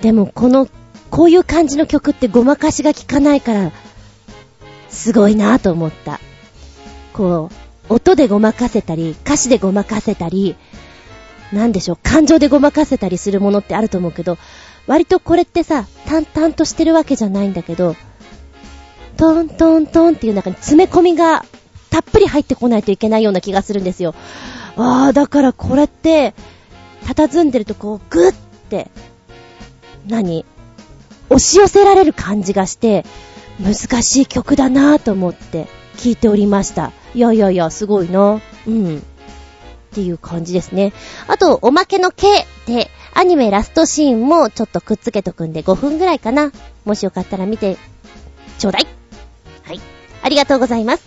[0.00, 0.68] でもこの、
[1.14, 3.70] こういう感じの曲ってごまかしが効かないから、
[4.88, 6.18] すごいなぁと思った。
[7.12, 7.50] こ
[7.88, 10.56] う、音でごまかせたり、歌詞でごまかせたり、
[11.52, 14.38] なんでしょう、感情でごまかせたりするものってあると思うけど、
[14.88, 17.94] 割とこれってさ、淡々としてるわけじゃないんだけど、
[19.16, 21.44] トントントンっていう中に詰め込みが
[21.90, 24.16] たっぷり入ってこないといけないような気がするんですよ。
[24.76, 26.34] ああ、だからこれって、
[27.04, 28.32] 佇んでるとこう、ぐっ
[28.68, 28.90] て、
[30.08, 30.44] 何？
[31.30, 33.04] 押し寄せられる感じがして、
[33.60, 36.92] 難しい曲だなぁと思って聞いておりました。
[37.14, 38.40] いやいやいや、すごいなぁ。
[38.66, 38.98] うん。
[38.98, 39.00] っ
[39.92, 40.92] ていう感じですね。
[41.28, 46.50] あと、おまけの K で、アニメラストシーンもちょっとくっつけとくんで5分ぐらいかな。
[46.84, 47.76] もしよかったら見て、
[48.58, 48.86] ちょうだい。
[49.62, 49.80] はい。
[50.22, 51.04] ありがとうございます。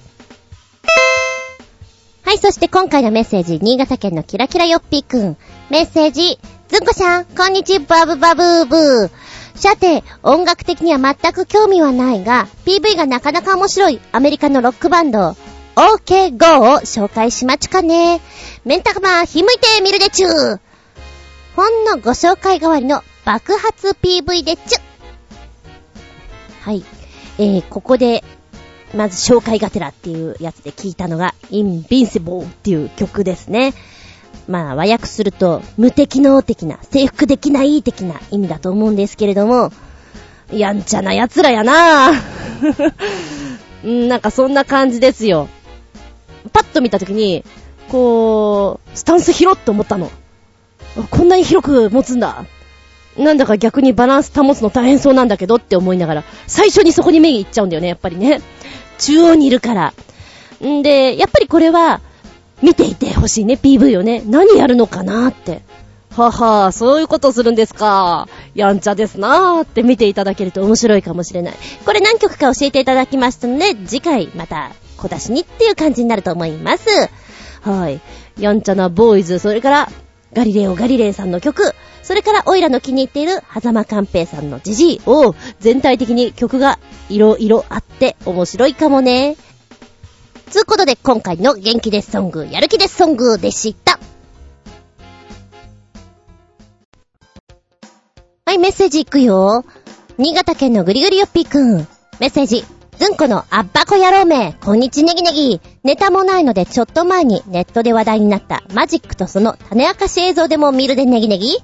[2.23, 5.37] はい、そして今回のメッセージ、新潟県のキラキラヨッピーくん。
[5.69, 9.09] メッセージ、ずんこさん、こんにちは、バブバブーブー。
[9.57, 15.35] さて、音楽的には全く興味はないが、PV がなかなか面白いアメリカのロックバンド、
[15.75, 18.21] OK Go を紹介しまちゅかね。
[18.65, 20.59] メンタカマ、ひむいてみるでちゅー。
[21.55, 24.79] ほんのご紹介代わりの爆発 PV でちゅ。
[26.61, 26.85] はい。
[27.39, 28.23] えー、ここで、
[28.93, 33.73] まず紹介がてらっていうやつで聞いたのが、Invincible っていう曲ですね。
[34.47, 39.71] まあ、和訳すると、無敵能的な、征服できない的な意味だと思うんですけれども、
[40.51, 42.93] やんちゃな奴らやなぁ。
[44.07, 45.49] なんかそんな感じですよ。
[46.53, 47.43] パッと見たときに、
[47.89, 50.09] こう、スタンス広って思ったの。
[51.11, 52.45] こんなに広く持つんだ。
[53.17, 58.41] なんだか逆にバランス保つの大変そうなんだけどって思いながら、最初にそこに目いっちゃうんだよね、やっぱりね。
[58.99, 59.93] 中央にいるから。
[60.63, 62.01] んで、やっぱりこれは、
[62.61, 64.23] 見ていてほしいね、PV をね。
[64.25, 65.61] 何やるのかなって。
[66.15, 68.27] ははそういうことするんですか。
[68.55, 71.53] やんちゃですなーって見ていただけると面白いかもしれない。
[71.85, 76.89] これ何曲か教えていただきましたので、次回また小出しにっていう感じになると思います。
[77.61, 78.01] はい。
[78.39, 79.89] やんちゃなボーイズ、それから
[80.33, 86.79] ガリレオ・ガリレイさんの曲、それからオイラの気に入っている狭間寛平さんのジジイを全体的に曲が
[87.09, 89.35] いろいろあって面白いかもね。
[90.47, 93.99] つうことで今回の元気ですソング、やる気ですソングでした。
[98.45, 99.65] はい、メッセージいくよ。
[100.17, 101.87] 新潟県のぐりぐりよっぴーくん。
[102.19, 102.63] メッセージ。
[102.97, 105.61] ずんこのあっばこ野郎め、こんにちネギネギ。
[105.83, 111.57] ネタもないのでちょっと前にネットで話題になったマジックとその種明かし映像でも見るでネギネギ。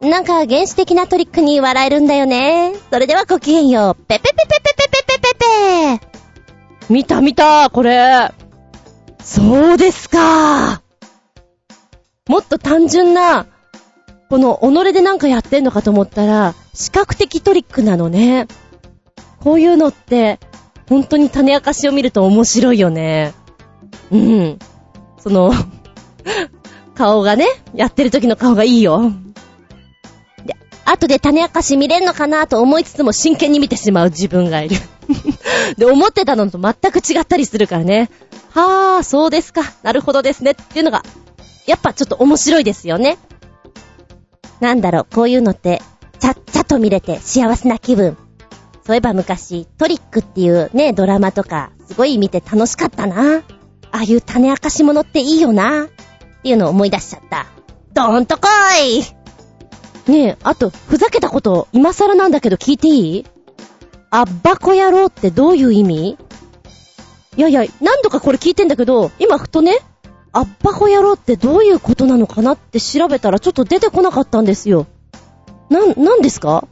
[0.00, 2.72] なんか原始的なトリックに笑えるんだよね。
[2.90, 4.04] それではごきげんよう。
[4.06, 6.09] ペペペペペペペペペペ
[6.90, 8.32] 見た見た、これ。
[9.22, 10.82] そうですか。
[12.28, 13.46] もっと単純な、
[14.28, 18.48] この己でなんかやってんのかと思ったら、視覚的トリックなのね。
[19.38, 20.40] こういうのって、
[20.88, 23.34] 本当に種明かしを見ると面白いよね。
[24.10, 24.58] うん。
[25.20, 25.52] その
[26.96, 29.12] 顔がね、やってる時の顔がいいよ。
[30.44, 34.76] で、後で種明かし見れんのかなと思いつつも真剣に見てしまう自分がいる。
[35.76, 38.10] で、思ってたのと全く違ったりするからね。
[38.50, 39.62] はぁ、そうですか。
[39.82, 40.52] なるほどですね。
[40.52, 41.02] っていうのが、
[41.66, 43.18] やっぱちょっと面白いですよね。
[44.60, 45.82] なんだろう、こういうのって、
[46.18, 48.16] ちゃっちゃと見れて幸せな気分。
[48.86, 53.38] そういえば昔、トリックっていうね、ドラマとか、すごい見て楽しかったな。
[53.92, 55.84] ああいう種明かし物っていいよな。
[55.84, 55.88] っ
[56.42, 57.46] ていうのを思い出しちゃった。
[57.92, 58.48] どーんとこ
[58.80, 59.04] い
[60.10, 63.26] ねえ、あと、ふざけたこと、今更なんだけど聞いていい？
[64.12, 66.18] あっばこ野郎ってどういう意味？
[67.36, 69.78] いやいや、何度かこれ聞いてんだけど、今ふとね、
[70.32, 74.86] あっばこ野郎ってどういうことなのかなって調べたらちょっと出てこなかったんですよ。
[75.68, 76.66] な、なんですか？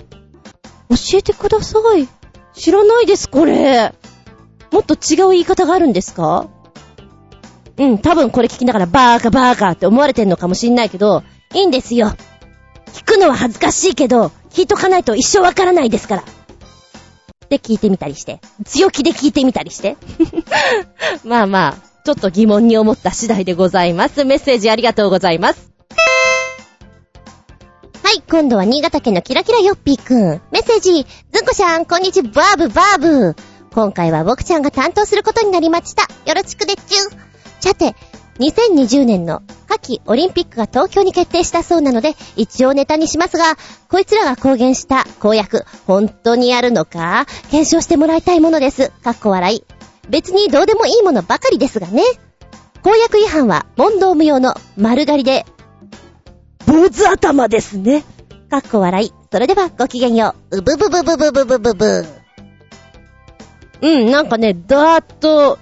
[0.90, 2.08] 教えてください。
[2.54, 3.94] 知らないです、これ。
[4.72, 6.48] もっと違う言い方があるんですか？
[7.76, 11.22] うん、多分これ聞きながらバーカバーカって思われてんのかもしんないけど、
[11.54, 12.12] いいんですよ。
[12.92, 16.24] 聞くのは恥ずかしいけど、聞いとかないと一生わからないですから。
[17.48, 18.40] で聞いてみたりして。
[18.64, 19.96] 強気で聞いてみたりして。
[21.24, 24.24] まあまあ、ちょっと疑問に思った次第でございます。
[24.24, 25.70] メッセージありがとうございます。
[28.02, 30.40] はい、今度は新潟県のキラキラヨッピーくん。
[30.50, 33.36] メッセージ、ずんこちゃん、こんにちは、バーブ、バーブ。
[33.74, 36.04] 今回は僕ちゃんが担当することになりました。
[36.24, 37.28] よろしくでっちゅ
[37.60, 37.94] さて、
[38.38, 43.56] 2020年の夏季オリンピックが東京に決定したそうなので、一応ネタにしますが、
[43.88, 47.26] こいつらが公言した公約、本当にやるのか？
[47.50, 48.90] 検証してもらいたいものです。
[49.02, 49.64] かっこ笑い。
[50.08, 52.02] 別にどうでもいいものばかりですがね。
[52.82, 55.44] 公約違反は問答無用の丸刈りで、
[56.66, 58.04] 坊主頭ですね。
[58.50, 59.12] かっこ笑い。
[59.30, 60.58] それではごきげんよう。
[60.58, 62.06] うぶぶぶぶぶぶぶぶぶ。
[63.80, 65.58] うん、なんかね、だーっと、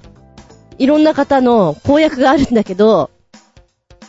[0.78, 3.11] いろんな方の公約があるんだけど、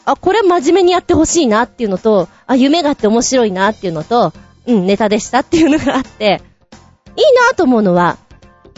[0.05, 4.33] あ、これ真面目にやってほしいなっていうのと、あ、夢があって面白いなっていうのと、
[4.65, 6.41] うん、ネタでしたっていうのがあって、
[7.17, 8.17] いいなと思うのは、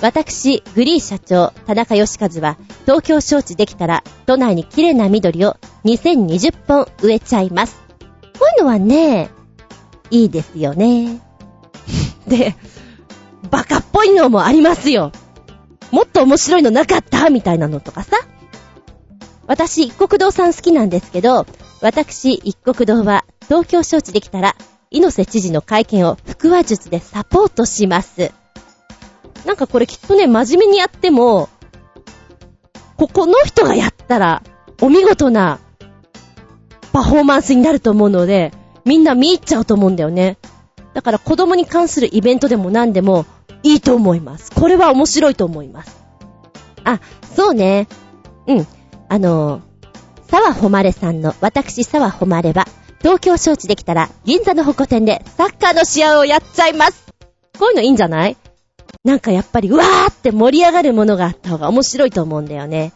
[0.01, 7.79] 私、グリー社長、田中義和は、東京招致できたら、都内に綺麗な緑を2020本植えちゃいます。
[8.39, 9.29] こういうのはね、
[10.09, 11.19] いいですよね。
[12.27, 12.55] で、
[13.51, 15.11] バカっぽいのもありますよ。
[15.91, 17.29] もっと面白いのなかった？
[17.29, 18.17] みたいなのとかさ。
[19.47, 21.47] 私、一国堂さん好きなんですけど、
[21.81, 24.55] 私、一国堂は、東京招致できたら、
[24.91, 28.31] 猪瀬知事の会見を腹話術でサポートします。
[29.45, 31.49] なんかこれきっとね、真面目にやっても、
[32.97, 34.43] ここの人がやったら、
[34.81, 35.59] お見事な
[36.93, 38.51] パフォーマンスになると思うので、
[38.85, 40.37] みんな見入っちゃうと思うんだよね。
[40.93, 43.25] だから子供に関するイベントでも何でも
[43.63, 44.51] いいと思います。
[44.51, 45.97] これは面白いと思います。
[46.83, 46.99] あ、
[47.35, 47.87] そうね。
[48.47, 48.67] うん。
[49.09, 49.61] あの、
[50.27, 52.67] 沢誉れさんの私沢誉れは、
[52.99, 57.05] 東京招致できたら銀座の保護店でサッカーの試合をやっちゃいます。
[57.57, 58.37] こういうのいいんじゃない？
[59.03, 62.93] なんかやっぱり、うわーって盛り上がるものがあった方が面白いと思うんだよね。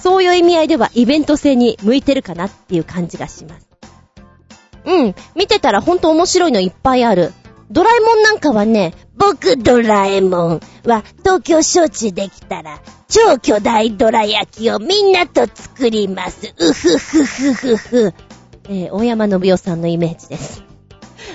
[0.00, 3.66] そういう意味合いではイベント性に向いてるかなっていう感じがします。
[4.84, 7.32] うん、見てたらほんと面白いのいっぱいある。
[7.70, 16.54] ドラえもんなんかはね、僕ドラえもんは東京招致できたら超巨大ドラ焼きをみんなと作ります。
[16.58, 18.14] うふふふふふ。
[18.68, 20.62] えー、大山信代さんのイメージです。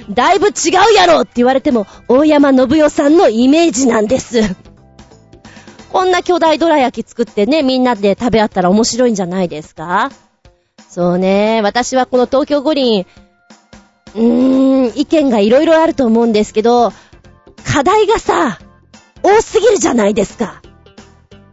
[0.10, 0.52] だいぶ違
[0.92, 4.56] うやろって言われても、大山信代さんのイメージなんです。
[5.92, 10.12] こんな巨大ドラ焼き作ってね、みんなで食べ合ったら面白いんじゃないですか？
[10.90, 13.06] そうね、私はこの東京五輪、
[14.16, 16.92] うーん、意見がいろいろあると思うんですけど、
[17.64, 18.60] 課題がさ、
[19.24, 20.62] 多すぎるじゃないですか。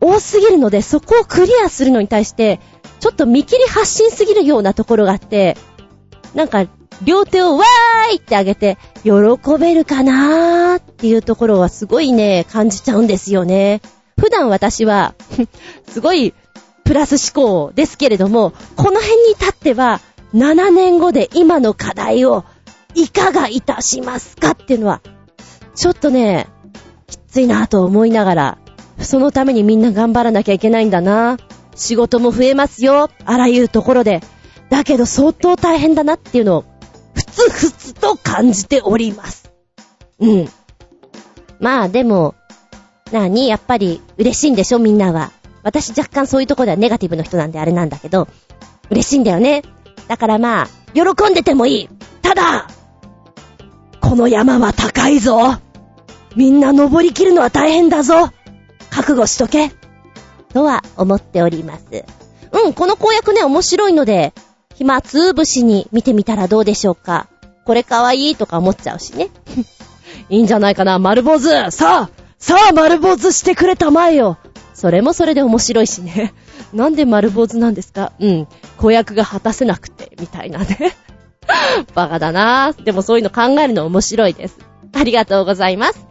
[0.00, 2.60] 多すぎるので、そこをクリアするのに対して、
[3.00, 5.56] ちょっと見切り発信すぎるようなところがあって、
[6.34, 6.66] なんか、
[7.04, 9.12] 両手をわーいってあげて、喜
[9.58, 13.80] べるかなーっていうところはすごいね、感じちゃうんですよね。
[14.18, 15.14] 普段私は
[15.88, 16.34] すごい
[16.84, 20.00] プラス思考ですけれども、この辺に立っては、
[20.34, 22.44] 7年後で今の課題を
[22.94, 25.00] いかがいたしますかっていうのは、
[25.74, 26.48] ちょっとね、
[27.06, 28.58] きついなと思いながら、
[29.00, 31.38] そのためにみんな頑張らなきゃいけないんだな。
[31.76, 33.08] 仕事も増えますよ。
[33.24, 34.20] あらゆるところで。
[34.70, 36.64] だけど相当大変だなっていうのを、
[37.14, 39.50] ふつふつと感じております。
[40.18, 40.48] うん。
[41.60, 42.34] まあでも、
[43.12, 45.30] なにやっぱり嬉しいんでしょみんなは。
[45.62, 48.28] 私若干そういうとこではネガティブの人なんであれなんだけど、
[48.90, 49.62] 嬉しいんだよね。
[50.08, 51.88] だからまあ、喜んでてもいい。
[52.22, 52.66] ただ、
[54.00, 55.58] この山は高いぞ。
[56.34, 58.30] みんな登りきるのは大変だぞ。
[58.90, 59.70] 覚悟しとけ。
[60.52, 62.04] とは思っております。
[62.52, 64.32] うん、この公約ね、面白いので、
[64.74, 67.28] 暇つぶしに見てみたらどうでしょうか。
[67.66, 69.28] これかわいいとか思っちゃうしね。
[70.30, 74.38] いいんじゃないかな、丸坊主さあさあ丸坊主してくれたまえよ
[74.78, 76.32] それもそれで面白いしね。
[76.72, 78.12] なんで丸坊主なんですか？
[78.20, 78.46] うん。
[78.76, 80.94] 公約が果たせなくて、みたいなね。
[81.94, 84.56] バカだなでもそういうの考えるの面白いです。
[84.92, 86.06] ありがとうございます。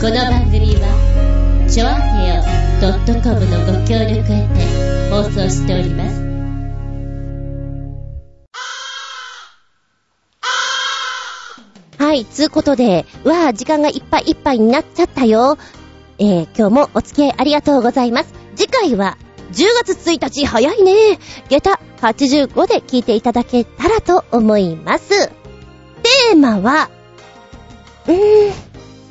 [0.00, 2.42] この番組は、ちょあへよ
[3.22, 6.33] .com のご協力へて放送しております。
[12.14, 15.58] い、つうことで、わあ、時間がいっぱいいっぱいになっちゃったよ。
[16.18, 18.32] えー、今日もお付き合いありがとうございます。
[18.56, 19.18] 次回は、
[19.52, 21.18] 10月1日早いね。
[21.48, 25.28] 下駄85で聞いていただけたらと思います。
[25.28, 26.90] テーマは、
[28.06, 28.48] うーん、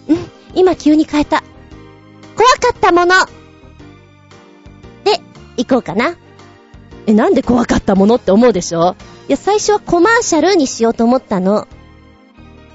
[0.09, 0.17] うん、
[0.53, 1.43] 今急に変えた。
[2.35, 3.13] 怖かったもの
[5.03, 5.21] で、
[5.57, 6.15] 行こうかな。
[7.05, 8.95] え、なんで怖かったものって思うでしょ？
[9.27, 11.67] いや、最初はコマーシャルにしようと思ったの。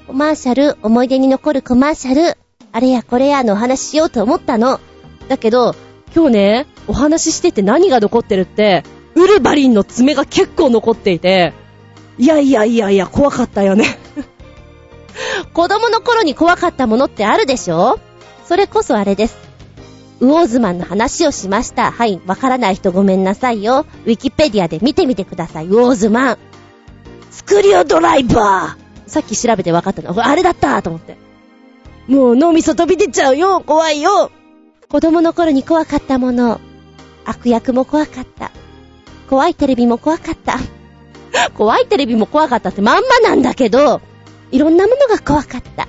[0.09, 2.35] コマーシャル、思い出に残るコマーシャル、
[2.71, 4.79] あれやこれやのお話しようと思ったの。
[5.27, 5.75] だけど、
[6.15, 8.83] 今日ね、お話ししてて何が残ってるって、
[9.13, 11.53] ウルバリンの爪が結構残っていて、
[12.17, 13.85] いやいやいやいや、怖かったよね
[15.53, 17.99] 子供の頃に怖かったものってあるでしょ？
[18.47, 19.37] それこそあれです。
[20.21, 21.91] ウォーズマンの話をしました。
[21.91, 23.85] はい、わからない人ごめんなさいよ。
[24.07, 25.67] ウィキペディアで見てみてください。
[25.67, 26.37] ウォーズマン。
[27.29, 30.25] スクリオドライバーさっき調べてわかったの。
[30.25, 31.17] あれだったと思って。
[32.07, 34.31] もう脳みそ飛び出ちゃうよ怖いよ
[34.89, 36.59] 子供の頃に怖かったもの。
[37.25, 38.51] 悪役も怖かった。
[39.29, 40.57] 怖いテレビも怖かった。
[41.53, 44.01] 怖いテレビも怖かったってまんまなんだけど、
[44.51, 45.87] いろんなものが怖かった。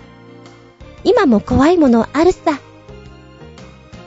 [1.05, 2.59] 今も怖いものあるさ。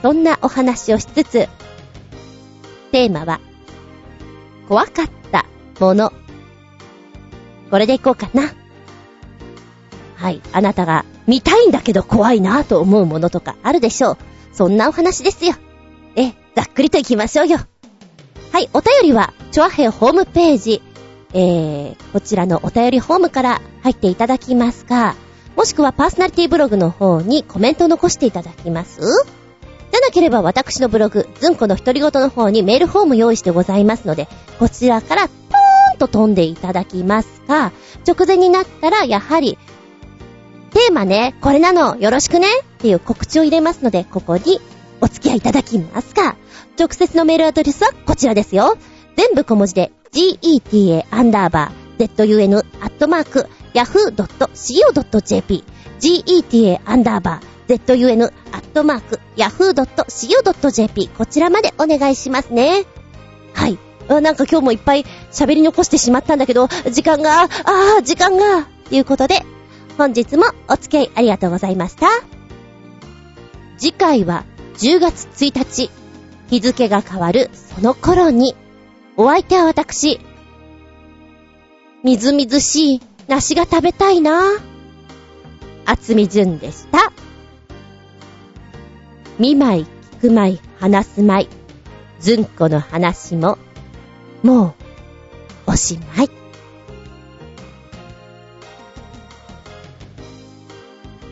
[0.02, 1.48] そんなお話をしつつ、
[2.92, 3.40] テーマは、
[4.68, 5.46] 怖かった
[5.80, 6.12] もの。
[7.70, 8.52] これでいこうかな。
[10.16, 10.40] はい。
[10.52, 14.18] あなたが見たいんだけど怖いなぁと思うものとかあるでしょう。
[14.52, 15.54] そんなお話ですよ。
[16.16, 17.58] え、ざっくりと行きましょうよ。
[18.52, 20.80] はい、お便りは、チョアヘホームページ、
[21.32, 25.16] えー、こちらのお便りホームから入っていただきますか、
[25.56, 34.28] もしくはパーソナリティブログの方にコメントを残していただきますじゃなければ私のブログ、ずんこの独り言の方にメールフォーム用意してございますので、
[34.58, 37.72] こちらからポーンと飛んでいただきますか、
[38.06, 39.58] 直前になったらやはり、
[40.74, 44.60] テーマね、これなの、よろしくねっていう告知を入れますので、ここに
[45.00, 46.36] お付き合いいただきますか。
[46.78, 48.76] 直接のメールアドレスはこちらですよ。
[49.16, 55.64] 全部小文字で、geta アンダーバー zun アットマーク yahoo.co.jp
[56.00, 62.84] geta アンダーバー zun アットマーク yahoo.co.jp こちらまでお願いしますね。
[63.52, 63.78] はい。
[64.08, 67.48] なんか今日もいっぱい喋り残してしまったんだけど、時間が、あ
[68.00, 69.44] あ、時間が、ということで、
[69.96, 72.08] 本日もお付き合いありがとうございました。
[73.78, 74.44] 次回は
[74.78, 75.90] 10月1日、
[76.48, 78.56] 日付が変わるその頃に、
[79.16, 80.20] お相手は私、
[82.02, 84.40] みずみずしい梨が食べたいな
[85.86, 87.12] あつみじゅんでした。
[89.38, 89.86] 見舞い、
[90.18, 91.48] 聞く舞い、話す舞い。
[92.20, 93.58] ずんこの話も、
[94.42, 94.74] も
[95.66, 96.43] う、おしまい。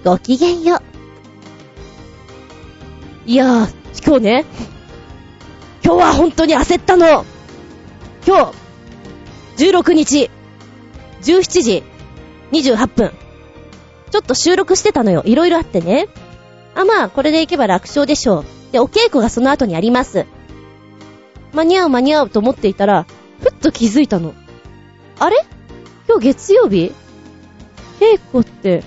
[0.05, 0.83] ごきげんよう。
[3.25, 3.75] いやー、
[4.05, 4.45] 今日ね、
[5.85, 7.25] 今日は本当に焦ったの。
[8.27, 8.53] 今
[9.57, 10.29] 日、16日、
[11.23, 11.85] 17時
[12.51, 13.13] 28分。
[14.11, 15.23] ちょっと収録してたのよ。
[15.25, 16.09] いろいろあってね。
[16.75, 18.45] あ、まあ、これでいけば楽勝でしょう。
[18.73, 20.27] で、お稽古がその後にあります。
[21.53, 23.07] 間に合う間に合うと思っていたら、
[23.41, 24.35] ふっと気づいたの。
[25.21, 25.37] あれ？
[26.09, 26.93] 今日月曜日？
[28.01, 28.83] 稽古って、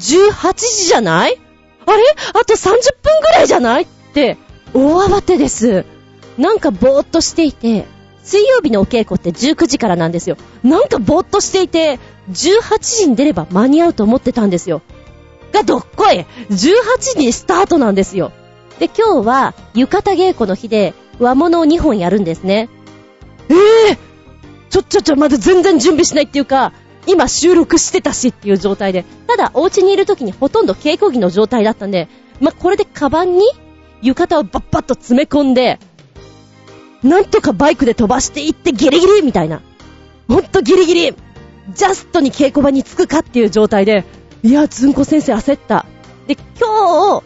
[0.00, 1.38] 18時じゃない？
[1.86, 2.02] あれ？
[2.34, 3.82] あと30分ぐらいじゃない？
[3.82, 4.36] って、
[4.74, 5.84] 大慌てです。
[6.38, 7.86] なんかぼーっとしていて、
[8.22, 10.36] 水曜日のお稽古って19時からなんですよ。
[10.62, 11.98] なんかぼーっとしていて、
[12.30, 14.82] 18時に出れば間に合うと思ってたんですよ。
[15.52, 16.56] がどっこい !18
[17.00, 18.32] 時にスタートなんですよ。
[18.78, 22.68] で、今日は浴衣稽古の日で和物を2本やるんですね。
[23.48, 23.54] え
[23.90, 23.98] えー、
[24.70, 26.72] ちょちょちょ、まだ全然準備しないっていうか、
[27.10, 32.08] 今収録してたしっていう状態で、ただお家にいる時にほとんど稽古着の状態だったんで、
[32.40, 33.44] まこれでカバンに
[34.00, 35.80] 浴衣をバッバッと詰め込んで、
[37.02, 39.60] なんとかバイクで飛ばしていってギリギリみたいな。
[40.28, 41.14] ほんとギリギリ
[41.74, 44.04] ジャストに稽古場に着くかっていう状態で、
[44.42, 45.86] いや、ずんこ先生焦った。
[46.26, 47.24] で、今日、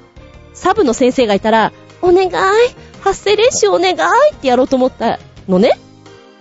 [0.54, 2.30] サブの先生がいたら、お願い
[3.00, 5.78] 発声練習お願いってやろうと思ったのね。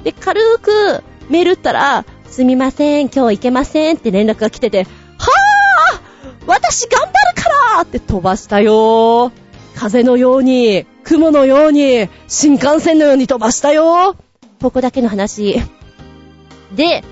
[0.03, 9.31] で、軽くメール打ったら、すみません、今日行けませんって連絡が来てて、はぁ私頑張るからって飛ばしたよ
[9.75, 14.15] 風のように、雲のように、新幹線のように飛ばしたよ
[14.59, 15.61] ここだけの話。
[16.75, 17.03] で、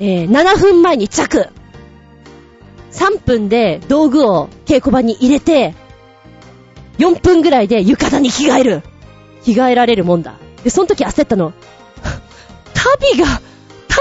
[0.00, 1.50] えー、7分前に着。
[2.92, 5.74] 3分で道具を稽古場に入れて、
[6.96, 8.82] 4分ぐらいで浴衣に着替える。
[9.44, 10.36] 着替えられるもんだ。
[10.64, 11.52] で、その時焦ったの。
[12.72, 13.42] 旅が、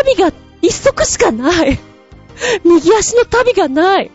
[0.04, 1.80] 旅が一足しかない。
[2.64, 4.12] 右足の旅がない。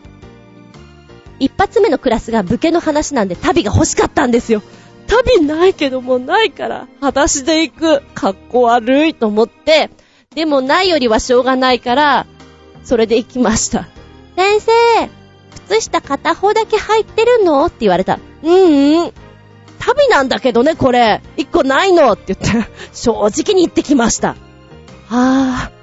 [1.39, 4.63] 一発目のクラスが武家の話なんで旅が欲しかったんですよ。
[5.07, 8.03] 旅ないけどもないから、裸足で行く。
[8.15, 9.91] かっこ悪いと思って、
[10.35, 12.27] でもないよりはしょうがないから、
[12.85, 13.87] それで行きました。
[14.35, 14.73] 先生、
[15.69, 17.67] 靴下片方だけ入ってるの？
[17.67, 18.19] って言われた。
[18.43, 19.13] うんうん。
[19.79, 21.21] 旅なんだけどね、これ。
[21.37, 22.13] 一個ないの？
[22.13, 24.37] って言って、 正直に言ってきました。
[25.09, 25.76] はぁ、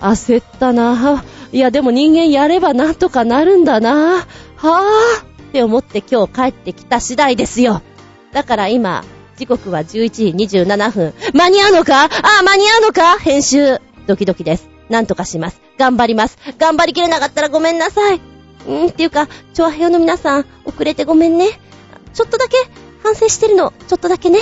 [0.00, 1.24] 焦ったなぁ。
[1.52, 4.26] いや、でも人間やればなんとかなるんだなぁ。
[4.56, 7.82] はぁって思って今日帰ってきた次第ですよ。
[8.32, 9.04] だから今、
[9.36, 11.14] 時刻は11時27分。
[11.34, 12.04] 間に合うのか？
[12.04, 12.08] あ
[12.40, 13.18] あ、間に合うのか？
[13.18, 13.78] 編集。
[14.06, 14.68] ドキドキです。
[14.88, 15.60] なんとかします。
[15.78, 16.38] 頑張ります。
[16.58, 18.20] 頑張りきれなかったらごめんなさい。
[18.68, 21.48] うん、っていうか、調和表の皆さん、遅れてごめんね。
[22.12, 22.56] ちょっとだけ
[23.02, 23.72] 反省してるの。
[23.88, 24.40] ちょっとだけね。